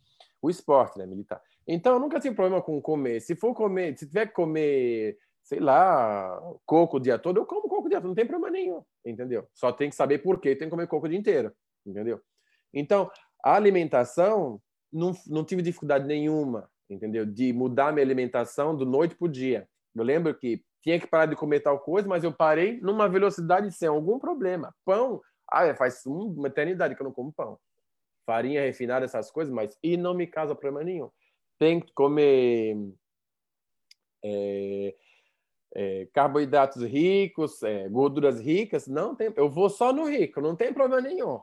O 0.43 0.51
esporte, 0.51 0.99
né? 0.99 1.07
Militar. 1.07 1.41
Então, 1.67 1.95
eu 1.95 2.01
nunca 2.01 2.21
tive 2.21 2.35
problema 2.35 2.61
com 2.61 2.81
comer. 2.81 3.21
Se 3.21 3.35
for 3.35 3.55
comer, 3.55 3.97
se 3.99 4.07
tiver 4.07 4.27
que 4.27 4.35
comer, 4.35 5.17
sei 5.43 5.61
lá, 5.61 6.39
coco 6.67 6.99
o 6.99 7.01
dia 7.01 7.19
todo, 7.19 7.39
eu 7.39 7.47
como 7.47 7.69
coco 7.69 7.87
o 7.87 7.89
dia 7.89 7.99
todo, 7.99 8.09
não 8.09 8.15
tem 8.15 8.27
problema 8.27 8.51
nenhum, 8.51 8.83
entendeu? 9.05 9.49
Só 9.55 9.73
tem 9.73 9.89
que 9.89 9.97
saber 9.97 10.19
por 10.19 10.41
que 10.41 10.55
tem 10.57 10.69
que 10.69 10.71
comer 10.71 10.87
coco 10.87 11.07
o 11.07 11.09
dia 11.09 11.19
inteiro, 11.19 11.53
entendeu? 11.87 12.21
Então, 12.73 13.11
a 13.43 13.55
alimentação, 13.55 14.61
não, 14.93 15.13
não 15.27 15.45
tive 15.45 15.63
dificuldade 15.63 16.07
nenhuma, 16.07 16.69
entendeu? 16.89 17.25
De 17.25 17.53
mudar 17.53 17.93
minha 17.93 18.05
alimentação 18.05 18.77
do 18.77 18.85
noite 18.85 19.15
para 19.15 19.27
o 19.27 19.31
dia. 19.31 19.69
Eu 19.95 20.05
lembro 20.05 20.35
que 20.35 20.63
tinha 20.83 20.99
que 20.99 21.07
parar 21.07 21.27
de 21.27 21.37
comer 21.37 21.61
tal 21.61 21.79
coisa, 21.79 22.09
mas 22.09 22.25
eu 22.25 22.33
parei 22.33 22.81
numa 22.81 23.09
velocidade 23.09 23.71
sem 23.73 23.89
algum 23.89 24.19
problema. 24.19 24.75
Pão, 24.85 25.21
ah, 25.51 25.75
faz 25.75 26.05
uma 26.07 26.49
eternidade 26.49 26.95
que 26.95 27.03
eu 27.03 27.05
não 27.05 27.13
como 27.13 27.33
pão. 27.33 27.59
Farinha 28.25 28.63
refinada, 28.63 29.05
essas 29.05 29.31
coisas, 29.31 29.53
mas 29.53 29.77
e 29.83 29.97
não 29.97 30.15
me 30.15 30.27
causa 30.27 30.55
problema 30.55 30.85
nenhum. 30.85 31.11
Tem 31.59 31.81
que 31.81 31.93
comer 31.93 32.77
é, 34.25 34.95
é, 35.75 36.09
carboidratos 36.13 36.83
ricos, 36.83 37.63
é, 37.63 37.89
gorduras 37.89 38.41
ricas. 38.41 38.87
Não 38.87 39.15
tem, 39.15 39.33
eu 39.37 39.51
vou 39.51 39.69
só 39.69 39.93
no 39.93 40.09
rico, 40.09 40.41
não 40.41 40.57
tem 40.57 40.73
problema 40.73 41.03
nenhum. 41.03 41.41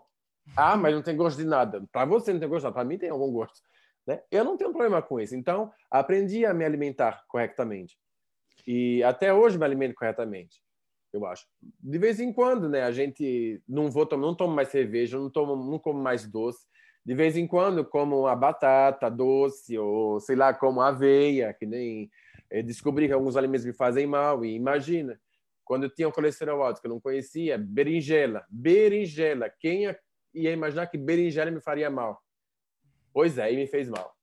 Ah, 0.55 0.77
mas 0.77 0.95
não 0.95 1.01
tem 1.01 1.15
gosto 1.15 1.37
de 1.37 1.45
nada. 1.45 1.85
Para 1.91 2.05
você 2.05 2.31
não 2.31 2.39
tem 2.39 2.47
gosto, 2.47 2.71
para 2.71 2.85
mim 2.85 2.97
tem 2.97 3.09
algum 3.09 3.31
gosto. 3.31 3.59
Né? 4.05 4.21
Eu 4.31 4.45
não 4.45 4.55
tenho 4.55 4.71
problema 4.71 5.01
com 5.01 5.19
isso. 5.19 5.35
Então, 5.35 5.71
aprendi 5.91 6.45
a 6.45 6.53
me 6.53 6.63
alimentar 6.63 7.25
corretamente. 7.27 7.97
E 8.67 9.01
até 9.03 9.33
hoje 9.33 9.57
me 9.57 9.63
alimento 9.63 9.95
corretamente, 9.95 10.61
eu 11.13 11.25
acho. 11.25 11.47
De 11.79 11.97
vez 11.97 12.19
em 12.19 12.33
quando, 12.33 12.67
né? 12.67 12.83
A 12.83 12.91
gente 12.91 13.63
não 13.65 13.89
vou 13.89 14.05
tomar, 14.05 14.27
não 14.27 14.35
tomo 14.35 14.53
mais 14.53 14.67
cerveja, 14.67 15.17
não 15.17 15.29
tomo, 15.29 15.55
não 15.55 15.79
como 15.79 16.03
mais 16.03 16.29
doce. 16.29 16.67
De 17.05 17.15
vez 17.15 17.37
em 17.37 17.47
quando 17.47 17.85
como 17.85 18.27
a 18.27 18.35
batata 18.35 19.09
doce 19.09 19.77
ou 19.77 20.19
sei 20.19 20.35
lá, 20.35 20.53
como 20.53 20.81
aveia, 20.81 21.53
que 21.53 21.65
nem 21.65 22.11
eu 22.51 22.61
descobri 22.61 23.07
que 23.07 23.13
alguns 23.13 23.37
alimentos 23.37 23.65
me 23.65 23.71
fazem 23.71 24.05
mal 24.05 24.43
e 24.43 24.53
imagina, 24.53 25.17
quando 25.63 25.83
eu 25.83 25.89
tinha 25.89 26.09
um 26.09 26.11
colesterol 26.11 26.61
alto 26.61 26.81
que 26.81 26.87
eu 26.87 26.91
não 26.91 26.99
conhecia, 26.99 27.57
berinjela, 27.57 28.45
berinjela, 28.49 29.49
quem 29.49 29.83
ia 30.33 30.51
imaginar 30.51 30.87
que 30.87 30.97
berinjela 30.97 31.49
me 31.49 31.61
faria 31.61 31.89
mal? 31.89 32.21
Pois 33.13 33.37
é, 33.37 33.53
e 33.53 33.55
me 33.55 33.67
fez 33.67 33.87
mal. 33.87 34.16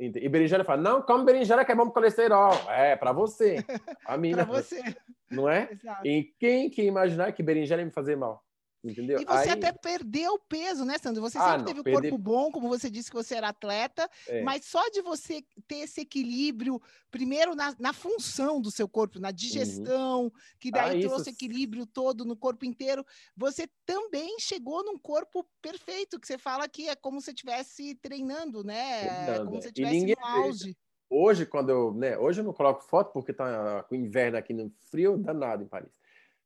E 0.00 0.28
berinjela 0.30 0.64
fala, 0.64 0.80
não, 0.80 1.02
come 1.02 1.26
berinjela 1.26 1.62
que 1.62 1.72
é 1.72 1.74
bom 1.74 1.84
para 1.84 1.92
colesterol. 1.92 2.52
É, 2.70 2.96
para 2.96 3.12
você. 3.12 3.62
A 4.06 4.16
mim, 4.16 4.32
para 4.32 4.44
você. 4.44 4.82
Não 5.30 5.46
é? 5.46 5.68
Exato. 5.70 6.06
E 6.06 6.32
quem 6.38 6.70
que 6.70 6.82
imaginar 6.82 7.32
que 7.32 7.42
berinjela 7.42 7.82
ia 7.82 7.86
me 7.86 7.92
fazer 7.92 8.16
mal? 8.16 8.42
Entendeu? 8.82 9.20
E 9.20 9.24
você 9.26 9.50
Aí... 9.50 9.50
até 9.50 9.72
perdeu 9.72 10.38
peso, 10.38 10.86
né, 10.86 10.96
Sandro? 10.96 11.20
Você 11.20 11.36
ah, 11.36 11.42
sempre 11.42 11.58
não, 11.58 11.64
teve 11.66 11.80
o 11.80 11.92
corpo 11.92 12.16
bom, 12.16 12.50
como 12.50 12.68
você 12.68 12.88
disse 12.88 13.10
que 13.10 13.16
você 13.16 13.34
era 13.34 13.48
atleta, 13.48 14.08
é. 14.26 14.42
mas 14.42 14.64
só 14.64 14.88
de 14.88 15.02
você 15.02 15.44
ter 15.68 15.80
esse 15.80 16.00
equilíbrio, 16.00 16.80
primeiro 17.10 17.54
na, 17.54 17.74
na 17.78 17.92
função 17.92 18.58
do 18.58 18.70
seu 18.70 18.88
corpo, 18.88 19.20
na 19.20 19.30
digestão, 19.30 20.24
uhum. 20.24 20.30
que 20.58 20.70
daí 20.70 20.98
ah, 20.98 21.08
trouxe 21.08 21.30
isso... 21.30 21.38
equilíbrio 21.38 21.86
todo 21.86 22.24
no 22.24 22.34
corpo 22.34 22.64
inteiro, 22.64 23.04
você 23.36 23.68
também 23.84 24.38
chegou 24.40 24.82
num 24.82 24.98
corpo 24.98 25.46
perfeito, 25.60 26.18
que 26.18 26.26
você 26.26 26.38
fala 26.38 26.66
que 26.66 26.88
é 26.88 26.96
como 26.96 27.20
se 27.20 27.30
estivesse 27.30 27.94
treinando, 27.96 28.64
né? 28.64 29.24
Treinando, 29.24 29.44
como 29.44 29.58
é. 29.58 29.60
se 29.60 29.68
estivesse 29.68 30.06
no 30.06 30.26
auge. 30.26 30.76
Hoje, 31.12 31.44
quando 31.44 31.70
eu, 31.70 31.92
né, 31.92 32.16
hoje 32.16 32.40
eu 32.40 32.44
não 32.44 32.52
coloco 32.52 32.84
foto 32.84 33.12
porque 33.12 33.32
tá 33.32 33.82
com 33.82 33.96
inverno 33.96 34.38
aqui 34.38 34.54
no 34.54 34.70
frio 34.90 35.18
danado 35.18 35.64
em 35.64 35.66
Paris. 35.66 35.99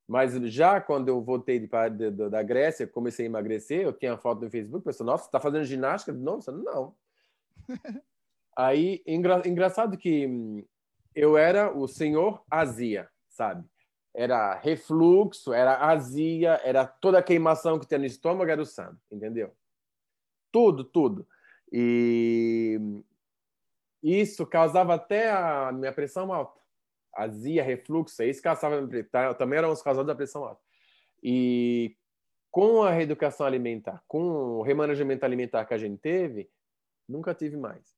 Mas 0.07 0.35
já 0.53 0.81
quando 0.81 1.09
eu 1.09 1.23
voltei 1.23 1.59
de, 1.59 1.69
de, 1.91 2.29
da 2.29 2.43
Grécia, 2.43 2.87
comecei 2.87 3.25
a 3.25 3.29
emagrecer, 3.29 3.83
eu 3.83 3.93
tinha 3.93 4.17
foto 4.19 4.43
no 4.43 4.51
Facebook, 4.51 4.85
pensei, 4.85 5.05
nossa, 5.05 5.25
você 5.25 5.29
está 5.29 5.41
fazendo 5.41 5.65
ginástica 5.65 6.13
de 6.13 6.19
novo? 6.19 6.43
Eu 6.47 6.59
não. 6.59 6.95
Aí, 8.57 9.03
engra, 9.07 9.43
engraçado 9.47 9.97
que 9.97 10.27
hum, 10.27 10.65
eu 11.15 11.39
era 11.39 11.75
o 11.75 11.89
senhor 11.89 12.45
azia, 12.51 13.09
sabe? 13.29 13.65
Era 14.15 14.55
refluxo, 14.55 15.53
era 15.53 15.87
azia, 15.87 16.61
era 16.63 16.87
toda 16.87 17.19
a 17.19 17.23
queimação 17.23 17.79
que 17.79 17.87
tinha 17.87 17.99
no 17.99 18.05
estômago, 18.05 18.51
era 18.51 18.63
o 18.63 18.67
sangue, 18.67 18.99
entendeu? 19.11 19.53
Tudo, 20.53 20.85
tudo. 20.85 21.27
E 21.73 22.79
hum, 22.81 23.03
isso 24.03 24.47
causava 24.47 24.95
até 24.95 25.33
a 25.33 25.73
minha 25.73 25.93
pressão 25.93 26.33
alta 26.33 26.64
azia, 27.17 27.63
refluxo, 27.63 28.23
é 28.23 28.29
isso 28.29 28.41
que 28.41 28.45
causava, 28.45 28.87
também 29.39 29.59
eram 29.59 29.71
os 29.71 29.83
causadores 29.83 30.07
da 30.07 30.15
pressão 30.15 30.45
alta. 30.45 30.63
E 31.23 31.97
com 32.51 32.83
a 32.83 32.91
reeducação 32.91 33.47
alimentar, 33.47 34.03
com 34.07 34.59
o 34.59 34.63
remanejamento 34.63 35.25
alimentar 35.25 35.65
que 35.65 35.75
a 35.75 35.79
gente 35.79 35.99
teve, 35.99 36.49
nunca 37.09 37.35
tive 37.35 37.57
mais. 37.57 37.95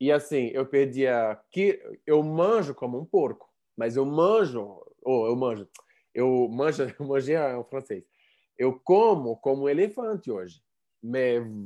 E 0.00 0.10
assim, 0.10 0.46
eu 0.54 0.64
perdia 0.64 1.38
que 1.50 1.82
eu 2.06 2.22
manjo 2.22 2.74
como 2.74 2.98
um 2.98 3.04
porco, 3.04 3.52
mas 3.76 3.96
eu 3.96 4.06
manjo, 4.06 4.82
ou 5.02 5.26
eu 5.26 5.36
manjo, 5.36 5.68
eu 6.14 6.48
manjo, 6.48 6.82
eu 6.98 7.06
manjei 7.06 7.36
o 7.36 7.64
francês. 7.64 8.04
Eu 8.56 8.78
como 8.80 9.36
como 9.36 9.64
um 9.64 9.68
elefante 9.68 10.30
hoje. 10.30 10.62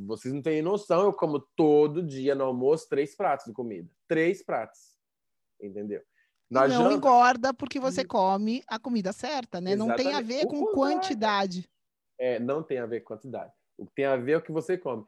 Vocês 0.07 0.32
não 0.32 0.42
têm 0.42 0.62
noção, 0.62 1.05
eu 1.05 1.12
como 1.12 1.40
todo 1.40 2.03
dia 2.03 2.34
no 2.34 2.45
almoço 2.45 2.88
três 2.88 3.16
pratos 3.16 3.47
de 3.47 3.53
comida. 3.53 3.88
Três 4.09 4.45
pratos. 4.45 4.97
Entendeu? 5.61 6.03
Na 6.51 6.68
não 6.68 6.84
janta... 6.84 6.95
engorda 6.95 7.55
porque 7.55 7.80
você 7.80 8.05
come 8.05 8.62
a 8.68 8.78
comida 8.78 9.12
certa, 9.12 9.61
né? 9.61 9.72
Exatamente. 9.72 10.05
Não 10.05 10.12
tem 10.12 10.14
a 10.14 10.20
ver 10.20 10.47
com 10.47 10.66
quantidade. 10.66 11.68
É, 12.18 12.38
não 12.38 12.62
tem 12.62 12.78
a 12.78 12.86
ver 12.86 13.01
com 13.01 13.14
quantidade. 13.14 13.53
O 13.76 13.86
que 13.86 13.95
tem 13.95 14.05
a 14.05 14.16
ver 14.16 14.32
é 14.32 14.36
o 14.36 14.42
que 14.42 14.53
você 14.53 14.78
come. 14.78 15.05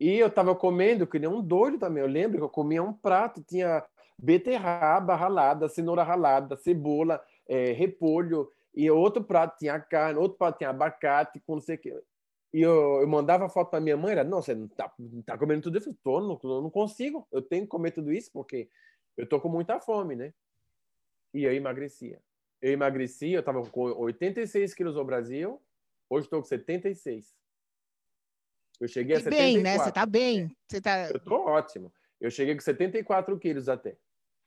E 0.00 0.18
eu 0.18 0.28
estava 0.28 0.54
comendo 0.54 1.06
que 1.06 1.18
nem 1.18 1.28
um 1.28 1.42
doido 1.42 1.78
também. 1.78 2.02
Eu 2.02 2.08
lembro 2.08 2.38
que 2.38 2.44
eu 2.44 2.48
comia 2.48 2.82
um 2.82 2.92
prato, 2.92 3.42
tinha 3.42 3.84
beterraba 4.18 5.14
ralada, 5.14 5.68
cenoura 5.68 6.02
ralada, 6.02 6.56
cebola, 6.56 7.22
é, 7.48 7.72
repolho, 7.72 8.50
e 8.74 8.90
outro 8.90 9.22
prato 9.22 9.56
tinha 9.58 9.78
carne, 9.80 10.18
outro 10.18 10.38
prato 10.38 10.58
tinha 10.58 10.70
abacate, 10.70 11.40
com 11.40 11.54
não 11.54 11.62
sei 11.62 11.76
o 11.76 11.78
que. 11.78 12.02
E 12.52 12.62
eu, 12.62 13.00
eu 13.00 13.06
mandava 13.06 13.48
foto 13.48 13.70
para 13.70 13.80
minha 13.80 13.96
mãe, 13.96 14.12
era, 14.12 14.24
não, 14.24 14.40
você 14.40 14.54
não 14.54 14.66
está 14.66 14.90
tá 15.26 15.38
comendo 15.38 15.62
tudo 15.62 15.78
isso? 15.78 15.90
Eu 15.90 15.96
tô, 16.02 16.20
não, 16.20 16.62
não 16.62 16.70
consigo, 16.70 17.26
eu 17.30 17.42
tenho 17.42 17.64
que 17.64 17.68
comer 17.68 17.90
tudo 17.90 18.12
isso 18.12 18.30
porque 18.32 18.68
eu 19.16 19.28
tô 19.28 19.40
com 19.40 19.48
muita 19.48 19.80
fome, 19.80 20.16
né? 20.16 20.32
E 21.38 21.44
eu 21.44 21.52
emagrecia. 21.52 22.20
Eu 22.60 22.72
emagreci, 22.72 23.30
eu 23.30 23.40
estava 23.40 23.62
com 23.70 23.82
86 23.82 24.74
quilos 24.74 24.96
no 24.96 25.04
Brasil, 25.04 25.62
hoje 26.10 26.26
estou 26.26 26.40
com 26.40 26.48
76. 26.48 27.36
Eu 28.80 28.88
cheguei 28.88 29.16
a 29.16 29.20
74. 29.20 29.44
bem, 29.44 29.62
né? 29.62 29.78
Você 29.78 29.88
está 29.88 30.06
bem. 30.06 30.56
Você 30.68 30.80
tá... 30.80 31.08
Eu 31.10 31.16
estou 31.16 31.46
ótimo. 31.46 31.92
Eu 32.20 32.30
cheguei 32.30 32.54
com 32.54 32.60
74 32.60 33.38
quilos 33.38 33.68
até. 33.68 33.96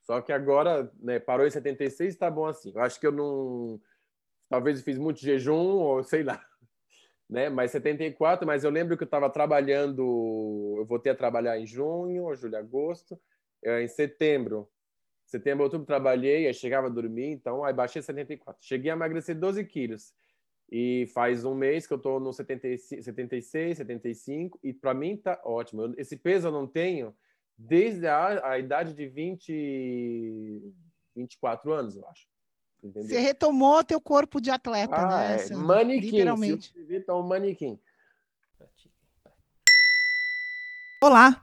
Só 0.02 0.20
que 0.20 0.32
agora, 0.32 0.90
né, 0.98 1.18
parou 1.18 1.46
em 1.46 1.50
76 1.50 2.12
está 2.12 2.30
bom 2.30 2.46
assim. 2.46 2.72
Eu 2.74 2.82
acho 2.82 2.98
que 2.98 3.06
eu 3.06 3.12
não... 3.12 3.80
Talvez 4.48 4.78
eu 4.78 4.84
fiz 4.84 4.98
muito 4.98 5.20
jejum, 5.20 5.54
ou 5.54 6.02
sei 6.02 6.22
lá. 6.22 6.44
Né? 7.30 7.48
Mas 7.48 7.70
74, 7.70 8.46
mas 8.46 8.62
eu 8.62 8.68
lembro 8.70 8.94
que 8.94 9.04
eu 9.04 9.06
estava 9.06 9.30
trabalhando... 9.30 10.74
Eu 10.76 10.84
voltei 10.84 11.10
a 11.10 11.14
trabalhar 11.14 11.58
em 11.58 11.66
junho, 11.66 12.34
julho, 12.34 12.58
agosto. 12.58 13.18
Em 13.64 13.88
setembro, 13.88 14.68
Setembro, 15.32 15.64
outubro 15.64 15.86
trabalhei, 15.86 16.46
aí 16.46 16.52
chegava 16.52 16.88
a 16.88 16.90
dormir, 16.90 17.30
então 17.30 17.64
aí 17.64 17.72
baixei 17.72 18.02
74. 18.02 18.62
Cheguei 18.62 18.90
a 18.90 18.94
emagrecer 18.94 19.34
12 19.34 19.64
quilos. 19.64 20.12
E 20.70 21.06
faz 21.14 21.42
um 21.46 21.54
mês 21.54 21.86
que 21.86 21.94
eu 21.94 21.96
estou 21.96 22.20
no 22.20 22.34
75, 22.34 23.02
76, 23.02 23.78
75, 23.78 24.60
e 24.62 24.74
para 24.74 24.92
mim 24.92 25.16
tá 25.16 25.40
ótimo. 25.42 25.94
esse 25.96 26.18
peso 26.18 26.48
eu 26.48 26.52
não 26.52 26.66
tenho 26.66 27.14
desde 27.56 28.06
a, 28.06 28.50
a 28.50 28.58
idade 28.58 28.92
de 28.92 29.06
20, 29.06 30.74
24 31.16 31.72
anos, 31.72 31.96
eu 31.96 32.06
acho. 32.08 32.26
Entendeu? 32.84 33.08
Você 33.08 33.18
retomou 33.18 33.82
teu 33.82 34.02
corpo 34.02 34.38
de 34.38 34.50
atleta, 34.50 34.96
ah, 34.96 35.28
né? 35.28 35.46
É. 35.46 35.54
Manequim, 35.54 36.10
literalmente. 36.10 36.74
Se 36.74 37.04
eu 37.08 37.16
um 37.16 37.22
manequim. 37.22 37.80
Olá, 41.02 41.42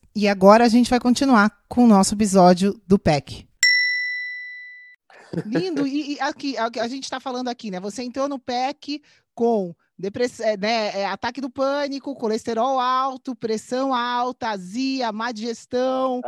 e 0.15 0.27
agora 0.27 0.65
a 0.65 0.69
gente 0.69 0.89
vai 0.89 0.99
continuar 0.99 1.51
com 1.67 1.83
o 1.85 1.87
nosso 1.87 2.13
episódio 2.13 2.79
do 2.87 2.99
PEC. 2.99 3.47
Lindo, 5.45 5.87
e, 5.87 6.15
e 6.15 6.19
aqui 6.19 6.57
a, 6.57 6.69
a 6.81 6.87
gente 6.87 7.03
está 7.03 7.19
falando 7.19 7.47
aqui, 7.47 7.71
né? 7.71 7.79
Você 7.79 8.03
entrou 8.03 8.27
no 8.27 8.37
PEC 8.37 9.01
com 9.33 9.73
depressão, 9.97 10.45
é, 10.45 10.57
né, 10.57 10.99
é, 10.99 11.05
ataque 11.05 11.39
do 11.39 11.49
pânico, 11.49 12.15
colesterol 12.15 12.79
alto, 12.79 13.35
pressão 13.35 13.93
alta, 13.93 14.49
azia, 14.49 15.11
má 15.11 15.31
digestão, 15.31 16.21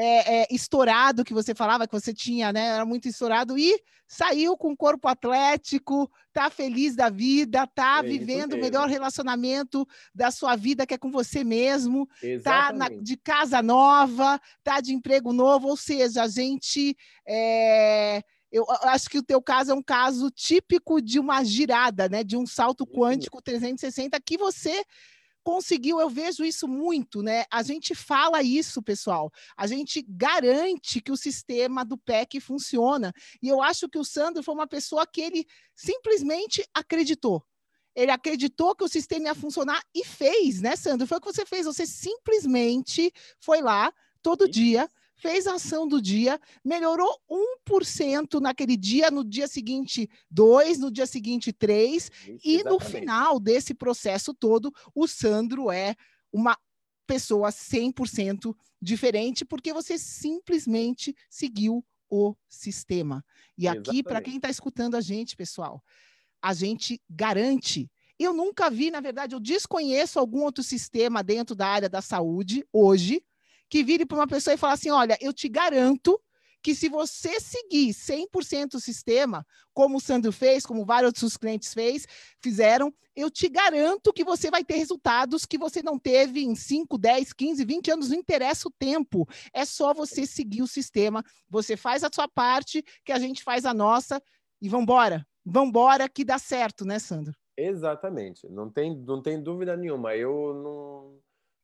é, 0.00 0.42
é, 0.42 0.46
estourado 0.48 1.24
que 1.24 1.34
você 1.34 1.52
falava 1.56 1.84
que 1.84 1.92
você 1.92 2.14
tinha, 2.14 2.52
né? 2.52 2.66
Era 2.66 2.86
muito 2.86 3.08
estourado 3.08 3.58
e 3.58 3.82
saiu 4.06 4.56
com 4.56 4.76
corpo 4.76 5.08
atlético, 5.08 6.08
tá 6.32 6.48
feliz 6.48 6.94
da 6.94 7.10
vida, 7.10 7.66
tá 7.66 8.00
vivendo 8.00 8.52
o 8.52 8.60
melhor 8.60 8.88
relacionamento 8.88 9.84
da 10.14 10.30
sua 10.30 10.54
vida 10.54 10.86
que 10.86 10.94
é 10.94 10.98
com 10.98 11.10
você 11.10 11.42
mesmo, 11.42 12.08
Exatamente. 12.22 12.44
tá 12.44 12.72
na, 12.72 13.02
de 13.02 13.16
casa 13.16 13.60
nova, 13.60 14.40
tá 14.62 14.80
de 14.80 14.94
emprego 14.94 15.32
novo, 15.32 15.66
ou 15.66 15.76
seja, 15.76 16.22
a 16.22 16.28
gente 16.28 16.96
é, 17.26 18.22
eu 18.52 18.64
acho 18.84 19.10
que 19.10 19.18
o 19.18 19.22
teu 19.22 19.42
caso 19.42 19.72
é 19.72 19.74
um 19.74 19.82
caso 19.82 20.30
típico 20.30 21.02
de 21.02 21.18
uma 21.18 21.42
girada, 21.42 22.08
né? 22.08 22.22
De 22.22 22.36
um 22.36 22.46
salto 22.46 22.86
quântico 22.86 23.42
360 23.42 24.18
que 24.20 24.38
você 24.38 24.84
conseguiu, 25.42 26.00
eu 26.00 26.10
vejo 26.10 26.44
isso 26.44 26.68
muito, 26.68 27.22
né? 27.22 27.44
A 27.50 27.62
gente 27.62 27.94
fala 27.94 28.42
isso, 28.42 28.82
pessoal. 28.82 29.30
A 29.56 29.66
gente 29.66 30.04
garante 30.08 31.00
que 31.00 31.12
o 31.12 31.16
sistema 31.16 31.84
do 31.84 31.96
PEC 31.96 32.40
funciona. 32.40 33.12
E 33.42 33.48
eu 33.48 33.62
acho 33.62 33.88
que 33.88 33.98
o 33.98 34.04
Sandro 34.04 34.42
foi 34.42 34.54
uma 34.54 34.66
pessoa 34.66 35.06
que 35.06 35.20
ele 35.20 35.46
simplesmente 35.74 36.64
acreditou. 36.74 37.44
Ele 37.94 38.10
acreditou 38.10 38.76
que 38.76 38.84
o 38.84 38.88
sistema 38.88 39.26
ia 39.26 39.34
funcionar 39.34 39.82
e 39.94 40.04
fez, 40.04 40.60
né, 40.60 40.76
Sandro? 40.76 41.06
Foi 41.06 41.18
o 41.18 41.20
que 41.20 41.32
você 41.32 41.44
fez. 41.44 41.66
Você 41.66 41.86
simplesmente 41.86 43.12
foi 43.40 43.60
lá 43.60 43.92
todo 44.22 44.48
dia 44.48 44.88
fez 45.18 45.46
a 45.46 45.54
ação 45.54 45.86
do 45.86 46.00
dia, 46.00 46.40
melhorou 46.64 47.20
1% 47.68 48.40
naquele 48.40 48.76
dia, 48.76 49.10
no 49.10 49.24
dia 49.24 49.46
seguinte 49.46 50.08
2, 50.30 50.78
no 50.78 50.90
dia 50.90 51.06
seguinte 51.06 51.52
3, 51.52 52.10
e 52.44 52.62
no 52.62 52.80
final 52.80 53.38
desse 53.38 53.74
processo 53.74 54.32
todo, 54.32 54.72
o 54.94 55.06
Sandro 55.06 55.70
é 55.70 55.94
uma 56.32 56.56
pessoa 57.06 57.50
100% 57.50 58.54
diferente, 58.80 59.44
porque 59.44 59.72
você 59.72 59.98
simplesmente 59.98 61.14
seguiu 61.28 61.84
o 62.08 62.34
sistema. 62.48 63.24
E 63.56 63.66
aqui, 63.66 64.02
para 64.02 64.22
quem 64.22 64.36
está 64.36 64.48
escutando 64.48 64.94
a 64.94 65.00
gente, 65.00 65.36
pessoal, 65.36 65.82
a 66.40 66.54
gente 66.54 67.02
garante. 67.08 67.90
Eu 68.18 68.32
nunca 68.32 68.70
vi, 68.70 68.90
na 68.90 69.00
verdade, 69.00 69.34
eu 69.34 69.40
desconheço 69.40 70.18
algum 70.18 70.42
outro 70.42 70.62
sistema 70.62 71.22
dentro 71.22 71.54
da 71.54 71.66
área 71.66 71.88
da 71.88 72.00
saúde 72.00 72.64
hoje 72.72 73.22
que 73.68 73.84
vire 73.84 74.06
para 74.06 74.16
uma 74.18 74.26
pessoa 74.26 74.54
e 74.54 74.58
fale 74.58 74.74
assim: 74.74 74.90
olha, 74.90 75.16
eu 75.20 75.32
te 75.32 75.48
garanto 75.48 76.20
que 76.62 76.74
se 76.74 76.88
você 76.88 77.38
seguir 77.40 77.94
100% 77.94 78.74
o 78.74 78.80
sistema, 78.80 79.46
como 79.72 79.96
o 79.96 80.00
Sandro 80.00 80.32
fez, 80.32 80.66
como 80.66 80.84
vários 80.84 81.08
outros 81.08 81.36
clientes 81.36 81.72
fez, 81.72 82.06
fizeram, 82.42 82.92
eu 83.14 83.30
te 83.30 83.48
garanto 83.48 84.12
que 84.12 84.24
você 84.24 84.50
vai 84.50 84.64
ter 84.64 84.74
resultados 84.74 85.46
que 85.46 85.56
você 85.56 85.82
não 85.82 85.98
teve 85.98 86.44
em 86.44 86.54
5, 86.54 86.98
10, 86.98 87.32
15, 87.32 87.64
20 87.64 87.90
anos, 87.90 88.10
não 88.10 88.16
interessa 88.16 88.68
o 88.68 88.72
tempo. 88.76 89.26
É 89.52 89.64
só 89.64 89.94
você 89.94 90.26
seguir 90.26 90.62
o 90.62 90.66
sistema, 90.66 91.24
você 91.48 91.76
faz 91.76 92.02
a 92.04 92.10
sua 92.12 92.28
parte, 92.28 92.82
que 93.04 93.12
a 93.12 93.18
gente 93.18 93.42
faz 93.42 93.64
a 93.64 93.74
nossa 93.74 94.20
e 94.60 94.68
vambora. 94.68 95.26
Vambora 95.44 96.08
que 96.08 96.24
dá 96.24 96.38
certo, 96.38 96.84
né, 96.84 96.98
Sandro? 96.98 97.34
Exatamente, 97.56 98.48
não 98.48 98.70
tem, 98.70 98.96
não 98.96 99.20
tem 99.22 99.42
dúvida 99.42 99.76
nenhuma. 99.76 100.14
Eu 100.14 100.54
não, 100.54 101.20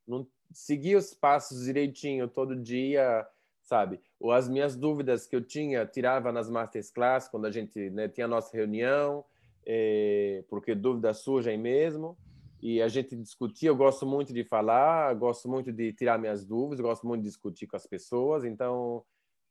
não 0.07 0.27
seguir 0.55 0.95
os 0.95 1.13
passos 1.13 1.65
direitinho 1.65 2.27
todo 2.27 2.55
dia, 2.55 3.27
sabe? 3.61 3.99
Ou 4.19 4.31
as 4.31 4.47
minhas 4.47 4.75
dúvidas 4.75 5.27
que 5.27 5.35
eu 5.35 5.41
tinha, 5.41 5.85
tirava 5.85 6.31
nas 6.31 6.49
masterclass, 6.49 7.27
quando 7.27 7.45
a 7.45 7.51
gente 7.51 7.89
né, 7.89 8.07
tinha 8.07 8.25
a 8.25 8.29
nossa 8.29 8.55
reunião, 8.55 9.25
é, 9.65 10.43
porque 10.49 10.73
dúvida 10.73 11.13
surgem 11.13 11.57
mesmo. 11.57 12.17
E 12.61 12.81
a 12.81 12.87
gente 12.87 13.15
discutia, 13.15 13.69
eu 13.69 13.75
gosto 13.75 14.05
muito 14.05 14.33
de 14.33 14.43
falar, 14.43 15.13
gosto 15.15 15.47
muito 15.49 15.71
de 15.71 15.93
tirar 15.93 16.17
minhas 16.17 16.45
dúvidas, 16.45 16.79
gosto 16.79 17.05
muito 17.05 17.21
de 17.21 17.27
discutir 17.27 17.67
com 17.67 17.75
as 17.75 17.85
pessoas, 17.85 18.43
então 18.43 19.03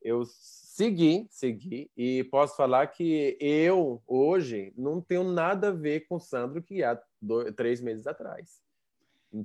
eu 0.03 0.25
segui, 0.25 1.27
segui, 1.31 1.91
e 1.97 2.25
posso 2.25 2.57
falar 2.57 2.89
que 2.89 3.37
eu, 3.39 4.03
hoje, 4.07 4.73
não 4.77 5.01
tenho 5.01 5.23
nada 5.23 5.69
a 5.69 5.73
ver 5.73 6.07
com 6.09 6.17
o 6.17 6.21
Sandro 6.21 6.63
que 6.63 6.83
há 6.83 7.01
dois, 7.21 7.55
três 7.55 7.81
meses 7.81 8.07
atrás. 8.07 8.61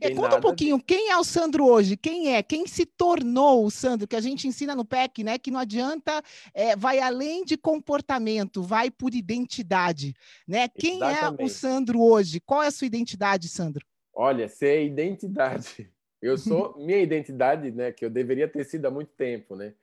É, 0.01 0.13
conta 0.13 0.37
um 0.37 0.41
pouquinho, 0.41 0.77
de... 0.77 0.83
quem 0.83 1.09
é 1.09 1.17
o 1.17 1.23
Sandro 1.23 1.65
hoje? 1.65 1.97
Quem 1.97 2.35
é? 2.35 2.43
Quem 2.43 2.67
se 2.67 2.85
tornou 2.85 3.65
o 3.65 3.71
Sandro? 3.71 4.07
Que 4.07 4.15
a 4.15 4.21
gente 4.21 4.47
ensina 4.47 4.75
no 4.75 4.85
PEC, 4.85 5.23
né? 5.23 5.39
Que 5.39 5.49
não 5.49 5.59
adianta, 5.59 6.21
é, 6.53 6.75
vai 6.75 6.99
além 6.99 7.43
de 7.43 7.57
comportamento, 7.57 8.61
vai 8.61 8.91
por 8.91 9.15
identidade, 9.15 10.13
né? 10.47 10.67
Quem 10.67 10.97
Exatamente. 10.97 11.41
é 11.41 11.45
o 11.45 11.49
Sandro 11.49 12.01
hoje? 12.01 12.39
Qual 12.39 12.61
é 12.61 12.67
a 12.67 12.71
sua 12.71 12.85
identidade, 12.85 13.47
Sandro? 13.47 13.85
Olha, 14.13 14.47
ser 14.47 14.85
identidade. 14.85 15.89
Eu 16.21 16.37
sou 16.37 16.75
minha 16.77 16.99
identidade, 16.99 17.71
né? 17.71 17.93
Que 17.93 18.03
eu 18.03 18.09
deveria 18.09 18.45
ter 18.45 18.65
sido 18.65 18.85
há 18.85 18.91
muito 18.91 19.11
tempo, 19.13 19.55
né? 19.55 19.73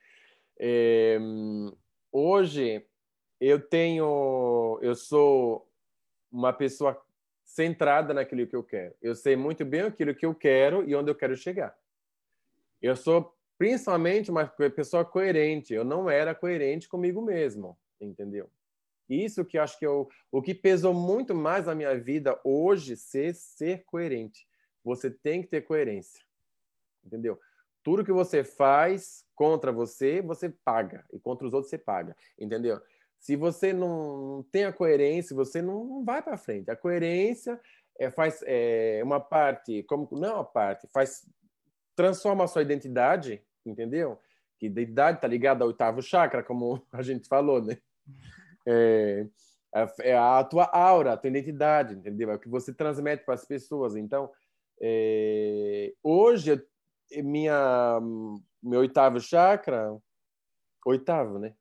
É, 0.58 1.18
hoje 2.12 2.84
eu 3.40 3.58
tenho, 3.58 4.78
eu 4.82 4.94
sou 4.94 5.66
uma 6.30 6.52
pessoa 6.52 7.02
centrada 7.56 8.12
naquilo 8.12 8.46
que 8.46 8.54
eu 8.54 8.62
quero. 8.62 8.94
Eu 9.00 9.14
sei 9.14 9.34
muito 9.34 9.64
bem 9.64 9.80
aquilo 9.80 10.14
que 10.14 10.26
eu 10.26 10.34
quero 10.34 10.86
e 10.86 10.94
onde 10.94 11.10
eu 11.10 11.14
quero 11.14 11.34
chegar. 11.34 11.74
Eu 12.82 12.94
sou 12.94 13.34
principalmente 13.56 14.30
uma 14.30 14.46
pessoa 14.46 15.06
coerente. 15.06 15.72
Eu 15.72 15.82
não 15.82 16.10
era 16.10 16.34
coerente 16.34 16.86
comigo 16.86 17.22
mesmo, 17.22 17.76
entendeu? 17.98 18.50
Isso 19.08 19.42
que 19.42 19.56
acho 19.56 19.78
que 19.78 19.86
eu, 19.86 20.06
o 20.30 20.42
que 20.42 20.54
pesou 20.54 20.92
muito 20.92 21.34
mais 21.34 21.64
na 21.64 21.74
minha 21.74 21.98
vida 21.98 22.38
hoje 22.44 22.94
ser 22.94 23.34
ser 23.34 23.84
coerente. 23.86 24.46
Você 24.84 25.10
tem 25.10 25.40
que 25.40 25.48
ter 25.48 25.62
coerência, 25.62 26.22
entendeu? 27.02 27.40
Tudo 27.82 28.04
que 28.04 28.12
você 28.12 28.44
faz 28.44 29.24
contra 29.34 29.72
você, 29.72 30.20
você 30.20 30.50
paga 30.50 31.06
e 31.10 31.18
contra 31.18 31.46
os 31.46 31.54
outros 31.54 31.70
você 31.70 31.78
paga, 31.78 32.14
entendeu? 32.38 32.82
Se 33.26 33.34
você 33.34 33.72
não 33.72 34.46
tem 34.52 34.66
a 34.66 34.72
coerência, 34.72 35.34
você 35.34 35.60
não, 35.60 36.04
vai 36.04 36.22
para 36.22 36.38
frente. 36.38 36.70
A 36.70 36.76
coerência 36.76 37.60
é, 37.98 38.08
faz 38.08 38.40
é, 38.46 39.00
uma 39.02 39.18
parte, 39.18 39.82
como 39.82 40.08
não 40.12 40.28
é 40.28 40.32
uma 40.32 40.44
parte, 40.44 40.86
faz 40.94 41.28
transforma 41.96 42.44
a 42.44 42.46
sua 42.46 42.62
identidade, 42.62 43.42
entendeu? 43.64 44.16
Que 44.60 44.66
identidade 44.66 45.18
está 45.18 45.26
ligada 45.26 45.64
ao 45.64 45.68
oitavo 45.70 46.00
chakra, 46.00 46.40
como 46.40 46.80
a 46.92 47.02
gente 47.02 47.26
falou, 47.26 47.60
né? 47.60 47.76
É, 48.68 49.28
é 50.00 50.16
a 50.16 50.42
tua 50.42 50.64
aura, 50.64 51.12
a 51.12 51.16
tua 51.16 51.28
identidade, 51.28 51.94
entendeu? 51.94 52.30
É 52.30 52.34
o 52.34 52.38
que 52.38 52.48
você 52.48 52.72
transmite 52.72 53.24
para 53.24 53.34
as 53.34 53.44
pessoas. 53.44 53.94
Então, 53.94 54.30
é, 54.80 55.92
hoje, 56.02 56.60
minha, 57.16 58.00
meu 58.60 58.80
oitavo 58.80 59.20
chakra, 59.20 59.96
oitavo, 60.84 61.38
né? 61.38 61.54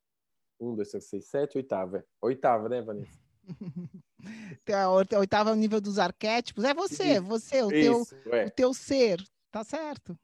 Um, 0.60 0.76
dois, 0.76 0.90
três, 0.90 1.06
seis, 1.06 1.26
sete, 1.26 1.58
oitava. 1.58 2.06
Oitava, 2.22 2.70
né, 2.70 2.82
Vanessa? 2.82 3.20
a 4.74 5.18
oitava 5.20 5.50
é 5.52 5.54
o 5.54 5.56
nível 5.56 5.82
dos 5.82 6.00
arquétipos. 6.00 6.64
É 6.64 6.74
você, 6.74 7.14
isso, 7.14 7.24
você, 7.24 7.62
o, 7.62 7.72
isso, 7.72 8.16
teu, 8.24 8.34
é. 8.34 8.46
o 8.46 8.52
teu 8.52 8.74
ser. 8.74 9.24
Tá 9.52 9.64
certo. 9.64 10.18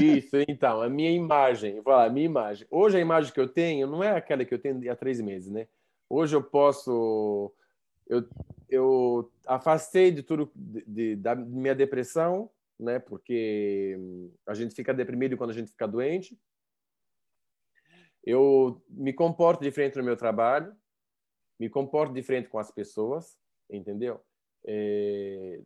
Isso, 0.00 0.36
então, 0.48 0.80
a 0.80 0.88
minha 0.88 1.10
imagem, 1.10 1.74
vou 1.74 1.84
falar, 1.84 2.06
a 2.06 2.10
minha 2.10 2.24
imagem. 2.24 2.66
Hoje 2.70 2.96
a 2.96 3.00
imagem 3.00 3.32
que 3.32 3.40
eu 3.40 3.48
tenho 3.48 3.86
não 3.86 4.02
é 4.02 4.16
aquela 4.16 4.44
que 4.44 4.54
eu 4.54 4.58
tenho 4.58 4.90
há 4.90 4.96
três 4.96 5.20
meses, 5.20 5.50
né? 5.50 5.68
Hoje 6.08 6.34
eu 6.34 6.42
posso. 6.42 7.52
Eu, 8.08 8.26
eu 8.70 9.30
afastei 9.46 10.10
de 10.10 10.22
tudo, 10.22 10.50
de, 10.54 10.84
de, 10.86 11.16
da 11.16 11.34
minha 11.34 11.74
depressão, 11.74 12.48
né? 12.78 12.98
Porque 12.98 13.98
a 14.46 14.54
gente 14.54 14.74
fica 14.74 14.94
deprimido 14.94 15.36
quando 15.36 15.50
a 15.50 15.54
gente 15.54 15.70
fica 15.70 15.86
doente 15.86 16.38
eu 18.26 18.82
me 18.90 19.12
comporto 19.12 19.62
diferente 19.62 19.96
no 19.96 20.02
meu 20.02 20.16
trabalho, 20.16 20.74
me 21.58 21.70
comporto 21.70 22.12
diferente 22.12 22.48
com 22.48 22.58
as 22.58 22.70
pessoas, 22.72 23.38
entendeu? 23.70 24.20
É... 24.66 25.62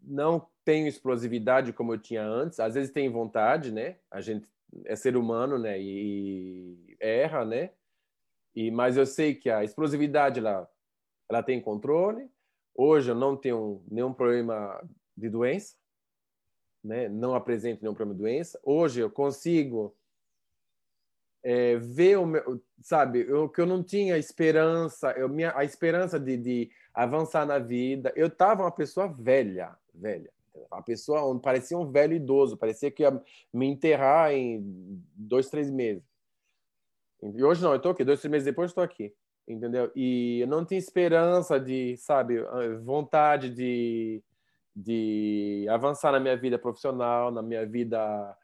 Não 0.00 0.48
tenho 0.64 0.86
explosividade 0.86 1.72
como 1.72 1.92
eu 1.92 1.98
tinha 1.98 2.22
antes. 2.24 2.60
Às 2.60 2.74
vezes 2.74 2.92
tem 2.92 3.10
vontade, 3.10 3.72
né? 3.72 3.98
A 4.08 4.20
gente 4.20 4.48
é 4.84 4.94
ser 4.94 5.16
humano, 5.16 5.58
né? 5.58 5.80
E 5.80 6.96
erra, 7.00 7.44
né? 7.44 7.72
E 8.54 8.70
mas 8.70 8.96
eu 8.96 9.04
sei 9.04 9.34
que 9.34 9.50
a 9.50 9.64
explosividade 9.64 10.38
ela 10.38 10.70
ela 11.28 11.42
tem 11.42 11.60
controle. 11.60 12.30
Hoje 12.74 13.10
eu 13.10 13.14
não 13.14 13.36
tenho 13.36 13.82
nenhum 13.90 14.14
problema 14.14 14.80
de 15.16 15.28
doença, 15.28 15.76
né? 16.82 17.08
não 17.08 17.34
apresento 17.34 17.82
nenhum 17.82 17.94
problema 17.94 18.14
de 18.14 18.22
doença. 18.22 18.58
Hoje 18.62 19.00
eu 19.00 19.10
consigo 19.10 19.97
é, 21.42 21.76
ver 21.76 22.18
o 22.18 22.26
meu, 22.26 22.60
sabe, 22.82 23.24
eu, 23.28 23.48
que 23.48 23.60
eu 23.60 23.66
não 23.66 23.82
tinha 23.82 24.18
esperança, 24.18 25.12
eu, 25.12 25.28
minha, 25.28 25.56
a 25.56 25.64
esperança 25.64 26.18
de, 26.18 26.36
de 26.36 26.70
avançar 26.92 27.46
na 27.46 27.58
vida. 27.58 28.12
Eu 28.16 28.26
estava 28.26 28.62
uma 28.62 28.72
pessoa 28.72 29.08
velha, 29.08 29.76
velha. 29.94 30.30
A 30.70 30.82
pessoa 30.82 31.38
parecia 31.40 31.78
um 31.78 31.90
velho 31.90 32.14
idoso, 32.14 32.56
parecia 32.56 32.90
que 32.90 33.02
ia 33.02 33.22
me 33.52 33.66
enterrar 33.66 34.32
em 34.32 34.62
dois, 35.14 35.48
três 35.48 35.70
meses. 35.70 36.02
E 37.22 37.42
hoje 37.42 37.62
não, 37.62 37.70
eu 37.70 37.76
estou 37.76 37.92
aqui, 37.92 38.04
dois, 38.04 38.20
três 38.20 38.30
meses 38.30 38.44
depois 38.44 38.70
estou 38.70 38.82
aqui, 38.82 39.12
entendeu? 39.46 39.90
E 39.94 40.40
eu 40.40 40.46
não 40.46 40.64
tinha 40.64 40.78
esperança 40.78 41.58
de, 41.58 41.96
sabe, 41.96 42.40
vontade 42.82 43.50
de, 43.50 44.22
de 44.74 45.66
avançar 45.68 46.12
na 46.12 46.20
minha 46.20 46.36
vida 46.36 46.58
profissional, 46.58 47.30
na 47.30 47.42
minha 47.42 47.66
vida 47.66 48.36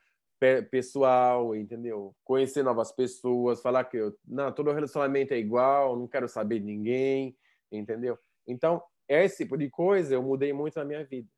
pessoal, 0.70 1.55
entendeu? 1.55 2.14
Conhecer 2.24 2.62
novas 2.62 2.92
pessoas, 2.92 3.61
falar 3.61 3.84
que 3.84 3.97
eu, 3.97 4.18
não, 4.26 4.53
todo 4.53 4.72
relacionamento 4.72 5.32
é 5.34 5.38
igual, 5.38 5.97
não 5.97 6.09
quero 6.09 6.28
saber 6.28 6.61
de 6.61 6.66
ninguém, 6.66 7.36
entendeu? 7.70 8.18
Então, 8.47 8.82
esse 9.09 9.45
tipo 9.45 9.57
de 9.57 9.68
coisa 9.70 10.14
eu 10.14 10.22
mudei 10.22 10.53
muito 10.53 10.78
na 10.78 10.84
minha 10.84 11.05
vida, 11.05 11.28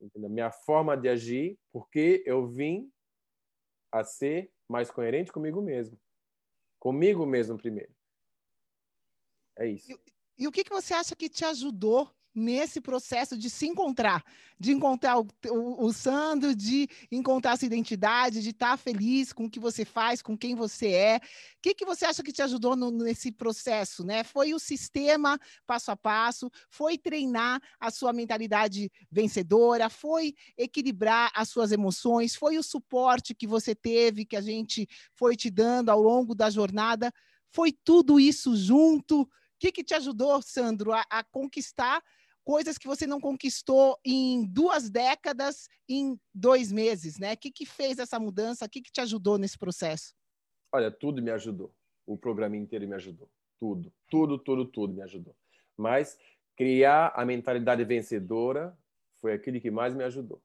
entendeu? 0.00 0.30
Minha 0.30 0.50
forma 0.50 0.96
de 0.96 1.08
agir, 1.08 1.58
porque 1.72 2.22
eu 2.26 2.46
vim 2.46 2.90
a 3.92 4.02
ser 4.04 4.50
mais 4.68 4.90
coerente 4.90 5.32
comigo 5.32 5.60
mesmo. 5.60 5.98
Comigo 6.78 7.26
mesmo 7.26 7.56
primeiro. 7.56 7.92
É 9.58 9.66
isso. 9.66 9.92
E, 9.92 10.44
e 10.44 10.48
o 10.48 10.52
que, 10.52 10.64
que 10.64 10.70
você 10.70 10.94
acha 10.94 11.14
que 11.14 11.28
te 11.28 11.44
ajudou 11.44 12.10
nesse 12.34 12.80
processo 12.80 13.36
de 13.36 13.50
se 13.50 13.66
encontrar, 13.66 14.24
de 14.58 14.72
encontrar 14.72 15.18
o, 15.18 15.26
o, 15.48 15.86
o 15.86 15.92
Sandro, 15.92 16.54
de 16.54 16.88
encontrar 17.10 17.56
sua 17.56 17.66
identidade, 17.66 18.40
de 18.40 18.50
estar 18.50 18.76
feliz 18.76 19.32
com 19.32 19.44
o 19.44 19.50
que 19.50 19.60
você 19.60 19.84
faz, 19.84 20.22
com 20.22 20.36
quem 20.36 20.54
você 20.54 20.88
é. 20.92 21.16
O 21.16 21.20
que, 21.60 21.74
que 21.74 21.84
você 21.84 22.04
acha 22.04 22.22
que 22.22 22.32
te 22.32 22.42
ajudou 22.42 22.74
no, 22.74 22.90
nesse 22.90 23.30
processo? 23.30 24.04
Né? 24.04 24.24
Foi 24.24 24.54
o 24.54 24.58
sistema 24.58 25.38
passo 25.66 25.90
a 25.90 25.96
passo, 25.96 26.50
foi 26.70 26.96
treinar 26.96 27.60
a 27.78 27.90
sua 27.90 28.12
mentalidade 28.12 28.90
vencedora, 29.10 29.90
foi 29.90 30.34
equilibrar 30.56 31.30
as 31.34 31.48
suas 31.48 31.72
emoções, 31.72 32.34
foi 32.34 32.56
o 32.56 32.62
suporte 32.62 33.34
que 33.34 33.46
você 33.46 33.74
teve, 33.74 34.24
que 34.24 34.36
a 34.36 34.40
gente 34.40 34.88
foi 35.14 35.36
te 35.36 35.50
dando 35.50 35.90
ao 35.90 36.00
longo 36.00 36.34
da 36.34 36.48
jornada. 36.48 37.12
Foi 37.50 37.70
tudo 37.70 38.18
isso 38.18 38.56
junto? 38.56 39.28
Que, 39.62 39.70
que 39.70 39.84
te 39.84 39.94
ajudou, 39.94 40.42
Sandro, 40.42 40.92
a, 40.92 41.04
a 41.08 41.22
conquistar 41.22 42.02
coisas 42.42 42.76
que 42.76 42.88
você 42.88 43.06
não 43.06 43.20
conquistou 43.20 43.96
em 44.04 44.44
duas 44.44 44.90
décadas, 44.90 45.68
em 45.88 46.18
dois 46.34 46.72
meses, 46.72 47.16
né? 47.16 47.34
O 47.34 47.36
que, 47.36 47.52
que 47.52 47.64
fez 47.64 48.00
essa 48.00 48.18
mudança? 48.18 48.64
O 48.64 48.68
que, 48.68 48.82
que 48.82 48.90
te 48.90 49.00
ajudou 49.00 49.38
nesse 49.38 49.56
processo? 49.56 50.16
Olha, 50.72 50.90
tudo 50.90 51.22
me 51.22 51.30
ajudou. 51.30 51.72
O 52.04 52.18
programa 52.18 52.56
inteiro 52.56 52.88
me 52.88 52.96
ajudou. 52.96 53.30
Tudo, 53.60 53.92
tudo, 54.10 54.36
tudo, 54.36 54.64
tudo 54.64 54.94
me 54.94 55.02
ajudou. 55.02 55.36
Mas 55.76 56.18
criar 56.56 57.12
a 57.14 57.24
mentalidade 57.24 57.84
vencedora 57.84 58.76
foi 59.20 59.32
aquilo 59.32 59.60
que 59.60 59.70
mais 59.70 59.94
me 59.94 60.02
ajudou. 60.02 60.42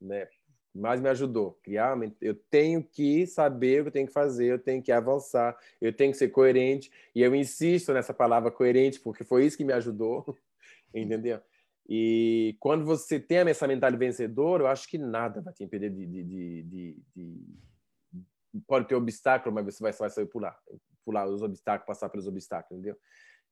Né? 0.00 0.28
Mais 0.74 1.00
me 1.00 1.08
ajudou. 1.08 1.58
Criar, 1.62 1.96
eu 2.20 2.34
tenho 2.34 2.82
que 2.82 3.26
saber 3.26 3.80
o 3.80 3.84
que 3.84 3.88
eu 3.88 3.92
tenho 3.92 4.06
que 4.08 4.12
fazer, 4.12 4.46
eu 4.46 4.58
tenho 4.58 4.82
que 4.82 4.90
avançar, 4.90 5.56
eu 5.80 5.92
tenho 5.92 6.12
que 6.12 6.18
ser 6.18 6.28
coerente. 6.28 6.90
E 7.14 7.22
eu 7.22 7.34
insisto 7.34 7.92
nessa 7.92 8.12
palavra 8.12 8.50
coerente, 8.50 8.98
porque 8.98 9.22
foi 9.22 9.46
isso 9.46 9.56
que 9.56 9.64
me 9.64 9.72
ajudou. 9.72 10.36
entendeu? 10.94 11.40
E 11.88 12.56
quando 12.60 12.84
você 12.84 13.20
tem 13.20 13.38
essa 13.38 13.66
mentalidade 13.66 13.96
vencedora, 14.04 14.62
eu 14.62 14.66
acho 14.68 14.88
que 14.88 14.96
nada 14.96 15.40
vai 15.42 15.52
te 15.52 15.64
impedir 15.64 15.90
de, 15.90 16.06
de, 16.06 16.22
de, 16.62 17.02
de 17.14 18.62
pode 18.66 18.88
ter 18.88 18.94
obstáculo, 18.94 19.54
mas 19.54 19.64
você 19.66 19.82
vai, 19.82 19.92
vai 19.92 20.10
saber 20.10 20.28
pular, 20.28 20.58
pular 21.04 21.26
os 21.26 21.42
obstáculos, 21.42 21.86
passar 21.86 22.08
pelos 22.08 22.26
obstáculos, 22.26 22.78
entendeu? 22.78 22.98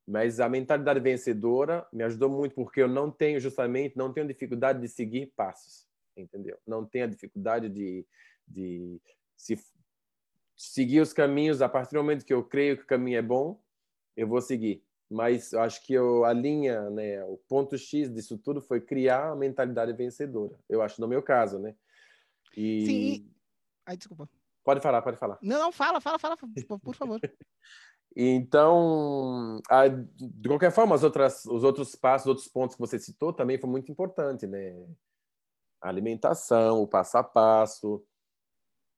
Mas 0.07 0.41
a 0.41 0.49
mentalidade 0.49 0.99
vencedora 1.01 1.87
me 1.93 2.03
ajudou 2.05 2.29
muito 2.29 2.55
porque 2.55 2.83
eu 2.83 2.89
não 2.89 3.11
tenho 3.11 3.39
justamente, 3.39 3.97
não 3.97 4.13
tenho 4.13 4.27
dificuldade 4.27 4.81
de 4.81 4.89
seguir 4.89 5.33
passos, 5.37 5.87
entendeu? 6.17 6.59
Não 6.67 6.85
tenho 6.85 7.05
a 7.05 7.09
dificuldade 7.09 7.69
de, 7.69 8.07
de 8.47 9.01
se 9.37 9.59
seguir 10.57 11.01
os 11.01 11.13
caminhos 11.13 11.63
a 11.63 11.69
partir 11.69 11.95
do 11.95 11.99
momento 11.99 12.25
que 12.25 12.35
eu 12.35 12.45
creio 12.45 12.77
que 12.77 12.85
o 12.85 12.87
caminho 12.87 13.19
é 13.19 13.23
bom, 13.23 13.63
eu 14.17 14.27
vou 14.29 14.41
seguir 14.41 14.85
mas 15.13 15.53
acho 15.53 15.85
que 15.85 15.93
eu, 15.93 16.25
a 16.25 16.33
linha, 16.33 16.89
né, 16.91 17.23
o 17.25 17.37
ponto 17.47 17.77
X 17.77 18.13
disso 18.13 18.39
tudo 18.39 18.63
foi 18.63 18.81
criar 18.81 19.31
a 19.31 19.37
mentalidade 19.37 19.93
vencedora. 19.93 20.59
Eu 20.69 20.81
acho 20.81 21.01
no 21.01 21.07
meu 21.07 21.23
caso, 21.23 21.59
né? 21.59 21.75
E... 22.57 22.87
Sim. 22.87 23.31
Ai, 23.85 23.97
desculpa. 23.97 24.29
Pode 24.65 24.81
falar, 24.81 25.03
pode 25.03 25.19
falar. 25.19 25.39
Não, 25.43 25.59
não, 25.59 25.73
fala, 25.73 26.01
fala, 26.01 26.19
fala, 26.19 26.37
por 26.83 26.95
favor. 26.95 27.21
então, 28.17 29.61
a, 29.69 29.87
de 29.89 30.49
qualquer 30.49 30.73
forma, 30.73 30.95
as 30.95 31.03
outras, 31.03 31.45
os 31.45 31.63
outros 31.63 31.95
passos, 31.95 32.27
os 32.27 32.31
outros 32.31 32.49
pontos 32.49 32.75
que 32.75 32.81
você 32.81 32.99
citou 32.99 33.33
também 33.33 33.59
foi 33.59 33.69
muito 33.69 33.93
importante, 33.93 34.47
né? 34.47 34.75
A 35.83 35.89
alimentação, 35.89 36.81
o 36.81 36.87
passo 36.87 37.19
a 37.19 37.25
passo, 37.25 38.03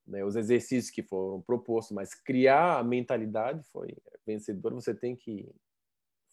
né, 0.07 0.24
os 0.24 0.37
exercícios 0.37 0.91
que 0.91 1.03
foram 1.03 1.41
propostos, 1.41 1.95
mas 1.95 2.14
criar 2.14 2.78
a 2.78 2.85
mentalidade 2.85 3.62
foi 3.72 3.97
vencedora. 4.26 4.74
Você 4.74 4.95
tem 4.95 5.16
que 5.16 5.51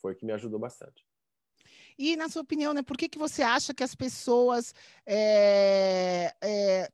foi 0.01 0.15
que 0.15 0.25
me 0.25 0.33
ajudou 0.33 0.59
bastante. 0.59 1.05
E, 1.97 2.15
na 2.15 2.27
sua 2.27 2.41
opinião, 2.41 2.73
né, 2.73 2.81
por 2.81 2.97
que, 2.97 3.07
que 3.07 3.19
você 3.19 3.43
acha 3.43 3.73
que 3.73 3.83
as 3.83 3.93
pessoas 3.93 4.73
é, 5.05 6.33
é, 6.41 6.91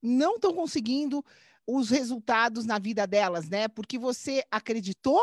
não 0.00 0.36
estão 0.36 0.54
conseguindo 0.54 1.24
os 1.66 1.90
resultados 1.90 2.64
na 2.64 2.78
vida 2.78 3.06
delas, 3.06 3.48
né? 3.48 3.68
Porque 3.68 3.98
você 3.98 4.42
acreditou 4.50 5.20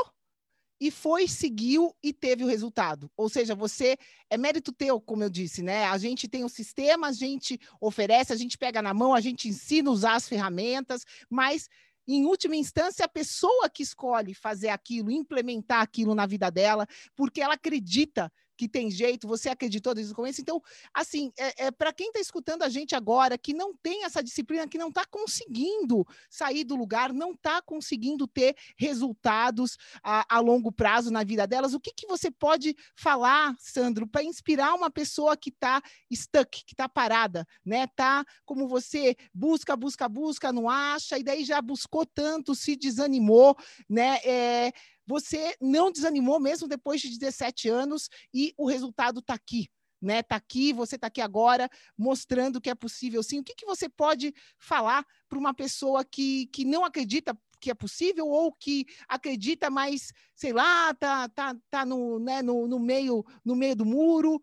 e 0.80 0.92
foi, 0.92 1.28
seguiu 1.28 1.96
e 2.04 2.12
teve 2.12 2.44
o 2.44 2.48
resultado. 2.48 3.10
Ou 3.16 3.30
seja, 3.30 3.56
você 3.56 3.98
é 4.30 4.38
mérito 4.38 4.72
teu, 4.72 5.00
como 5.00 5.24
eu 5.24 5.30
disse, 5.30 5.62
né? 5.62 5.86
A 5.86 5.98
gente 5.98 6.28
tem 6.28 6.44
o 6.44 6.50
sistema, 6.50 7.08
a 7.08 7.12
gente 7.12 7.60
oferece, 7.80 8.34
a 8.34 8.36
gente 8.36 8.58
pega 8.58 8.82
na 8.82 8.94
mão, 8.94 9.14
a 9.14 9.22
gente 9.22 9.48
ensina 9.48 9.90
a 9.90 9.94
usar 9.94 10.16
as 10.16 10.28
ferramentas, 10.28 11.04
mas 11.30 11.70
em 12.08 12.26
última 12.26 12.56
instância, 12.56 13.06
a 13.06 13.10
pessoa 13.10 13.70
que 13.70 13.82
escolhe 13.82 14.34
fazer 14.34 14.70
aquilo, 14.70 15.10
implementar 15.10 15.82
aquilo 15.82 16.14
na 16.14 16.26
vida 16.26 16.52
dela, 16.52 16.86
porque 17.16 17.42
ela 17.42 17.56
acredita 17.56 18.32
que 18.58 18.68
tem 18.68 18.90
jeito, 18.90 19.28
você 19.28 19.50
acreditou 19.50 19.94
desde 19.94 20.14
o 20.14 20.16
começo. 20.16 20.42
Então, 20.42 20.62
assim, 20.94 21.32
é, 21.38 21.66
é 21.68 21.72
para 21.72 21.94
quem 21.94 22.08
está 22.08 22.20
escutando 22.20 22.64
a 22.64 22.70
gente 22.70 22.96
agora, 22.96 23.38
que 23.38 23.54
não 23.54 23.76
tem 23.76 24.04
essa 24.04 24.24
disciplina, 24.24 24.68
que 24.68 24.78
não 24.78 24.90
está 24.90 25.06
conseguindo 25.06 26.06
sair 26.30 26.64
do 26.64 26.76
lugar, 26.76 27.14
não 27.14 27.32
está 27.32 27.62
conseguindo 27.62 28.28
ter 28.28 28.56
resultados 28.78 29.78
a, 30.04 30.38
a, 30.38 30.40
longo 30.40 30.72
prazo 30.72 31.12
na 31.12 31.24
vida 31.24 31.46
delas, 31.46 31.74
o 31.74 31.80
que, 31.80 31.92
que 31.94 32.08
você 32.08 32.32
pode 32.32 32.76
falar, 32.96 33.56
Sandro, 33.60 34.08
para 34.08 34.24
inspirar 34.24 34.74
uma 34.74 34.90
pessoa 34.90 35.36
que 35.36 35.50
está 35.50 35.82
stuck, 36.14 36.64
que 36.66 36.74
está 36.74 36.88
parada, 36.88 37.48
né? 37.66 37.88
Tá 37.88 38.26
como 38.46 38.68
você 38.68 39.16
busca, 39.34 39.76
busca, 39.76 40.08
busca, 40.08 40.54
não 40.54 40.70
acha, 40.70 41.18
e 41.18 41.24
daí 41.24 41.44
já 41.44 41.62
buscou 41.62 42.06
tanto, 42.06 42.56
se 42.56 42.76
desanimou, 42.76 43.56
né? 43.90 44.18
É, 44.24 44.72
você 45.06 45.56
não 45.62 45.92
desanimou 45.92 46.40
mesmo 46.40 46.68
depois 46.68 47.02
de 47.02 47.18
17 47.18 47.70
anos 47.70 48.10
e 48.34 48.54
o 48.58 48.68
resultado 48.68 49.20
está 49.20 49.34
aqui. 49.34 49.70
Né, 50.02 50.22
tá 50.22 50.36
aqui, 50.36 50.72
você 50.72 50.96
está 50.96 51.08
aqui 51.08 51.22
agora, 51.22 51.68
mostrando 51.98 52.62
que 52.62 52.70
é 52.70 52.76
possível 52.76 53.24
sim. 53.24 53.40
O 53.40 53.44
que, 53.44 53.56
que 53.56 53.66
você 53.66 53.90
pode 53.90 54.34
falar 54.60 55.04
para 55.28 55.40
uma 55.40 55.54
pessoa 55.54 56.04
que, 56.06 56.48
que 56.48 56.64
não 56.64 56.86
acredita 56.86 57.36
que 57.60 57.72
é 57.72 57.74
possível 57.74 58.28
ou 58.28 58.52
que 58.52 58.86
acredita, 59.08 59.70
mas 59.70 60.12
sei 60.36 60.54
lá, 60.54 60.94
tá, 60.94 61.28
tá, 61.30 61.56
tá 61.72 61.86
no, 61.86 62.20
né, 62.20 62.44
no, 62.44 62.68
no 62.68 62.78
meio 62.78 63.26
no 63.44 63.56
meio 63.56 63.76
do 63.76 63.86
muro? 63.86 64.36
O 64.36 64.42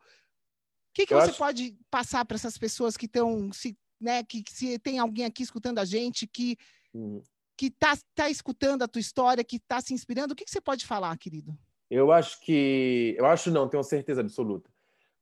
que, 0.94 1.06
que 1.06 1.14
você 1.14 1.30
acho... 1.30 1.38
pode 1.38 1.78
passar 1.88 2.24
para 2.24 2.34
essas 2.34 2.58
pessoas 2.58 2.96
que 2.96 3.06
estão 3.06 3.52
se, 3.52 3.78
né, 4.00 4.24
que, 4.24 4.42
que, 4.42 4.52
se 4.52 4.78
tem 4.80 4.98
alguém 4.98 5.26
aqui 5.26 5.44
escutando 5.44 5.78
a 5.78 5.84
gente 5.84 6.26
que 6.26 6.56
hum 6.92 7.22
que 7.56 7.66
está 7.66 7.96
tá 8.14 8.30
escutando 8.30 8.82
a 8.82 8.88
tua 8.88 9.00
história, 9.00 9.44
que 9.44 9.56
está 9.56 9.80
se 9.80 9.94
inspirando, 9.94 10.32
o 10.32 10.36
que, 10.36 10.44
que 10.44 10.50
você 10.50 10.60
pode 10.60 10.86
falar, 10.86 11.16
querido? 11.18 11.56
Eu 11.90 12.10
acho 12.10 12.40
que. 12.40 13.14
Eu 13.18 13.26
acho 13.26 13.50
não, 13.50 13.68
tenho 13.68 13.82
certeza 13.84 14.22
absoluta. 14.22 14.70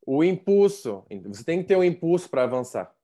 O 0.06 0.22
impulso, 0.24 1.04
você 1.26 1.44
tem 1.44 1.62
que 1.62 1.68
ter 1.68 1.76
um 1.76 1.84
impulso 1.84 2.28
para 2.28 2.44
avançar. 2.44 2.94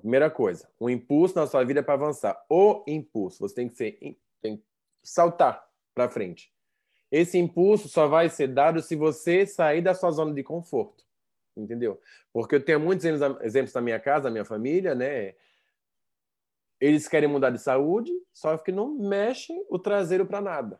Primeira 0.00 0.30
coisa, 0.30 0.68
um 0.80 0.90
impulso 0.90 1.34
na 1.36 1.46
sua 1.46 1.64
vida 1.64 1.82
para 1.82 1.94
avançar. 1.94 2.44
O 2.48 2.84
impulso, 2.86 3.38
você 3.38 3.54
tem 3.54 3.68
que 3.68 3.76
ser, 3.76 3.98
tem 4.40 4.56
que 4.56 4.64
saltar 5.02 5.66
para 5.94 6.08
frente. 6.08 6.52
Esse 7.10 7.38
impulso 7.38 7.88
só 7.88 8.08
vai 8.08 8.28
ser 8.28 8.48
dado 8.48 8.82
se 8.82 8.96
você 8.96 9.46
sair 9.46 9.80
da 9.80 9.94
sua 9.94 10.10
zona 10.10 10.34
de 10.34 10.42
conforto, 10.42 11.04
entendeu? 11.56 12.00
Porque 12.32 12.56
eu 12.56 12.64
tenho 12.64 12.80
muitos 12.80 13.04
exemplos 13.42 13.72
na 13.72 13.80
minha 13.80 14.00
casa, 14.00 14.24
na 14.24 14.30
minha 14.30 14.44
família, 14.44 14.94
né? 14.94 15.34
Eles 16.84 17.08
querem 17.08 17.26
mudar 17.26 17.48
de 17.48 17.58
saúde, 17.58 18.12
só 18.30 18.58
que 18.58 18.70
não 18.70 18.94
mexem 18.94 19.64
o 19.70 19.78
traseiro 19.78 20.26
para 20.26 20.42
nada, 20.42 20.78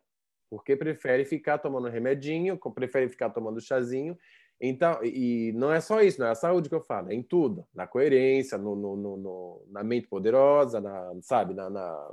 porque 0.51 0.77
prefere 0.77 1.25
ficar 1.25 1.57
tomando 1.57 1.89
remedinho, 1.89 2.59
prefere 2.75 3.09
ficar 3.09 3.31
tomando 3.31 3.59
chazinho. 3.59 4.15
Então, 4.61 5.03
e 5.03 5.51
não 5.55 5.73
é 5.73 5.81
só 5.81 6.03
isso, 6.03 6.21
não 6.21 6.27
é 6.27 6.33
a 6.33 6.35
saúde 6.35 6.69
que 6.69 6.75
eu 6.75 6.83
falo, 6.83 7.11
é 7.11 7.15
em 7.15 7.23
tudo, 7.23 7.67
na 7.73 7.87
coerência, 7.87 8.59
no, 8.59 8.77
no, 8.77 9.17
no 9.17 9.67
na 9.71 9.83
mente 9.83 10.07
poderosa, 10.07 10.79
na, 10.79 11.11
sabe, 11.23 11.55
na, 11.55 11.71
na, 11.71 12.13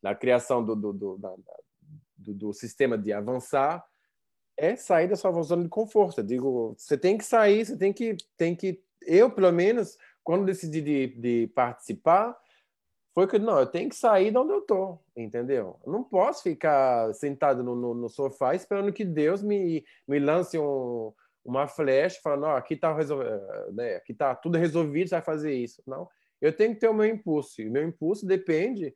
na 0.00 0.14
criação 0.14 0.64
do, 0.64 0.76
do, 0.76 0.92
do, 0.92 1.18
da, 1.18 1.34
do, 2.16 2.32
do 2.32 2.52
sistema 2.52 2.96
de 2.96 3.12
avançar, 3.12 3.84
é 4.56 4.76
sair 4.76 5.08
da 5.08 5.16
sua 5.16 5.32
zona 5.42 5.64
de 5.64 5.68
conforto. 5.68 6.20
Eu 6.20 6.24
digo, 6.24 6.76
você 6.78 6.96
tem 6.96 7.18
que 7.18 7.24
sair, 7.24 7.66
você 7.66 7.76
tem 7.76 7.92
que, 7.92 8.16
tem 8.36 8.54
que, 8.54 8.80
eu 9.02 9.32
pelo 9.32 9.50
menos, 9.50 9.98
quando 10.22 10.46
decidi 10.46 10.80
de, 10.80 11.08
de 11.08 11.46
participar, 11.48 12.43
foi 13.14 13.28
que 13.28 13.38
não, 13.38 13.60
eu 13.60 13.66
tenho 13.66 13.88
que 13.88 13.94
sair 13.94 14.32
de 14.32 14.36
onde 14.36 14.52
eu 14.52 14.60
tô, 14.60 14.98
entendeu? 15.16 15.78
Eu 15.86 15.92
não 15.92 16.02
posso 16.02 16.42
ficar 16.42 17.14
sentado 17.14 17.62
no, 17.62 17.76
no, 17.76 17.94
no 17.94 18.08
sofá 18.08 18.56
esperando 18.56 18.92
que 18.92 19.04
Deus 19.04 19.40
me, 19.40 19.84
me 20.06 20.18
lance 20.18 20.58
um, 20.58 21.12
uma 21.44 21.68
flecha 21.68 22.20
falando, 22.20 22.52
oh, 22.52 22.56
aqui 22.56 22.74
tá 22.76 22.92
né, 23.72 23.96
aqui 23.96 24.12
tá 24.12 24.34
tudo 24.34 24.58
resolvido, 24.58 25.08
você 25.08 25.14
vai 25.14 25.24
fazer 25.24 25.54
isso. 25.54 25.80
Não, 25.86 26.08
eu 26.40 26.54
tenho 26.54 26.74
que 26.74 26.80
ter 26.80 26.88
o 26.88 26.94
meu 26.94 27.06
impulso. 27.06 27.62
E 27.62 27.68
o 27.68 27.72
meu 27.72 27.86
impulso 27.86 28.26
depende 28.26 28.92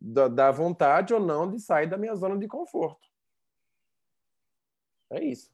da, 0.00 0.26
da 0.26 0.50
vontade 0.50 1.12
ou 1.12 1.20
não 1.20 1.50
de 1.50 1.60
sair 1.60 1.86
da 1.86 1.98
minha 1.98 2.14
zona 2.14 2.38
de 2.38 2.48
conforto. 2.48 3.06
É 5.10 5.22
isso. 5.22 5.52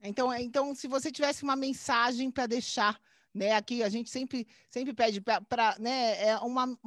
Então, 0.00 0.32
então 0.32 0.74
se 0.76 0.86
você 0.86 1.10
tivesse 1.10 1.42
uma 1.42 1.56
mensagem 1.56 2.30
para 2.30 2.46
deixar 2.46 3.00
né? 3.36 3.52
Aqui 3.52 3.82
a 3.82 3.88
gente 3.88 4.10
sempre, 4.10 4.46
sempre 4.70 4.94
pede 4.94 5.20
para 5.20 5.76
né, 5.78 6.28
é 6.28 6.38
uma, 6.38 6.78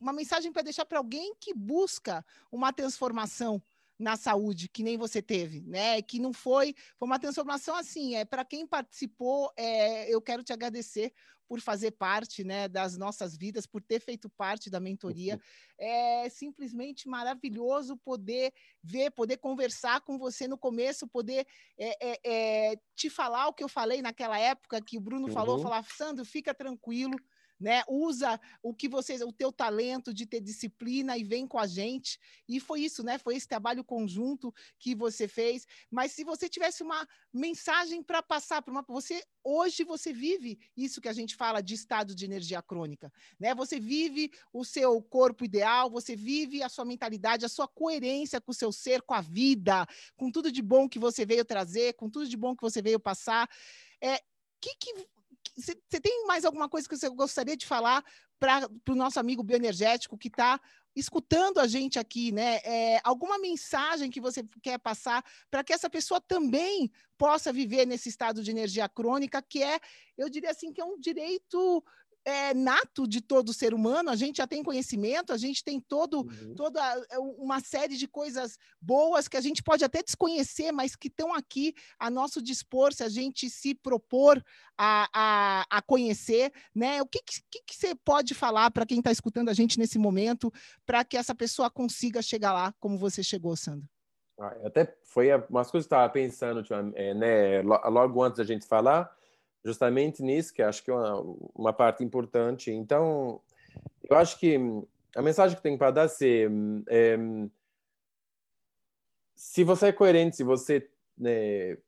uma 0.00 0.12
mensagem 0.12 0.52
para 0.52 0.62
deixar 0.62 0.84
para 0.84 0.98
alguém 0.98 1.34
que 1.40 1.54
busca 1.54 2.24
uma 2.50 2.72
transformação 2.72 3.62
na 3.96 4.16
saúde 4.16 4.68
que 4.68 4.82
nem 4.82 4.98
você 4.98 5.22
teve, 5.22 5.60
né? 5.60 6.02
Que 6.02 6.18
não 6.18 6.32
foi, 6.32 6.74
foi 6.98 7.06
uma 7.06 7.18
transformação 7.18 7.76
assim. 7.76 8.16
É 8.16 8.24
para 8.24 8.44
quem 8.44 8.66
participou, 8.66 9.52
é, 9.56 10.12
eu 10.12 10.20
quero 10.20 10.42
te 10.42 10.52
agradecer 10.52 11.12
por 11.48 11.60
fazer 11.60 11.92
parte, 11.92 12.42
né, 12.44 12.68
das 12.68 12.96
nossas 12.96 13.36
vidas, 13.36 13.66
por 13.66 13.82
ter 13.82 14.00
feito 14.00 14.28
parte 14.30 14.70
da 14.70 14.80
mentoria. 14.80 15.40
É 15.78 16.28
simplesmente 16.28 17.08
maravilhoso 17.08 17.96
poder 17.98 18.52
ver, 18.82 19.10
poder 19.10 19.36
conversar 19.36 20.00
com 20.00 20.18
você 20.18 20.48
no 20.48 20.58
começo, 20.58 21.06
poder 21.08 21.46
é, 21.78 22.12
é, 22.12 22.20
é 22.24 22.76
te 22.94 23.10
falar 23.10 23.48
o 23.48 23.52
que 23.52 23.62
eu 23.62 23.68
falei 23.68 24.00
naquela 24.00 24.38
época 24.38 24.80
que 24.80 24.96
o 24.96 25.00
Bruno 25.00 25.28
uhum. 25.28 25.32
falou, 25.32 25.58
falar, 25.58 25.84
Sandro, 25.84 26.24
fica 26.24 26.54
tranquilo 26.54 27.16
né? 27.58 27.82
Usa 27.88 28.40
o 28.62 28.74
que 28.74 28.88
você, 28.88 29.22
o 29.24 29.32
teu 29.32 29.52
talento 29.52 30.12
de 30.12 30.26
ter 30.26 30.40
disciplina 30.40 31.16
e 31.16 31.24
vem 31.24 31.46
com 31.46 31.58
a 31.58 31.66
gente. 31.66 32.18
E 32.48 32.60
foi 32.60 32.80
isso, 32.80 33.02
né? 33.02 33.18
Foi 33.18 33.36
esse 33.36 33.48
trabalho 33.48 33.84
conjunto 33.84 34.52
que 34.78 34.94
você 34.94 35.28
fez. 35.28 35.66
Mas 35.90 36.12
se 36.12 36.24
você 36.24 36.48
tivesse 36.48 36.82
uma 36.82 37.06
mensagem 37.32 38.02
para 38.02 38.22
passar 38.22 38.62
para 38.62 38.72
uma, 38.72 38.84
você 38.88 39.22
hoje 39.42 39.84
você 39.84 40.12
vive 40.12 40.58
isso 40.76 41.00
que 41.00 41.08
a 41.08 41.12
gente 41.12 41.36
fala 41.36 41.60
de 41.60 41.74
estado 41.74 42.14
de 42.14 42.24
energia 42.24 42.62
crônica, 42.62 43.12
né? 43.38 43.54
Você 43.54 43.78
vive 43.78 44.30
o 44.52 44.64
seu 44.64 45.00
corpo 45.02 45.44
ideal, 45.44 45.90
você 45.90 46.16
vive 46.16 46.62
a 46.62 46.68
sua 46.68 46.84
mentalidade, 46.84 47.44
a 47.44 47.48
sua 47.48 47.68
coerência 47.68 48.40
com 48.40 48.52
o 48.52 48.54
seu 48.54 48.72
ser, 48.72 49.02
com 49.02 49.14
a 49.14 49.20
vida, 49.20 49.86
com 50.16 50.30
tudo 50.30 50.50
de 50.50 50.62
bom 50.62 50.88
que 50.88 50.98
você 50.98 51.26
veio 51.26 51.44
trazer, 51.44 51.94
com 51.94 52.08
tudo 52.08 52.26
de 52.26 52.36
bom 52.36 52.56
que 52.56 52.62
você 52.62 52.80
veio 52.80 52.98
passar. 52.98 53.48
É, 54.00 54.18
que, 54.60 54.74
que 54.76 55.06
você 55.56 56.00
tem 56.00 56.26
mais 56.26 56.44
alguma 56.44 56.68
coisa 56.68 56.88
que 56.88 56.96
você 56.96 57.08
gostaria 57.08 57.56
de 57.56 57.66
falar 57.66 58.04
para 58.38 58.68
o 58.88 58.94
nosso 58.94 59.20
amigo 59.20 59.42
bioenergético 59.42 60.18
que 60.18 60.28
está 60.28 60.60
escutando 60.96 61.58
a 61.58 61.66
gente 61.66 61.98
aqui, 61.98 62.30
né? 62.30 62.60
É, 62.64 63.00
alguma 63.02 63.38
mensagem 63.38 64.10
que 64.10 64.20
você 64.20 64.44
quer 64.62 64.78
passar 64.78 65.24
para 65.50 65.64
que 65.64 65.72
essa 65.72 65.90
pessoa 65.90 66.20
também 66.20 66.90
possa 67.18 67.52
viver 67.52 67.86
nesse 67.86 68.08
estado 68.08 68.42
de 68.42 68.50
energia 68.50 68.88
crônica, 68.88 69.42
que 69.42 69.62
é, 69.62 69.80
eu 70.16 70.28
diria 70.28 70.50
assim, 70.50 70.72
que 70.72 70.80
é 70.80 70.84
um 70.84 70.98
direito 70.98 71.82
é, 72.24 72.54
nato 72.54 73.06
de 73.06 73.20
todo 73.20 73.52
ser 73.52 73.74
humano, 73.74 74.10
a 74.10 74.16
gente 74.16 74.38
já 74.38 74.46
tem 74.46 74.62
conhecimento, 74.62 75.32
a 75.32 75.36
gente 75.36 75.62
tem 75.62 75.78
todo, 75.78 76.20
uhum. 76.20 76.54
toda 76.54 76.80
é, 77.10 77.18
uma 77.18 77.60
série 77.60 77.96
de 77.96 78.08
coisas 78.08 78.56
boas 78.80 79.28
que 79.28 79.36
a 79.36 79.40
gente 79.40 79.62
pode 79.62 79.84
até 79.84 80.02
desconhecer, 80.02 80.72
mas 80.72 80.96
que 80.96 81.08
estão 81.08 81.34
aqui 81.34 81.74
a 81.98 82.10
nosso 82.10 82.40
dispor, 82.40 82.92
se 82.92 83.04
a 83.04 83.08
gente 83.08 83.50
se 83.50 83.74
propor 83.74 84.42
a, 84.78 85.08
a, 85.12 85.66
a 85.78 85.82
conhecer, 85.82 86.52
né? 86.74 87.02
O 87.02 87.06
que, 87.06 87.20
que, 87.22 87.62
que 87.66 87.74
você 87.74 87.94
pode 87.94 88.34
falar 88.34 88.70
para 88.70 88.86
quem 88.86 88.98
está 88.98 89.12
escutando 89.12 89.50
a 89.50 89.54
gente 89.54 89.78
nesse 89.78 89.98
momento, 89.98 90.52
para 90.86 91.04
que 91.04 91.16
essa 91.16 91.34
pessoa 91.34 91.70
consiga 91.70 92.22
chegar 92.22 92.52
lá 92.52 92.74
como 92.80 92.96
você 92.96 93.22
chegou, 93.22 93.54
Sandro? 93.54 93.88
Ah, 94.38 94.56
até 94.64 94.96
foi 95.04 95.28
umas 95.48 95.70
coisas 95.70 95.86
que 95.86 95.94
eu 95.94 95.98
estava 95.98 96.08
pensando, 96.08 96.64
é, 96.96 97.14
né, 97.14 97.62
logo 97.62 98.22
antes 98.22 98.38
da 98.38 98.44
gente 98.44 98.66
falar, 98.66 99.14
justamente 99.64 100.22
nisso, 100.22 100.52
que 100.52 100.62
acho 100.62 100.84
que 100.84 100.90
é 100.90 100.94
uma, 100.94 101.20
uma 101.54 101.72
parte 101.72 102.04
importante. 102.04 102.70
Então, 102.70 103.40
eu 104.08 104.16
acho 104.16 104.38
que 104.38 104.56
a 105.16 105.22
mensagem 105.22 105.56
que 105.56 105.62
tem 105.62 105.78
para 105.78 105.90
dar 105.90 106.06
é, 106.06 106.48
é, 106.88 107.18
se 109.34 109.64
você 109.64 109.88
é 109.88 109.92
coerente, 109.92 110.36
se 110.36 110.44
você 110.44 110.90
né, 111.16 111.78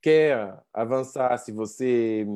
quer 0.00 0.62
avançar, 0.72 1.36
se 1.38 1.52
você 1.52 2.26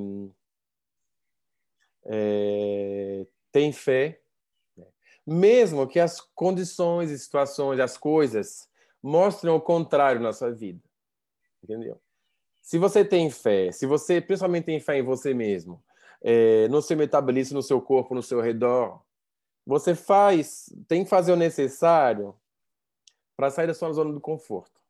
é, 2.04 3.26
tem 3.50 3.72
fé, 3.72 4.20
né, 4.76 4.86
mesmo 5.26 5.88
que 5.88 5.98
as 5.98 6.20
condições 6.20 7.10
e 7.10 7.18
situações, 7.18 7.80
as 7.80 7.96
coisas 7.96 8.68
mostrem 9.02 9.52
o 9.52 9.60
contrário 9.60 10.20
na 10.20 10.32
sua 10.32 10.50
vida, 10.50 10.82
entendeu? 11.62 12.00
Se 12.64 12.78
você 12.78 13.04
tem 13.04 13.28
fé, 13.28 13.70
se 13.70 13.84
você 13.84 14.22
principalmente 14.22 14.64
tem 14.64 14.80
fé 14.80 14.96
em 14.96 15.02
você 15.02 15.34
mesmo, 15.34 15.84
é, 16.22 16.66
no 16.68 16.80
seu 16.80 16.96
metabolismo, 16.96 17.56
no 17.58 17.62
seu 17.62 17.78
corpo, 17.78 18.14
no 18.14 18.22
seu 18.22 18.40
redor, 18.40 19.04
você 19.66 19.94
faz, 19.94 20.74
tem 20.88 21.04
que 21.04 21.10
fazer 21.10 21.30
o 21.32 21.36
necessário 21.36 22.34
para 23.36 23.50
sair 23.50 23.66
da 23.66 23.74
sua 23.74 23.92
zona 23.92 24.14
de 24.14 24.18
conforto. 24.18 24.80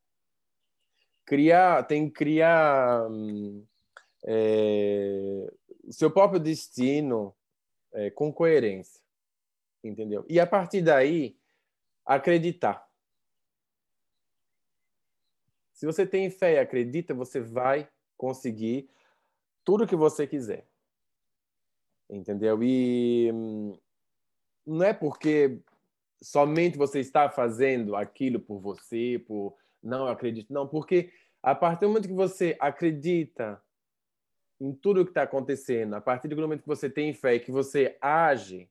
Criar, 1.26 1.82
tem 1.82 2.08
que 2.08 2.14
criar 2.14 3.08
é, 4.24 5.52
o 5.82 5.92
seu 5.92 6.12
próprio 6.12 6.38
destino 6.38 7.34
é, 7.92 8.08
com 8.08 8.32
coerência, 8.32 9.00
entendeu? 9.82 10.24
E 10.28 10.38
a 10.38 10.46
partir 10.46 10.80
daí 10.80 11.36
acreditar. 12.06 12.86
Se 15.74 15.84
você 15.84 16.06
tem 16.06 16.30
fé 16.30 16.54
e 16.54 16.58
acredita, 16.58 17.12
você 17.12 17.40
vai 17.40 17.88
conseguir 18.16 18.88
tudo 19.64 19.86
que 19.86 19.96
você 19.96 20.26
quiser. 20.26 20.66
Entendeu? 22.08 22.62
E 22.62 23.30
hum, 23.34 23.76
não 24.64 24.84
é 24.84 24.94
porque 24.94 25.60
somente 26.22 26.78
você 26.78 27.00
está 27.00 27.28
fazendo 27.28 27.96
aquilo 27.96 28.38
por 28.38 28.60
você, 28.60 29.22
por 29.26 29.56
não 29.82 30.06
acredito, 30.06 30.52
não, 30.52 30.66
porque 30.66 31.12
a 31.42 31.54
partir 31.54 31.80
do 31.80 31.88
momento 31.88 32.08
que 32.08 32.14
você 32.14 32.56
acredita 32.58 33.62
em 34.60 34.72
tudo 34.72 35.04
que 35.04 35.10
está 35.10 35.24
acontecendo, 35.24 35.94
a 35.94 36.00
partir 36.00 36.28
do 36.28 36.36
momento 36.36 36.62
que 36.62 36.68
você 36.68 36.88
tem 36.88 37.12
fé 37.12 37.34
e 37.34 37.40
que 37.40 37.50
você 37.50 37.98
age, 38.00 38.70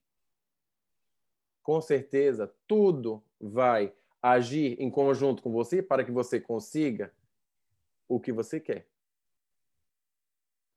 com 1.61 1.81
certeza 1.81 2.51
tudo 2.65 3.23
vai 3.39 3.93
agir 4.23 4.79
em 4.79 4.89
conjunto 4.89 5.43
com 5.43 5.51
você 5.51 5.83
para 5.83 6.05
que 6.05 6.11
você 6.11 6.39
consiga 6.39 7.13
o 8.07 8.21
que 8.21 8.31
você 8.31 8.57
quer. 8.57 8.87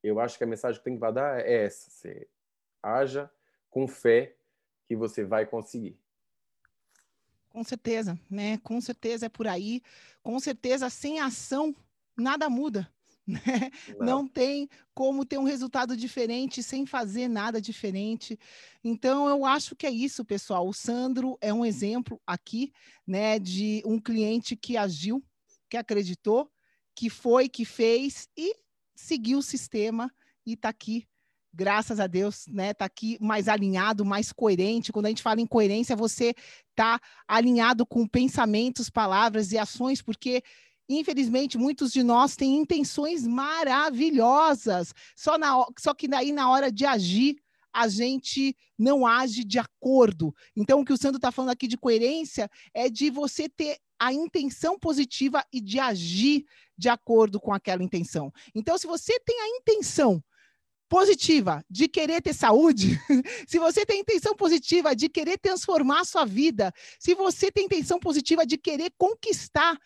Eu 0.03 0.19
acho 0.19 0.37
que 0.37 0.43
a 0.43 0.47
mensagem 0.47 0.79
que 0.79 0.85
tem 0.85 0.99
que 0.99 1.13
dar 1.13 1.41
é 1.41 1.65
essa: 1.65 1.89
você 1.89 2.29
haja 2.83 3.31
com 3.71 3.87
fé 3.87 4.37
que 4.89 4.97
você 4.97 5.25
vai 5.25 5.47
conseguir. 5.47 5.99
Com 7.49 7.63
certeza, 7.65 8.19
né? 8.29 8.59
Com 8.59 8.81
certeza 8.81 9.27
é 9.27 9.29
por 9.29 9.47
aí. 9.47 9.81
Com 10.23 10.39
certeza, 10.41 10.91
sem 10.91 11.21
ação, 11.21 11.75
nada 12.17 12.51
muda. 12.51 12.93
Né? 13.47 13.71
Não. 13.99 14.07
não. 14.07 14.29
tem 14.29 14.69
como 14.95 15.25
ter 15.25 15.37
um 15.37 15.43
resultado 15.43 15.97
diferente 15.97 16.63
sem 16.63 16.87
fazer 16.87 17.27
nada 17.27 17.61
diferente. 17.61 18.39
Então, 18.85 19.29
eu 19.29 19.45
acho 19.45 19.75
que 19.75 19.85
é 19.85 19.91
isso, 19.91 20.25
pessoal. 20.25 20.69
O 20.69 20.73
Sandro 20.73 21.37
é 21.41 21.53
um 21.53 21.65
exemplo 21.65 22.21
aqui, 22.25 22.73
né, 23.05 23.39
de 23.41 23.83
um 23.85 23.99
cliente 23.99 24.55
que 24.55 24.77
agiu, 24.77 25.25
que 25.69 25.77
acreditou, 25.77 26.49
que 26.95 27.11
foi, 27.11 27.49
que 27.49 27.65
fez 27.65 28.29
e 28.37 28.55
seguiu 28.95 29.39
o 29.39 29.43
sistema 29.43 30.11
e 30.47 30.55
está 30.55 30.69
aqui. 30.69 31.07
Graças 31.53 31.99
a 32.01 32.07
Deus, 32.07 32.47
né? 32.49 32.75
Tá 32.75 32.85
aqui 32.85 33.17
mais 33.19 33.49
alinhado, 33.49 34.05
mais 34.05 34.31
coerente. 34.31 34.93
Quando 34.93 35.07
a 35.07 35.09
gente 35.09 35.23
fala 35.23 35.41
em 35.41 35.47
coerência, 35.47 35.97
você 35.97 36.35
tá 36.75 37.01
alinhado 37.27 37.87
com 37.87 38.07
pensamentos, 38.07 38.91
palavras 38.91 39.53
e 39.53 39.59
ações, 39.59 40.03
porque 40.03 40.43
Infelizmente, 40.89 41.59
muitos 41.59 41.93
de 41.93 42.03
nós 42.03 42.37
têm 42.37 42.57
intenções 42.57 43.27
maravilhosas, 43.27 44.93
só, 45.17 45.37
na, 45.37 45.65
só 45.79 45.93
que 45.93 46.07
daí, 46.07 46.33
na 46.33 46.51
hora 46.51 46.71
de 46.71 46.85
agir, 46.85 47.37
a 47.73 47.89
gente 47.89 48.57
não 48.79 49.07
age 49.07 49.45
de 49.45 49.59
acordo. 49.59 50.35
Então, 50.57 50.81
o 50.81 50.85
que 50.85 50.93
o 50.93 50.97
Sandro 50.97 51.19
está 51.19 51.31
falando 51.31 51.51
aqui 51.51 51.67
de 51.67 51.77
coerência 51.77 52.49
é 52.73 52.89
de 52.89 53.11
você 53.11 53.49
ter 53.49 53.77
a 53.99 54.13
intenção 54.13 54.79
positiva 54.79 55.45
e 55.53 55.61
de 55.61 55.79
agir 55.79 56.45
de 56.77 56.89
acordo 56.89 57.41
com 57.41 57.53
aquela 57.53 57.83
intenção. 57.83 58.33
Então, 58.55 58.79
se 58.79 58.87
você 58.87 59.19
tem 59.21 59.39
a 59.41 59.49
intenção 59.59 60.23
positiva 60.89 61.65
de 61.69 61.89
querer 61.89 62.23
ter 62.23 62.33
saúde, 62.33 62.99
se 63.47 63.59
você 63.59 63.85
tem 63.85 64.01
intenção 64.01 64.35
positiva 64.35 64.95
de 64.95 65.09
querer 65.09 65.39
transformar 65.39 66.01
a 66.01 66.05
sua 66.05 66.25
vida, 66.25 66.73
se 66.99 67.15
você 67.15 67.51
tem 67.51 67.67
intenção 67.67 67.99
positiva 67.99 68.47
de 68.47 68.57
querer 68.57 68.93
conquistar 68.97 69.77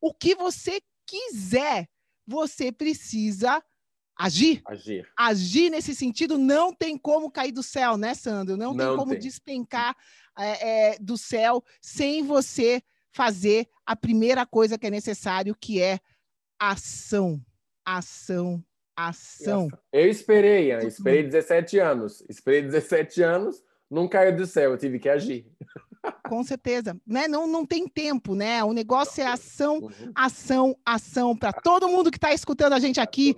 o 0.00 0.14
que 0.14 0.34
você 0.34 0.80
quiser, 1.06 1.88
você 2.26 2.70
precisa 2.70 3.62
agir. 4.18 4.62
Agir. 4.66 5.08
Agir 5.16 5.70
nesse 5.70 5.94
sentido 5.94 6.38
não 6.38 6.72
tem 6.72 6.96
como 6.96 7.30
cair 7.30 7.52
do 7.52 7.62
céu, 7.62 7.96
né, 7.96 8.14
Sandro? 8.14 8.56
Não, 8.56 8.74
não 8.74 8.88
tem 8.88 8.96
como 8.96 9.12
tem. 9.12 9.20
despencar 9.20 9.96
é, 10.38 10.92
é, 10.92 10.98
do 10.98 11.16
céu 11.16 11.64
sem 11.80 12.22
você 12.22 12.82
fazer 13.12 13.68
a 13.84 13.96
primeira 13.96 14.46
coisa 14.46 14.78
que 14.78 14.86
é 14.86 14.90
necessário, 14.90 15.56
que 15.60 15.82
é 15.82 15.98
ação. 16.58 17.40
Ação, 17.84 18.62
ação. 18.94 19.68
Eu 19.92 20.08
esperei, 20.08 20.72
eu 20.72 20.86
esperei 20.86 21.24
17 21.24 21.78
anos. 21.78 22.22
Esperei 22.28 22.62
17 22.62 23.22
anos, 23.22 23.64
não 23.90 24.06
caiu 24.06 24.36
do 24.36 24.46
céu, 24.46 24.72
eu 24.72 24.78
tive 24.78 24.98
que 24.98 25.08
agir. 25.08 25.50
Com 26.28 26.42
certeza, 26.42 26.96
né? 27.06 27.28
Não, 27.28 27.46
não 27.46 27.66
tem 27.66 27.86
tempo, 27.86 28.34
né? 28.34 28.62
O 28.64 28.72
negócio 28.72 29.22
é 29.22 29.26
ação, 29.26 29.78
uhum. 29.78 30.12
ação, 30.14 30.76
ação 30.84 31.36
para 31.36 31.52
todo 31.52 31.88
mundo 31.88 32.10
que 32.10 32.16
está 32.16 32.32
escutando 32.32 32.72
a 32.72 32.78
gente 32.78 33.00
aqui. 33.00 33.34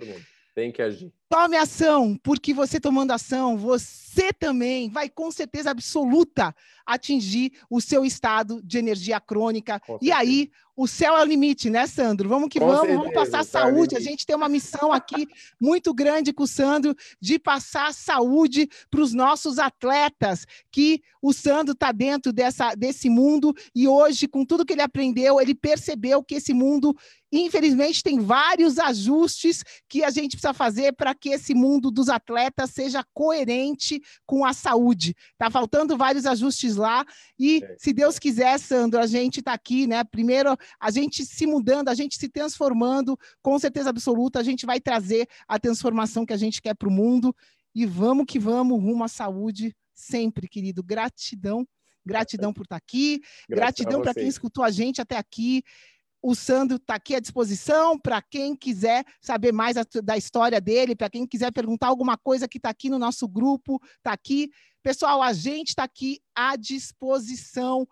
Tem 0.55 0.71
que 0.71 0.81
agir. 0.81 1.11
Tome 1.33 1.57
ação, 1.57 2.15
porque 2.21 2.53
você 2.53 2.79
tomando 2.79 3.09
ação, 3.09 3.57
você 3.57 4.31
também 4.31 4.87
vai 4.87 5.09
com 5.09 5.31
certeza 5.31 5.71
absoluta 5.71 6.55
atingir 6.85 7.53
o 7.71 7.81
seu 7.81 8.05
estado 8.05 8.61
de 8.63 8.77
energia 8.77 9.19
crônica. 9.19 9.81
e 9.99 10.11
aí, 10.11 10.51
o 10.75 10.87
céu 10.87 11.15
é 11.15 11.21
o 11.21 11.25
limite, 11.25 11.69
né, 11.69 11.85
Sandro? 11.85 12.27
Vamos 12.27 12.49
que 12.49 12.59
com 12.59 12.65
vamos, 12.65 12.81
certeza, 12.81 12.99
vamos 12.99 13.13
passar 13.13 13.43
saúde. 13.43 13.95
A 13.95 13.99
gente 13.99 14.25
tem 14.25 14.35
uma 14.35 14.49
missão 14.49 14.91
aqui 14.91 15.27
muito 15.59 15.93
grande 15.93 16.33
com 16.33 16.43
o 16.43 16.47
Sandro 16.47 16.95
de 17.21 17.37
passar 17.37 17.93
saúde 17.93 18.67
para 18.89 19.01
os 19.01 19.13
nossos 19.13 19.59
atletas, 19.59 20.47
que 20.71 21.01
o 21.21 21.31
Sandro 21.31 21.73
está 21.73 21.91
dentro 21.91 22.33
dessa, 22.33 22.73
desse 22.73 23.07
mundo 23.07 23.55
e 23.75 23.87
hoje, 23.87 24.27
com 24.27 24.43
tudo 24.43 24.65
que 24.65 24.73
ele 24.73 24.81
aprendeu, 24.81 25.39
ele 25.39 25.53
percebeu 25.53 26.23
que 26.23 26.35
esse 26.35 26.53
mundo, 26.53 26.95
infelizmente, 27.31 28.01
tem 28.01 28.19
vários 28.19 28.79
ajustes 28.79 29.63
que 29.87 30.03
a 30.03 30.09
gente 30.09 30.31
precisa 30.31 30.53
fazer 30.53 30.93
para 30.93 31.13
que 31.23 31.29
esse 31.29 31.53
mundo 31.53 31.89
dos 31.89 32.09
atletas 32.09 32.71
seja 32.71 33.01
coerente 33.13 34.01
com 34.25 34.43
a 34.43 34.51
saúde. 34.51 35.15
Tá 35.37 35.49
faltando 35.49 35.95
vários 35.95 36.25
ajustes 36.25 36.75
lá 36.75 37.05
e, 37.39 37.63
é. 37.63 37.75
se 37.79 37.93
Deus 37.93 38.19
quiser, 38.19 38.59
Sandro, 38.59 38.99
a 38.99 39.07
gente 39.07 39.39
está 39.39 39.53
aqui, 39.53 39.87
né? 39.87 40.03
Primeiro, 40.03 40.57
a 40.77 40.91
gente 40.91 41.25
se 41.25 41.47
mudando, 41.47 41.87
a 41.87 41.93
gente 41.93 42.17
se 42.17 42.27
transformando, 42.27 43.17
com 43.41 43.57
certeza 43.57 43.89
absoluta, 43.89 44.37
a 44.37 44.43
gente 44.43 44.65
vai 44.65 44.81
trazer 44.81 45.25
a 45.47 45.57
transformação 45.57 46.25
que 46.25 46.33
a 46.33 46.37
gente 46.37 46.61
quer 46.61 46.75
para 46.75 46.89
o 46.89 46.91
mundo 46.91 47.33
e 47.73 47.85
vamos 47.85 48.25
que 48.27 48.37
vamos 48.37 48.77
rumo 48.83 49.05
à 49.05 49.07
saúde 49.07 49.73
sempre, 49.93 50.49
querido. 50.49 50.83
Gratidão, 50.83 51.65
gratidão 52.05 52.51
por 52.51 52.63
estar 52.63 52.75
tá 52.75 52.83
aqui, 52.85 53.21
gratidão 53.49 54.01
para 54.01 54.13
quem 54.13 54.27
escutou 54.27 54.61
a 54.61 54.69
gente 54.69 54.99
até 54.99 55.15
aqui. 55.15 55.63
O 56.25 56.33
Sandro 56.33 56.77
está 56.77 56.95
aqui 56.95 57.13
à 57.13 57.19
disposição 57.19 57.99
para 57.99 58.21
quem 58.21 58.55
quiser 58.55 59.03
saber 59.19 59.51
mais 59.51 59.75
da 60.01 60.17
história 60.17 60.61
dele, 60.61 60.95
para 60.95 61.09
quem 61.09 61.27
quiser 61.27 61.51
perguntar 61.51 61.87
alguma 61.87 62.17
coisa 62.17 62.47
que 62.47 62.57
está 62.57 62.69
aqui 62.69 62.89
no 62.89 62.97
nosso 62.97 63.27
grupo, 63.27 63.77
está 63.97 64.13
aqui. 64.13 64.49
Pessoal, 64.81 65.21
a 65.21 65.33
gente 65.33 65.69
está 65.69 65.83
aqui 65.83 66.21
à 66.33 66.55
disposição 66.55 67.85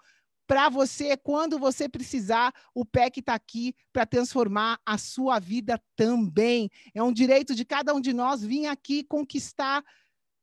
para 0.47 0.69
você, 0.69 1.17
quando 1.17 1.59
você 1.59 1.89
precisar, 1.89 2.53
o 2.73 2.85
PEC 2.85 3.19
está 3.19 3.33
aqui 3.33 3.75
para 3.91 4.05
transformar 4.05 4.79
a 4.85 4.97
sua 4.97 5.37
vida 5.37 5.81
também. 5.97 6.69
É 6.95 7.03
um 7.03 7.11
direito 7.11 7.53
de 7.53 7.65
cada 7.65 7.93
um 7.93 7.99
de 7.99 8.13
nós 8.13 8.41
vir 8.41 8.65
aqui 8.65 9.03
conquistar 9.03 9.83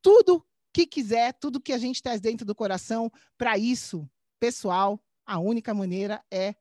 tudo 0.02 0.44
que 0.74 0.86
quiser, 0.86 1.32
tudo 1.40 1.60
que 1.60 1.72
a 1.72 1.78
gente 1.78 2.02
traz 2.02 2.20
dentro 2.20 2.44
do 2.44 2.54
coração. 2.54 3.10
Para 3.38 3.56
isso, 3.56 4.06
pessoal, 4.38 5.02
a 5.26 5.38
única 5.38 5.72
maneira 5.72 6.22
é 6.30 6.54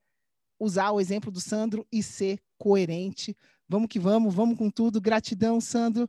usar 0.58 0.90
o 0.90 1.00
exemplo 1.00 1.30
do 1.30 1.40
Sandro 1.40 1.86
e 1.92 2.02
ser 2.02 2.40
coerente. 2.56 3.36
Vamos 3.68 3.88
que 3.88 3.98
vamos, 3.98 4.34
vamos 4.34 4.58
com 4.58 4.70
tudo. 4.70 5.00
Gratidão, 5.00 5.60
Sandro. 5.60 6.08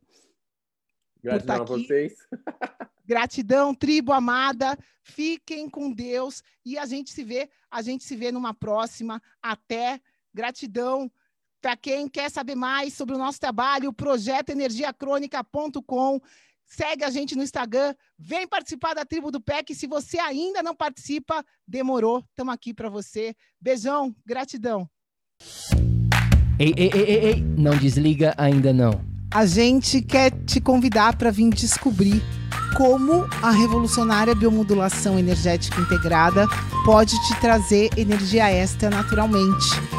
Gratidão 1.21 1.61
a 1.61 1.63
vocês. 1.63 2.13
Gratidão, 3.05 3.73
tribo 3.73 4.13
amada. 4.13 4.77
Fiquem 5.01 5.69
com 5.69 5.91
Deus 5.91 6.43
e 6.63 6.77
a 6.77 6.85
gente 6.85 7.09
se 7.09 7.23
vê, 7.23 7.49
a 7.69 7.81
gente 7.81 8.03
se 8.03 8.15
vê 8.15 8.31
numa 8.31 8.53
próxima. 8.53 9.19
Até. 9.41 9.99
Gratidão. 10.33 11.11
Para 11.59 11.75
quem 11.75 12.07
quer 12.07 12.31
saber 12.31 12.55
mais 12.55 12.93
sobre 12.93 13.15
o 13.15 13.17
nosso 13.17 13.37
trabalho, 13.39 13.91
projetoenergiacrônica.com. 13.91 16.21
Segue 16.69 17.03
a 17.03 17.09
gente 17.09 17.35
no 17.35 17.41
Instagram, 17.41 17.95
vem 18.17 18.47
participar 18.47 18.93
da 18.93 19.03
tribo 19.03 19.31
do 19.31 19.41
PEC. 19.41 19.73
Se 19.73 19.87
você 19.87 20.19
ainda 20.19 20.61
não 20.61 20.75
participa, 20.75 21.43
demorou, 21.67 22.23
estamos 22.29 22.53
aqui 22.53 22.73
para 22.75 22.89
você. 22.89 23.33
Beijão, 23.59 24.15
gratidão. 24.23 24.87
Ei, 26.59 26.73
ei, 26.77 26.91
ei, 26.93 27.03
ei, 27.03 27.25
ei, 27.25 27.41
não 27.41 27.75
desliga 27.75 28.35
ainda 28.37 28.71
não. 28.71 29.03
A 29.33 29.45
gente 29.45 30.01
quer 30.01 30.31
te 30.45 30.61
convidar 30.61 31.15
para 31.17 31.31
vir 31.31 31.49
descobrir 31.49 32.21
como 32.77 33.27
a 33.41 33.49
revolucionária 33.49 34.35
biomodulação 34.35 35.17
energética 35.17 35.81
integrada 35.81 36.45
pode 36.85 37.15
te 37.27 37.39
trazer 37.39 37.89
energia 37.97 38.49
extra 38.51 38.89
naturalmente 38.89 39.98